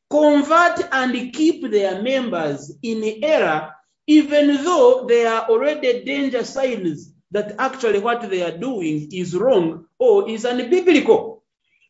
convert 0.09 0.87
and 0.91 1.33
keep 1.33 1.69
their 1.69 2.01
members 2.01 2.73
in 2.81 3.21
error, 3.21 3.73
even 4.07 4.63
though 4.63 5.05
there 5.07 5.31
are 5.31 5.49
already 5.49 6.03
danger 6.05 6.43
signs 6.43 7.08
that 7.31 7.55
actually 7.59 7.99
what 7.99 8.29
they 8.29 8.41
are 8.41 8.57
doing 8.57 9.09
is 9.11 9.35
wrong 9.35 9.85
or 9.97 10.29
is 10.29 10.45
unbiblical? 10.45 11.41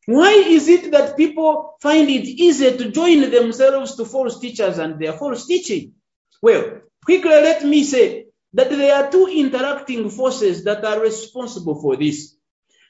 Why 0.05 0.31
is 0.31 0.67
it 0.67 0.91
that 0.91 1.17
people 1.17 1.75
find 1.81 2.09
it 2.09 2.27
easier 2.27 2.75
to 2.77 2.91
join 2.91 3.29
themselves 3.29 3.95
to 3.97 4.05
false 4.05 4.39
teachers 4.39 4.79
and 4.79 4.99
their 4.99 5.13
false 5.13 5.45
teaching? 5.45 5.93
Well, 6.41 6.81
quickly 7.05 7.29
let 7.29 7.63
me 7.63 7.83
say 7.83 8.25
that 8.53 8.69
there 8.69 8.95
are 8.95 9.11
two 9.11 9.27
interacting 9.27 10.09
forces 10.09 10.63
that 10.63 10.83
are 10.83 10.99
responsible 10.99 11.79
for 11.79 11.95
this. 11.95 12.35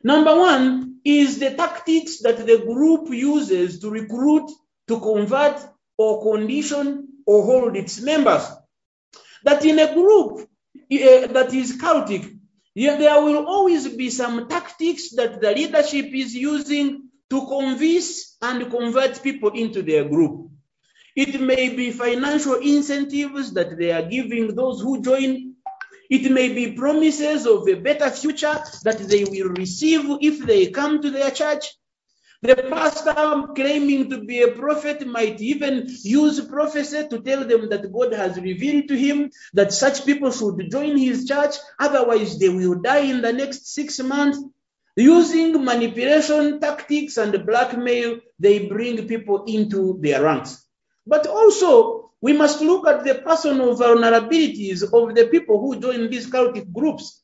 Number 0.04 0.36
one 0.36 1.00
is 1.04 1.40
the 1.40 1.56
tactics 1.56 2.22
that 2.22 2.38
the 2.46 2.60
group 2.60 3.10
uses 3.10 3.80
to 3.80 3.90
recruit, 3.90 4.50
to 4.88 5.00
convert, 5.00 5.62
or 5.98 6.24
condition 6.24 7.10
or 7.26 7.44
hold 7.44 7.76
its 7.76 8.00
members. 8.00 8.50
That 9.44 9.66
in 9.66 9.80
a 9.80 9.94
group 9.94 10.40
uh, 10.42 11.28
that 11.34 11.54
is 11.54 11.78
cultic, 11.78 12.39
yeah, 12.80 12.96
there 12.96 13.22
will 13.22 13.46
always 13.46 13.90
be 13.90 14.10
some 14.10 14.48
tactics 14.48 15.10
that 15.16 15.42
the 15.42 15.52
leadership 15.52 16.14
is 16.14 16.34
using 16.34 17.10
to 17.30 17.46
convince 17.46 18.38
and 18.42 18.72
convert 18.72 19.22
people 19.22 19.50
into 19.50 19.82
their 19.82 20.08
group. 20.08 20.50
It 21.14 21.42
may 21.42 21.76
be 21.76 21.92
financial 21.92 22.54
incentives 22.54 23.52
that 23.52 23.78
they 23.78 23.92
are 23.92 24.04
giving 24.04 24.56
those 24.56 24.80
who 24.80 25.02
join. 25.02 25.56
It 26.10 26.32
may 26.32 26.54
be 26.54 26.72
promises 26.72 27.46
of 27.46 27.68
a 27.68 27.74
better 27.74 28.10
future 28.12 28.64
that 28.86 29.00
they 29.10 29.26
will 29.26 29.50
receive 29.50 30.06
if 30.22 30.40
they 30.46 30.68
come 30.68 31.02
to 31.02 31.10
their 31.12 31.32
church. 31.32 31.66
The 32.42 32.56
pastor 32.56 33.52
claiming 33.54 34.10
to 34.12 34.24
be 34.24 34.44
a 34.44 34.54
prophet 34.54 35.06
might 35.06 35.42
even 35.42 35.88
use 36.04 36.40
prophecy 36.40 37.06
to 37.10 37.20
tell 37.20 37.44
them 37.46 37.68
that 37.70 37.92
God 37.92 38.14
has 38.14 38.40
revealed 38.40 38.88
to 38.88 38.98
him 38.98 39.30
that 39.54 39.74
such 39.74 40.06
people 40.06 40.32
should 40.32 40.72
join 40.72 40.98
his 40.98 41.28
church, 41.28 41.56
otherwise, 41.78 42.40
they 42.40 42.48
will 42.48 42.76
die 42.76 43.12
in 43.12 43.22
the 43.22 43.34
next 43.34 43.68
six 43.68 44.00
months. 44.00 44.40
Using 44.96 45.66
manipulation 45.66 46.62
tactics 46.62 47.18
and 47.18 47.46
blackmail, 47.46 48.20
they 48.40 48.68
bring 48.68 49.06
people 49.06 49.44
into 49.44 50.00
their 50.02 50.24
ranks. 50.24 50.66
But 51.06 51.28
also, 51.28 52.12
we 52.22 52.32
must 52.32 52.62
look 52.62 52.88
at 52.88 53.04
the 53.04 53.16
personal 53.16 53.78
vulnerabilities 53.78 54.84
of 54.84 55.14
the 55.14 55.28
people 55.28 55.60
who 55.60 55.80
join 55.80 56.10
these 56.10 56.30
cultic 56.30 56.72
groups. 56.72 57.22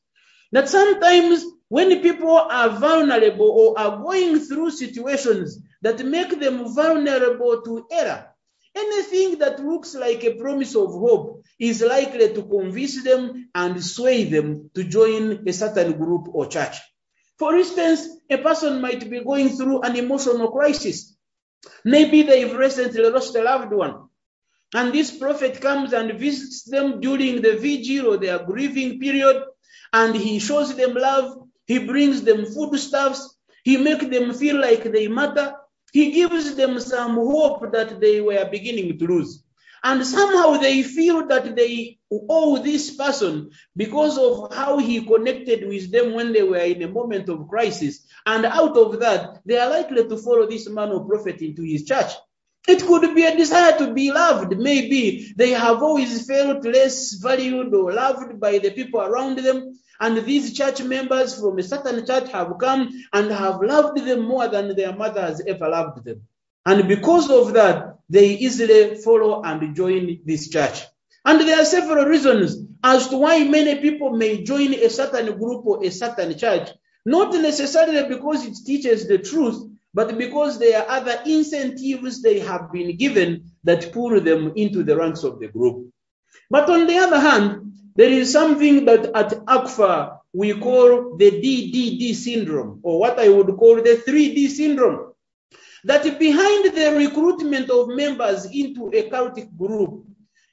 That 0.52 0.68
sometimes 0.68 1.44
when 1.68 2.00
people 2.00 2.36
are 2.36 2.70
vulnerable 2.70 3.50
or 3.50 3.78
are 3.78 4.02
going 4.02 4.38
through 4.40 4.70
situations 4.70 5.58
that 5.82 6.04
make 6.04 6.38
them 6.38 6.74
vulnerable 6.74 7.62
to 7.62 7.86
error, 7.90 8.28
anything 8.74 9.38
that 9.38 9.58
looks 9.58 9.94
like 9.94 10.24
a 10.24 10.34
promise 10.34 10.76
of 10.76 10.90
hope 10.90 11.42
is 11.58 11.82
likely 11.82 12.32
to 12.34 12.42
convince 12.42 13.02
them 13.02 13.48
and 13.54 13.82
sway 13.82 14.24
them 14.24 14.70
to 14.74 14.84
join 14.84 15.48
a 15.48 15.52
certain 15.52 15.92
group 15.92 16.28
or 16.32 16.46
church. 16.46 16.76
For 17.38 17.56
instance, 17.56 18.08
a 18.30 18.38
person 18.38 18.80
might 18.80 19.08
be 19.10 19.20
going 19.20 19.50
through 19.50 19.82
an 19.82 19.96
emotional 19.96 20.50
crisis. 20.50 21.16
Maybe 21.84 22.22
they've 22.22 22.56
recently 22.56 23.08
lost 23.10 23.34
a 23.36 23.42
loved 23.42 23.72
one. 23.72 24.08
And 24.74 24.92
this 24.92 25.16
prophet 25.16 25.60
comes 25.60 25.92
and 25.92 26.18
visits 26.18 26.64
them 26.64 27.00
during 27.00 27.42
the 27.42 27.56
vigil 27.56 28.14
or 28.14 28.16
their 28.16 28.38
grieving 28.40 28.98
period, 28.98 29.42
and 29.92 30.14
he 30.14 30.38
shows 30.38 30.74
them 30.74 30.94
love. 30.94 31.45
He 31.66 31.78
brings 31.78 32.22
them 32.22 32.46
foodstuffs. 32.46 33.36
He 33.64 33.76
makes 33.76 34.06
them 34.06 34.32
feel 34.34 34.60
like 34.60 34.84
they 34.84 35.08
matter. 35.08 35.54
He 35.92 36.12
gives 36.12 36.54
them 36.54 36.78
some 36.80 37.14
hope 37.14 37.72
that 37.72 38.00
they 38.00 38.20
were 38.20 38.48
beginning 38.50 38.98
to 38.98 39.06
lose. 39.06 39.42
And 39.84 40.04
somehow 40.04 40.56
they 40.56 40.82
feel 40.82 41.26
that 41.28 41.54
they 41.54 41.98
owe 42.10 42.58
this 42.58 42.96
person 42.96 43.50
because 43.76 44.18
of 44.18 44.52
how 44.52 44.78
he 44.78 45.04
connected 45.04 45.68
with 45.68 45.92
them 45.92 46.12
when 46.14 46.32
they 46.32 46.42
were 46.42 46.58
in 46.58 46.82
a 46.82 46.88
moment 46.88 47.28
of 47.28 47.48
crisis. 47.48 48.04
And 48.24 48.44
out 48.46 48.76
of 48.76 48.98
that, 49.00 49.42
they 49.44 49.58
are 49.58 49.70
likely 49.70 50.08
to 50.08 50.16
follow 50.16 50.46
this 50.46 50.68
man 50.68 50.90
or 50.90 51.04
prophet 51.04 51.40
into 51.40 51.62
his 51.62 51.84
church. 51.84 52.12
It 52.66 52.84
could 52.84 53.14
be 53.14 53.24
a 53.24 53.36
desire 53.36 53.78
to 53.78 53.92
be 53.94 54.10
loved. 54.10 54.58
Maybe 54.58 55.32
they 55.36 55.50
have 55.50 55.82
always 55.82 56.26
felt 56.26 56.64
less 56.64 57.14
valued 57.14 57.72
or 57.72 57.92
loved 57.92 58.40
by 58.40 58.58
the 58.58 58.72
people 58.72 59.00
around 59.00 59.38
them. 59.38 59.78
And 60.00 60.18
these 60.18 60.56
church 60.56 60.82
members 60.82 61.40
from 61.40 61.58
a 61.58 61.62
certain 61.62 62.06
church 62.06 62.30
have 62.32 62.52
come 62.58 62.88
and 63.12 63.30
have 63.30 63.60
loved 63.62 63.98
them 63.98 64.22
more 64.22 64.48
than 64.48 64.76
their 64.76 64.94
mother 64.94 65.22
has 65.22 65.42
ever 65.46 65.68
loved 65.68 66.04
them. 66.04 66.22
And 66.64 66.88
because 66.88 67.30
of 67.30 67.54
that, 67.54 67.98
they 68.08 68.30
easily 68.30 68.96
follow 68.96 69.42
and 69.42 69.74
join 69.74 70.20
this 70.24 70.48
church. 70.48 70.82
And 71.24 71.40
there 71.40 71.60
are 71.60 71.64
several 71.64 72.04
reasons 72.04 72.56
as 72.84 73.08
to 73.08 73.16
why 73.18 73.44
many 73.44 73.80
people 73.80 74.10
may 74.10 74.44
join 74.44 74.74
a 74.74 74.88
certain 74.88 75.38
group 75.38 75.66
or 75.66 75.84
a 75.84 75.90
certain 75.90 76.36
church. 76.38 76.70
Not 77.04 77.32
necessarily 77.34 78.08
because 78.08 78.44
it 78.44 78.56
teaches 78.64 79.06
the 79.08 79.18
truth, 79.18 79.70
but 79.94 80.18
because 80.18 80.58
there 80.58 80.80
are 80.80 80.88
other 80.88 81.20
incentives 81.24 82.20
they 82.20 82.40
have 82.40 82.70
been 82.70 82.96
given 82.96 83.52
that 83.64 83.92
pull 83.92 84.20
them 84.20 84.52
into 84.56 84.82
the 84.82 84.96
ranks 84.96 85.24
of 85.24 85.40
the 85.40 85.48
group. 85.48 85.90
But 86.50 86.70
on 86.70 86.86
the 86.86 86.96
other 86.98 87.20
hand, 87.20 87.72
there 87.94 88.10
is 88.10 88.32
something 88.32 88.84
that 88.84 89.06
at 89.14 89.30
ACFA 89.46 90.18
we 90.32 90.58
call 90.58 91.16
the 91.16 91.30
DDD 91.30 92.14
syndrome, 92.14 92.80
or 92.82 93.00
what 93.00 93.18
I 93.18 93.28
would 93.28 93.56
call 93.56 93.76
the 93.76 94.02
3D 94.06 94.48
syndrome. 94.48 95.12
That 95.84 96.18
behind 96.18 96.74
the 96.76 96.94
recruitment 96.96 97.70
of 97.70 97.88
members 97.88 98.44
into 98.46 98.88
a 98.88 99.08
cultic 99.08 99.56
group 99.56 100.04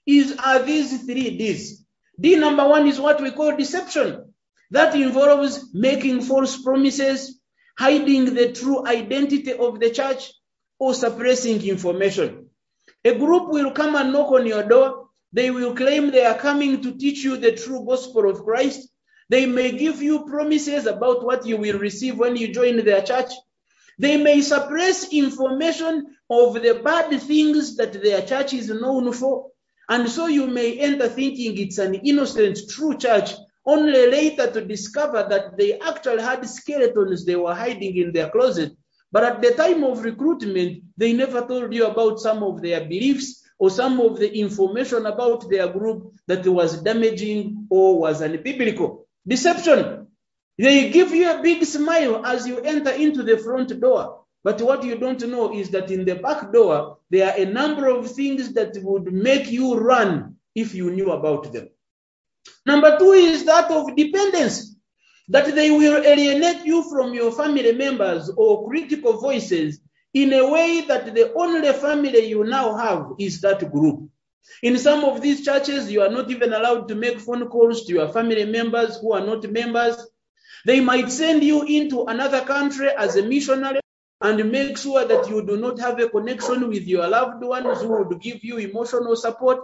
is 0.06 0.38
are 0.38 0.62
these 0.62 1.04
three 1.06 1.38
Ds. 1.38 1.84
D 2.20 2.36
number 2.36 2.68
one 2.68 2.88
is 2.88 3.00
what 3.00 3.22
we 3.22 3.32
call 3.32 3.58
deception. 3.58 4.34
That 4.72 4.96
involves 4.96 5.74
making 5.74 6.22
false 6.22 6.62
promises, 6.62 7.40
hiding 7.78 8.34
the 8.36 8.52
true 8.52 8.86
identity 8.86 9.54
of 9.54 9.80
the 9.80 9.90
church, 9.90 10.32
or 10.80 10.94
suppressing 10.94 11.62
information. 11.64 12.50
A 13.04 13.16
group 13.16 13.50
will 13.50 13.72
come 13.72 13.96
and 13.96 14.14
knock 14.14 14.32
on 14.32 14.46
your 14.46 14.64
door. 14.64 15.03
They 15.34 15.50
will 15.50 15.76
claim 15.76 16.12
they 16.12 16.26
are 16.26 16.38
coming 16.38 16.82
to 16.84 16.96
teach 16.96 17.24
you 17.24 17.38
the 17.38 17.54
true 17.54 17.84
gospel 17.86 18.30
of 18.30 18.44
Christ. 18.44 18.88
They 19.30 19.48
may 19.48 19.72
give 19.72 20.00
you 20.02 20.26
promises 20.26 20.86
about 20.86 21.26
what 21.26 21.46
you 21.46 21.58
will 21.58 21.80
receive 21.80 22.20
when 22.20 22.38
you 22.38 22.54
join 22.54 22.86
their 22.86 23.02
church. 23.02 23.32
They 23.98 24.18
may 24.18 24.42
suppress 24.42 25.12
information 25.12 26.16
of 26.30 26.54
the 26.62 26.82
bad 26.84 27.20
things 27.22 27.76
that 27.78 27.94
their 27.94 28.22
church 28.22 28.54
is 28.54 28.70
known 28.70 29.12
for. 29.12 29.50
And 29.90 30.08
so 30.08 30.28
you 30.28 30.48
may 30.48 30.78
enter 30.78 31.10
thinking 31.10 31.58
it's 31.58 31.80
an 31.80 31.96
innocent, 31.96 32.60
true 32.70 32.96
church, 32.98 33.32
only 33.66 34.08
later 34.08 34.52
to 34.52 34.64
discover 34.64 35.26
that 35.30 35.58
they 35.58 35.80
actually 35.80 36.22
had 36.22 36.48
skeletons 36.48 37.26
they 37.26 37.36
were 37.36 37.56
hiding 37.56 37.98
in 37.98 38.14
their 38.14 38.30
closet. 38.30 38.74
But 39.12 39.24
at 39.24 39.42
the 39.42 39.52
time 39.52 39.84
of 39.84 40.04
recruitment, 40.04 40.84
they 40.98 41.14
never 41.14 41.42
told 41.42 41.74
you 41.74 41.88
about 41.88 42.20
some 42.20 42.44
of 42.44 42.62
their 42.62 42.82
beliefs 42.82 43.43
or 43.64 43.70
some 43.70 44.02
of 44.02 44.20
the 44.20 44.30
information 44.40 45.06
about 45.06 45.50
their 45.50 45.70
group 45.70 46.12
that 46.28 46.46
was 46.46 46.82
damaging 46.82 47.66
or 47.70 47.98
was 47.98 48.22
unbiblical. 48.22 49.06
Deception. 49.26 50.08
They 50.58 50.90
give 50.90 51.12
you 51.12 51.32
a 51.32 51.42
big 51.42 51.64
smile 51.64 52.26
as 52.26 52.46
you 52.46 52.60
enter 52.60 52.92
into 52.92 53.24
the 53.24 53.38
front 53.38 53.80
door. 53.80 54.26
But 54.44 54.62
what 54.62 54.84
you 54.84 54.98
don't 54.98 55.26
know 55.30 55.54
is 55.56 55.70
that 55.70 55.90
in 55.92 56.04
the 56.04 56.16
back 56.16 56.52
door, 56.52 56.98
there 57.10 57.32
are 57.32 57.40
a 57.40 57.46
number 57.46 57.88
of 57.88 58.12
things 58.12 58.52
that 58.56 58.76
would 58.84 59.14
make 59.14 59.50
you 59.50 59.76
run 59.76 60.36
if 60.54 60.76
you 60.76 60.92
knew 60.92 61.12
about 61.12 61.54
them. 61.54 61.70
Number 62.66 63.00
two 63.00 63.14
is 63.14 63.46
that 63.46 63.72
of 63.72 63.96
dependence, 63.96 64.76
that 65.30 65.56
they 65.56 65.72
will 65.72 66.04
alienate 66.04 66.66
you 66.66 66.84
from 66.90 67.14
your 67.14 67.32
family 67.32 67.72
members 67.72 68.30
or 68.36 68.68
critical 68.68 69.22
voices 69.22 69.80
in 70.14 70.34
a 70.34 70.50
way 70.50 70.82
that 70.88 71.14
the 71.14 71.34
only 71.34 71.74
family 71.74 72.28
you 72.28 72.44
now 72.44 72.76
have 72.76 73.14
is 73.20 73.42
that 73.42 73.72
group. 73.72 74.10
In 74.62 74.78
some 74.78 75.04
of 75.04 75.22
these 75.22 75.44
churches, 75.44 75.92
you 75.92 76.02
are 76.02 76.10
not 76.10 76.30
even 76.30 76.54
allowed 76.54 76.88
to 76.90 76.96
make 76.96 77.20
phone 77.20 77.48
calls 77.48 77.86
to 77.86 77.94
your 77.94 78.10
family 78.10 78.46
members 78.46 78.98
who 78.98 79.14
are 79.14 79.26
not 79.26 79.50
members. 79.50 79.96
They 80.66 80.80
might 80.80 81.10
send 81.10 81.44
you 81.44 81.64
into 81.64 82.04
another 82.06 82.42
country 82.42 82.90
as 82.90 83.16
a 83.16 83.24
missionary 83.24 83.80
and 84.22 84.52
make 84.52 84.78
sure 84.78 85.06
that 85.06 85.30
you 85.30 85.46
do 85.46 85.58
not 85.58 85.80
have 85.80 86.00
a 86.00 86.08
connection 86.08 86.70
with 86.70 86.88
your 86.88 87.08
loved 87.08 87.44
ones 87.44 87.82
who 87.82 87.90
would 87.90 88.22
give 88.22 88.44
you 88.44 88.58
emotional 88.58 89.16
support. 89.16 89.60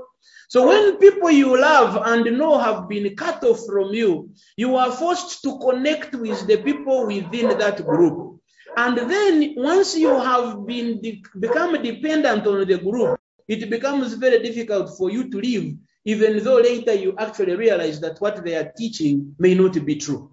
So 0.49 0.67
when 0.67 0.97
people 0.97 1.31
you 1.31 1.59
love 1.59 2.01
and 2.05 2.37
know 2.37 2.57
have 2.57 2.89
been 2.89 3.15
cut 3.15 3.43
off 3.43 3.65
from 3.65 3.93
you, 3.93 4.31
you 4.57 4.75
are 4.75 4.91
forced 4.91 5.43
to 5.43 5.57
connect 5.59 6.13
with 6.15 6.45
the 6.45 6.57
people 6.57 7.07
within 7.07 7.57
that 7.57 7.85
group. 7.85 8.28
And 8.77 8.97
then 8.97 9.53
once 9.57 9.97
you 9.97 10.09
have 10.09 10.65
been 10.65 11.01
de- 11.01 11.23
become 11.39 11.81
dependent 11.81 12.47
on 12.47 12.67
the 12.67 12.77
group, 12.77 13.19
it 13.47 13.69
becomes 13.69 14.13
very 14.13 14.41
difficult 14.43 14.97
for 14.97 15.09
you 15.09 15.29
to 15.29 15.37
leave, 15.39 15.77
even 16.05 16.43
though 16.43 16.57
later 16.57 16.93
you 16.93 17.15
actually 17.17 17.55
realize 17.55 17.99
that 18.01 18.19
what 18.19 18.43
they 18.43 18.55
are 18.55 18.71
teaching 18.77 19.35
may 19.39 19.55
not 19.55 19.73
be 19.85 19.95
true. 19.95 20.31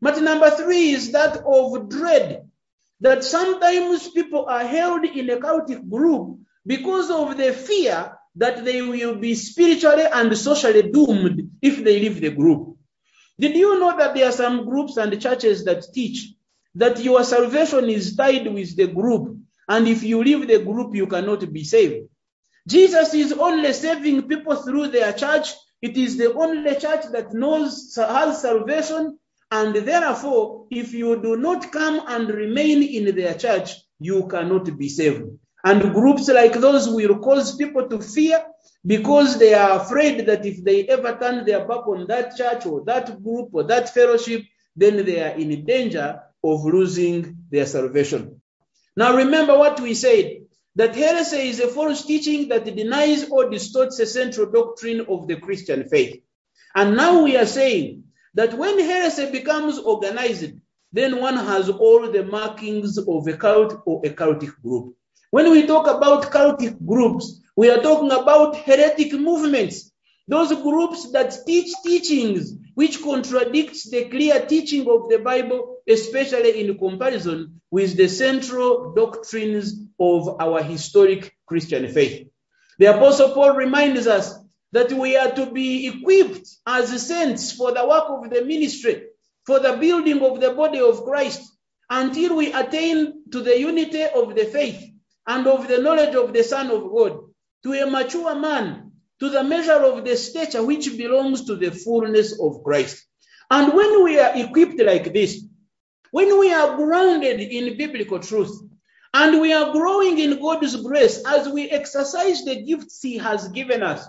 But 0.00 0.20
number 0.22 0.50
three 0.50 0.90
is 0.90 1.12
that 1.12 1.42
of 1.44 1.88
dread 1.88 2.48
that 3.00 3.24
sometimes 3.24 4.08
people 4.08 4.46
are 4.46 4.64
held 4.64 5.04
in 5.04 5.30
a 5.30 5.36
cultic 5.36 5.88
group 5.88 6.38
because 6.66 7.10
of 7.10 7.36
the 7.36 7.52
fear 7.52 8.16
that 8.36 8.64
they 8.64 8.82
will 8.82 9.16
be 9.16 9.34
spiritually 9.34 10.04
and 10.12 10.36
socially 10.36 10.82
doomed 10.90 11.50
if 11.62 11.82
they 11.82 11.98
leave 11.98 12.20
the 12.20 12.30
group. 12.30 12.76
Did 13.38 13.56
you 13.56 13.80
know 13.80 13.96
that 13.96 14.14
there 14.14 14.28
are 14.28 14.32
some 14.32 14.66
groups 14.66 14.96
and 14.98 15.20
churches 15.20 15.64
that 15.64 15.84
teach 15.92 16.34
that 16.74 17.00
your 17.02 17.24
salvation 17.24 17.88
is 17.88 18.16
tied 18.16 18.46
with 18.52 18.76
the 18.76 18.86
group, 18.86 19.36
and 19.68 19.88
if 19.88 20.02
you 20.02 20.22
leave 20.22 20.46
the 20.48 20.58
group, 20.58 20.94
you 20.94 21.06
cannot 21.06 21.52
be 21.52 21.64
saved? 21.64 22.08
Jesus 22.68 23.14
is 23.14 23.32
only 23.32 23.72
saving 23.72 24.22
people 24.28 24.56
through 24.56 24.88
their 24.88 25.12
church 25.12 25.54
It 25.82 25.96
is 25.96 26.18
the 26.18 26.34
only 26.34 26.74
church 26.76 27.06
that 27.12 27.32
knows, 27.32 27.94
has 27.96 28.42
salvation, 28.42 29.18
and 29.50 29.74
therefore, 29.74 30.66
if 30.70 30.92
you 30.92 31.20
do 31.20 31.36
not 31.36 31.72
come 31.72 32.02
and 32.06 32.28
remain 32.28 32.82
in 32.82 33.14
their 33.16 33.34
church, 33.34 33.72
you 33.98 34.28
cannot 34.28 34.76
be 34.78 34.88
saved. 34.88 35.24
And 35.64 35.92
groups 35.92 36.28
like 36.28 36.54
those 36.54 36.88
will 36.88 37.18
cause 37.18 37.56
people 37.56 37.88
to 37.88 38.00
fear 38.00 38.44
because 38.86 39.38
they 39.38 39.54
are 39.54 39.80
afraid 39.80 40.26
that 40.26 40.44
if 40.46 40.62
they 40.64 40.86
ever 40.86 41.16
turn 41.20 41.44
their 41.44 41.66
back 41.66 41.86
on 41.86 42.06
that 42.08 42.36
church 42.36 42.66
or 42.66 42.84
that 42.84 43.22
group 43.22 43.50
or 43.52 43.64
that 43.64 43.92
fellowship, 43.92 44.42
then 44.76 45.04
they 45.04 45.20
are 45.22 45.36
in 45.36 45.64
danger 45.64 46.20
of 46.42 46.64
losing 46.64 47.38
their 47.50 47.66
salvation. 47.66 48.40
Now, 48.96 49.16
remember 49.16 49.56
what 49.58 49.80
we 49.80 49.94
said 49.94 50.42
that 50.76 50.94
heresy 50.94 51.48
is 51.48 51.60
a 51.60 51.68
false 51.68 52.04
teaching 52.04 52.48
that 52.48 52.64
denies 52.64 53.28
or 53.28 53.50
distorts 53.50 53.96
the 53.96 54.06
central 54.06 54.50
doctrine 54.50 55.06
of 55.08 55.26
the 55.26 55.36
Christian 55.36 55.88
faith. 55.88 56.22
And 56.74 56.96
now 56.96 57.22
we 57.22 57.36
are 57.36 57.46
saying 57.46 58.04
that 58.34 58.54
when 58.54 58.78
heresy 58.78 59.30
becomes 59.30 59.78
organized, 59.78 60.52
then 60.92 61.20
one 61.20 61.36
has 61.36 61.68
all 61.68 62.10
the 62.10 62.24
markings 62.24 62.98
of 62.98 63.26
a 63.26 63.36
cult 63.36 63.82
or 63.84 64.00
a 64.04 64.10
cultic 64.10 64.60
group. 64.62 64.94
When 65.30 65.50
we 65.50 65.66
talk 65.66 65.86
about 65.86 66.32
cultic 66.32 66.84
groups, 66.84 67.40
we 67.56 67.70
are 67.70 67.82
talking 67.82 68.10
about 68.10 68.56
heretic 68.56 69.12
movements, 69.12 69.89
those 70.28 70.52
groups 70.62 71.10
that 71.12 71.34
teach 71.46 71.72
teachings 71.84 72.52
which 72.74 73.02
contradicts 73.02 73.90
the 73.90 74.04
clear 74.06 74.46
teaching 74.46 74.88
of 74.88 75.08
the 75.08 75.18
Bible, 75.18 75.78
especially 75.88 76.60
in 76.60 76.78
comparison 76.78 77.60
with 77.70 77.96
the 77.96 78.08
central 78.08 78.94
doctrines 78.94 79.74
of 79.98 80.40
our 80.40 80.62
historic 80.62 81.34
Christian 81.46 81.88
faith. 81.88 82.28
The 82.78 82.86
Apostle 82.86 83.34
Paul 83.34 83.54
reminds 83.54 84.06
us 84.06 84.34
that 84.72 84.92
we 84.92 85.16
are 85.16 85.32
to 85.32 85.50
be 85.50 85.88
equipped 85.88 86.48
as 86.66 87.06
saints 87.06 87.52
for 87.52 87.72
the 87.72 87.86
work 87.86 88.04
of 88.08 88.30
the 88.30 88.44
ministry, 88.44 89.08
for 89.44 89.58
the 89.58 89.76
building 89.76 90.22
of 90.22 90.40
the 90.40 90.52
body 90.52 90.80
of 90.80 91.04
Christ, 91.04 91.42
until 91.90 92.36
we 92.36 92.52
attain 92.52 93.24
to 93.32 93.42
the 93.42 93.58
unity 93.58 94.04
of 94.04 94.34
the 94.34 94.44
faith 94.44 94.82
and 95.26 95.46
of 95.46 95.68
the 95.68 95.78
knowledge 95.78 96.14
of 96.14 96.32
the 96.32 96.44
Son 96.44 96.70
of 96.70 96.82
God, 96.90 97.20
to 97.64 97.72
a 97.72 97.90
mature 97.90 98.34
man, 98.36 98.89
to 99.20 99.28
the 99.28 99.44
measure 99.44 99.84
of 99.84 100.04
the 100.04 100.16
stature 100.16 100.64
which 100.64 100.96
belongs 100.96 101.44
to 101.44 101.56
the 101.56 101.70
fullness 101.70 102.40
of 102.40 102.64
Christ. 102.64 103.04
And 103.50 103.72
when 103.74 104.02
we 104.02 104.18
are 104.18 104.34
equipped 104.34 104.80
like 104.80 105.12
this, 105.12 105.44
when 106.10 106.38
we 106.38 106.52
are 106.52 106.76
grounded 106.76 107.40
in 107.40 107.76
biblical 107.76 108.18
truth, 108.18 108.62
and 109.12 109.40
we 109.40 109.52
are 109.52 109.72
growing 109.72 110.18
in 110.18 110.40
God's 110.40 110.76
grace 110.76 111.22
as 111.26 111.48
we 111.48 111.68
exercise 111.68 112.44
the 112.44 112.62
gifts 112.62 113.02
He 113.02 113.18
has 113.18 113.48
given 113.48 113.82
us, 113.82 114.06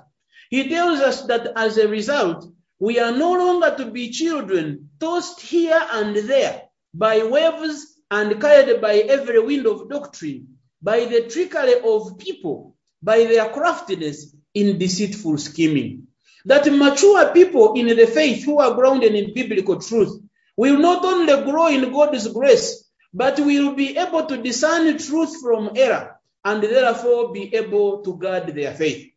He 0.50 0.70
tells 0.70 1.00
us 1.00 1.24
that 1.24 1.52
as 1.56 1.78
a 1.78 1.88
result, 1.88 2.46
we 2.80 3.00
are 3.00 3.12
no 3.12 3.34
longer 3.34 3.76
to 3.78 3.92
be 3.92 4.10
children 4.10 4.90
tossed 5.00 5.42
here 5.42 5.82
and 5.92 6.16
there 6.16 6.64
by 6.94 7.24
waves 7.24 8.00
and 8.10 8.40
carried 8.40 8.82
by 8.82 8.96
every 8.96 9.40
wind 9.40 9.66
of 9.68 9.90
doctrine, 9.90 10.58
by 10.82 11.06
the 11.06 11.22
trickery 11.30 11.76
of 11.84 12.18
people, 12.18 12.76
by 13.02 13.26
their 13.26 13.50
craftiness 13.50 14.36
in 14.54 14.78
deceitful 14.78 15.38
scheming. 15.38 16.08
That 16.46 16.66
mature 16.72 17.32
people 17.34 17.74
in 17.74 17.88
the 17.88 18.08
faith 18.08 18.44
who 18.44 18.60
are 18.60 18.74
grounded 18.74 19.14
in 19.14 19.34
biblical 19.34 19.80
truth 19.80 20.22
will 20.58 20.78
not 20.78 21.06
only 21.06 21.44
grow 21.44 21.68
in 21.68 21.92
God's 21.92 22.28
grace, 22.28 22.84
but 23.14 23.40
will 23.40 23.74
be 23.76 23.98
able 23.98 24.26
to 24.26 24.38
discern 24.38 24.98
truth 24.98 25.40
from 25.42 25.72
error 25.76 26.20
and 26.44 26.64
therefore 26.64 27.32
be 27.32 27.54
able 27.56 28.02
to 28.04 28.18
guard 28.18 28.48
their 28.48 28.74
faith. 28.74 29.12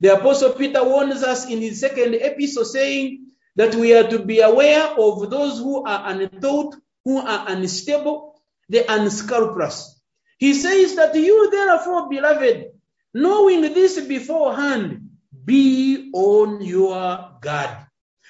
The 0.00 0.14
Apostle 0.14 0.52
Peter 0.54 0.82
warns 0.82 1.22
us 1.22 1.48
in 1.48 1.60
his 1.60 1.80
second 1.80 2.14
epistle, 2.14 2.64
saying 2.64 3.26
that 3.56 3.74
we 3.74 3.94
are 3.94 4.08
to 4.08 4.18
be 4.18 4.40
aware 4.40 4.88
of 4.98 5.30
those 5.30 5.58
who 5.58 5.84
are 5.84 6.10
untaught, 6.10 6.74
who 7.04 7.18
are 7.18 7.44
unstable, 7.48 8.40
the 8.68 8.84
unscrupulous. 8.92 10.00
He 10.38 10.54
says 10.54 10.96
that 10.96 11.14
you, 11.14 11.50
therefore, 11.50 12.08
beloved, 12.08 12.72
knowing 13.14 13.62
this 13.62 14.00
beforehand, 14.00 15.10
be 15.44 16.10
on 16.12 16.62
your 16.62 17.30
guard, 17.40 17.70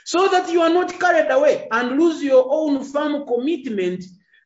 so 0.05 0.29
that 0.29 0.51
you 0.53 0.61
are 0.61 0.73
not 0.73 1.01
carried 1.01 1.31
away 1.31 1.67
and 1.71 1.99
lose 1.99 2.23
your 2.23 2.47
own 2.49 2.85
firm 2.85 3.27
commitment, 3.27 4.05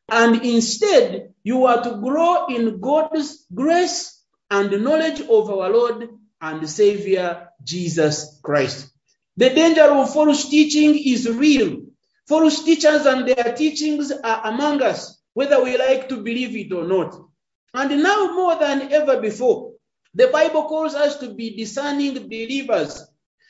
and 0.09 0.43
instead 0.43 1.33
you 1.43 1.65
are 1.65 1.83
to 1.83 1.97
grow 1.97 2.47
in 2.47 2.79
God's 2.79 3.45
grace 3.53 4.23
and 4.49 4.83
knowledge 4.83 5.21
of 5.21 5.49
our 5.49 5.69
Lord 5.69 6.09
and 6.41 6.69
Savior 6.69 7.49
Jesus 7.63 8.39
Christ. 8.41 8.91
The 9.37 9.49
danger 9.49 9.83
of 9.83 10.13
false 10.13 10.49
teaching 10.49 10.97
is 10.97 11.29
real. 11.29 11.81
False 12.27 12.63
teachers 12.63 13.05
and 13.05 13.27
their 13.27 13.55
teachings 13.55 14.11
are 14.11 14.41
among 14.45 14.81
us, 14.81 15.21
whether 15.33 15.63
we 15.63 15.77
like 15.77 16.09
to 16.09 16.17
believe 16.17 16.55
it 16.55 16.73
or 16.73 16.85
not. 16.85 17.15
And 17.73 18.03
now 18.03 18.33
more 18.33 18.55
than 18.55 18.91
ever 18.91 19.19
before, 19.21 19.68
the 20.13 20.27
Bible 20.27 20.63
calls 20.63 20.95
us 20.95 21.17
to 21.17 21.29
be 21.29 21.55
discerning 21.55 22.13
believers, 22.13 23.05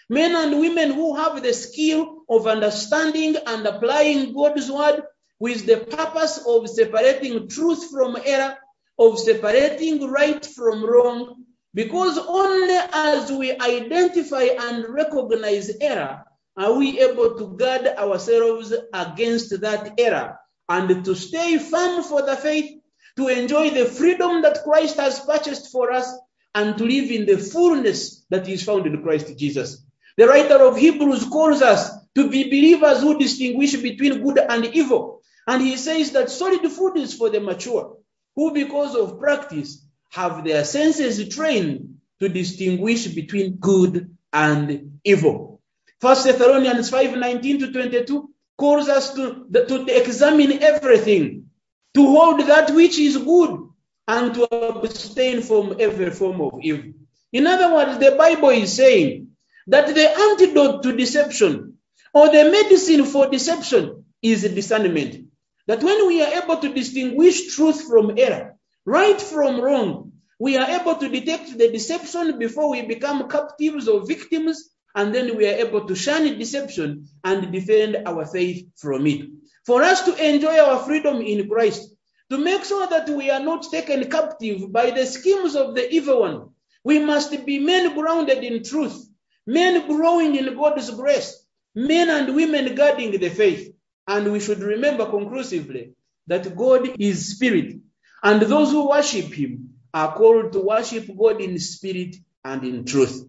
men 0.09 0.35
and 0.35 0.59
women 0.59 0.91
who 0.91 1.15
have 1.15 1.41
the 1.41 1.53
skill 1.53 2.23
of 2.29 2.47
understanding 2.47 3.35
and 3.47 3.65
applying 3.65 4.33
God's 4.33 4.69
word 4.69 5.03
with 5.39 5.65
the 5.65 5.77
purpose 5.77 6.43
of 6.45 6.69
separating 6.69 7.47
truth 7.47 7.89
from 7.89 8.17
error, 8.25 8.57
of 8.97 9.17
separating 9.19 10.05
right 10.09 10.45
from 10.45 10.83
wrong, 10.83 11.45
because 11.73 12.17
only 12.17 12.77
as 12.91 13.31
we 13.31 13.57
identify 13.57 14.43
and 14.43 14.85
recognize 14.89 15.71
error 15.79 16.23
are 16.57 16.73
we 16.73 16.99
able 16.99 17.37
to 17.37 17.55
guard 17.55 17.87
ourselves 17.87 18.73
against 18.93 19.61
that 19.61 19.93
error 19.97 20.37
and 20.67 21.05
to 21.05 21.15
stay 21.15 21.57
firm 21.57 22.03
for 22.03 22.21
the 22.23 22.35
faith, 22.35 22.81
to 23.15 23.27
enjoy 23.27 23.69
the 23.69 23.85
freedom 23.85 24.41
that 24.41 24.63
Christ 24.63 24.97
has 24.97 25.19
purchased 25.21 25.71
for 25.71 25.91
us, 25.91 26.13
and 26.55 26.77
to 26.77 26.83
live 26.83 27.11
in 27.11 27.25
the 27.25 27.37
fullness 27.37 28.25
that 28.29 28.47
is 28.47 28.63
found 28.63 28.87
in 28.87 29.01
Christ 29.01 29.37
Jesus. 29.37 29.85
The 30.17 30.27
writer 30.27 30.63
of 30.63 30.77
Hebrews 30.77 31.25
calls 31.25 31.61
us 31.61 31.91
to 32.15 32.29
be 32.29 32.43
believers 32.45 33.01
who 33.01 33.17
distinguish 33.17 33.75
between 33.75 34.23
good 34.23 34.39
and 34.39 34.65
evil. 34.65 35.21
And 35.47 35.61
he 35.61 35.77
says 35.77 36.11
that 36.11 36.29
solid 36.29 36.69
food 36.71 36.97
is 36.97 37.13
for 37.13 37.29
the 37.29 37.39
mature, 37.39 37.97
who 38.35 38.53
because 38.53 38.95
of 38.95 39.19
practice 39.19 39.85
have 40.11 40.43
their 40.43 40.63
senses 40.65 41.33
trained 41.33 41.99
to 42.19 42.29
distinguish 42.29 43.07
between 43.07 43.57
good 43.57 44.15
and 44.33 44.99
evil. 45.03 45.61
First 46.01 46.25
Thessalonians 46.25 46.89
5 46.89 47.17
19 47.17 47.59
to 47.59 47.71
22 47.71 48.29
calls 48.57 48.89
us 48.89 49.13
to, 49.13 49.47
to 49.51 49.85
examine 49.89 50.61
everything, 50.61 51.45
to 51.93 52.05
hold 52.05 52.41
that 52.41 52.71
which 52.71 52.99
is 52.99 53.17
good, 53.17 53.68
and 54.09 54.33
to 54.33 54.43
abstain 54.51 55.41
from 55.43 55.75
every 55.79 56.09
form 56.09 56.41
of 56.41 56.59
evil. 56.63 56.93
In 57.31 57.45
other 57.45 57.71
words, 57.75 57.99
the 57.99 58.15
Bible 58.17 58.49
is 58.49 58.75
saying 58.75 59.27
that 59.67 59.93
the 59.93 60.09
antidote 60.09 60.81
to 60.81 60.97
deception 60.97 61.77
or 62.11 62.25
the 62.27 62.45
medicine 62.45 63.05
for 63.05 63.29
deception 63.29 64.05
is 64.23 64.41
discernment. 64.41 65.27
That 65.67 65.83
when 65.83 66.07
we 66.07 66.23
are 66.23 66.43
able 66.43 66.57
to 66.57 66.73
distinguish 66.73 67.55
truth 67.55 67.83
from 67.87 68.17
error, 68.17 68.55
right 68.83 69.21
from 69.21 69.61
wrong, 69.61 70.13
we 70.39 70.57
are 70.57 70.67
able 70.67 70.95
to 70.95 71.07
detect 71.07 71.55
the 71.55 71.71
deception 71.71 72.39
before 72.39 72.71
we 72.71 72.81
become 72.81 73.29
captives 73.29 73.87
or 73.87 74.07
victims, 74.07 74.71
and 74.95 75.13
then 75.13 75.37
we 75.37 75.47
are 75.47 75.67
able 75.67 75.85
to 75.85 75.93
shun 75.93 76.23
deception 76.39 77.05
and 77.23 77.51
defend 77.51 78.07
our 78.07 78.25
faith 78.25 78.65
from 78.75 79.05
it. 79.05 79.29
For 79.67 79.83
us 79.83 80.01
to 80.05 80.15
enjoy 80.17 80.57
our 80.57 80.79
freedom 80.79 81.21
in 81.21 81.47
Christ, 81.47 81.93
to 82.31 82.37
make 82.37 82.63
sure 82.65 82.87
that 82.87 83.09
we 83.09 83.29
are 83.31 83.39
not 83.41 83.63
taken 83.71 84.09
captive 84.09 84.71
by 84.71 84.91
the 84.91 85.05
schemes 85.05 85.55
of 85.55 85.75
the 85.75 85.91
evil 85.93 86.21
one, 86.21 86.49
we 86.83 86.99
must 86.99 87.45
be 87.45 87.59
men 87.59 87.95
grounded 87.95 88.43
in 88.43 88.63
truth, 88.63 89.07
men 89.47 89.87
growing 89.87 90.35
in 90.35 90.55
God's 90.55 90.91
grace, 90.91 91.43
men 91.75 92.09
and 92.09 92.35
women 92.35 92.75
guarding 92.75 93.11
the 93.11 93.29
faith. 93.29 93.73
And 94.07 94.31
we 94.31 94.39
should 94.39 94.59
remember 94.59 95.05
conclusively 95.07 95.93
that 96.27 96.55
God 96.55 96.91
is 96.99 97.31
spirit, 97.35 97.77
and 98.23 98.41
those 98.41 98.71
who 98.71 98.89
worship 98.89 99.33
him 99.33 99.75
are 99.93 100.13
called 100.15 100.53
to 100.53 100.61
worship 100.61 101.07
God 101.17 101.41
in 101.41 101.59
spirit 101.59 102.15
and 102.45 102.63
in 102.63 102.85
truth. 102.85 103.25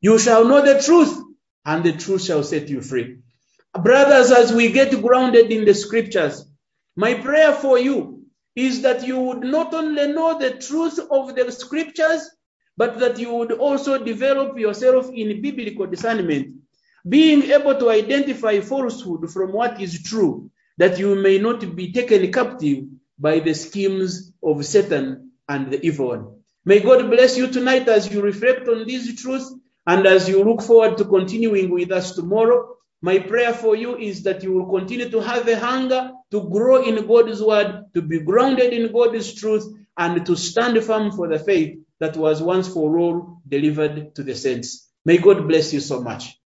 You 0.00 0.18
shall 0.18 0.46
know 0.46 0.62
the 0.64 0.82
truth, 0.82 1.16
and 1.66 1.84
the 1.84 1.92
truth 1.92 2.24
shall 2.24 2.42
set 2.44 2.68
you 2.68 2.82
free. 2.82 3.18
Brothers, 3.78 4.32
as 4.32 4.52
we 4.52 4.72
get 4.72 5.00
grounded 5.02 5.52
in 5.52 5.64
the 5.64 5.74
scriptures, 5.74 6.46
my 6.96 7.14
prayer 7.14 7.52
for 7.54 7.78
you 7.78 8.21
is 8.56 8.82
that 8.82 9.06
you 9.06 9.18
would 9.18 9.40
not 9.42 9.74
only 9.74 10.08
know 10.08 10.38
the 10.38 10.52
truth 10.52 10.98
of 11.10 11.34
the 11.34 11.50
scriptures, 11.52 12.30
but 12.76 12.98
that 13.00 13.18
you 13.18 13.32
would 13.34 13.52
also 13.52 14.02
develop 14.02 14.58
yourself 14.58 15.10
in 15.14 15.42
biblical 15.42 15.86
discernment, 15.86 16.56
being 17.08 17.42
able 17.44 17.76
to 17.78 17.90
identify 17.90 18.60
falsehood 18.60 19.30
from 19.30 19.52
what 19.52 19.80
is 19.80 20.02
true, 20.02 20.50
that 20.78 20.98
you 20.98 21.14
may 21.14 21.38
not 21.38 21.76
be 21.76 21.92
taken 21.92 22.32
captive 22.32 22.84
by 23.18 23.40
the 23.40 23.54
schemes 23.54 24.32
of 24.42 24.64
Satan 24.66 25.32
and 25.48 25.70
the 25.72 25.84
evil 25.86 26.08
one. 26.08 26.36
May 26.64 26.80
God 26.80 27.10
bless 27.10 27.36
you 27.36 27.48
tonight 27.48 27.88
as 27.88 28.12
you 28.12 28.22
reflect 28.22 28.68
on 28.68 28.86
these 28.86 29.20
truths 29.20 29.52
And 29.86 30.06
as 30.06 30.28
you 30.28 30.44
look 30.44 30.62
forward 30.62 30.98
to 30.98 31.06
continuing 31.06 31.70
with 31.70 31.92
us 31.92 32.14
tomorrow, 32.14 32.76
my 33.02 33.18
prayer 33.20 33.54
for 33.54 33.76
you 33.76 33.96
is 33.98 34.24
that 34.24 34.44
you 34.44 34.52
will 34.54 34.70
continue 34.70 35.10
to 35.10 35.20
have 35.20 35.48
a 35.48 35.58
hunger 35.58 36.12
to 36.32 36.48
grow 36.48 36.82
in 36.82 37.06
God's 37.06 37.40
word, 37.40 37.84
to 37.94 38.02
be 38.02 38.18
grounded 38.20 38.72
in 38.72 38.90
God's 38.90 39.32
truth, 39.34 39.72
and 39.96 40.26
to 40.26 40.34
stand 40.34 40.82
firm 40.82 41.12
for 41.12 41.28
the 41.28 41.38
faith 41.38 41.78
that 42.00 42.16
was 42.16 42.42
once 42.42 42.66
for 42.66 42.98
all 42.98 43.38
delivered 43.46 44.16
to 44.16 44.22
the 44.22 44.34
saints. 44.34 44.88
May 45.04 45.18
God 45.18 45.46
bless 45.46 45.74
you 45.74 45.80
so 45.80 46.00
much. 46.00 46.38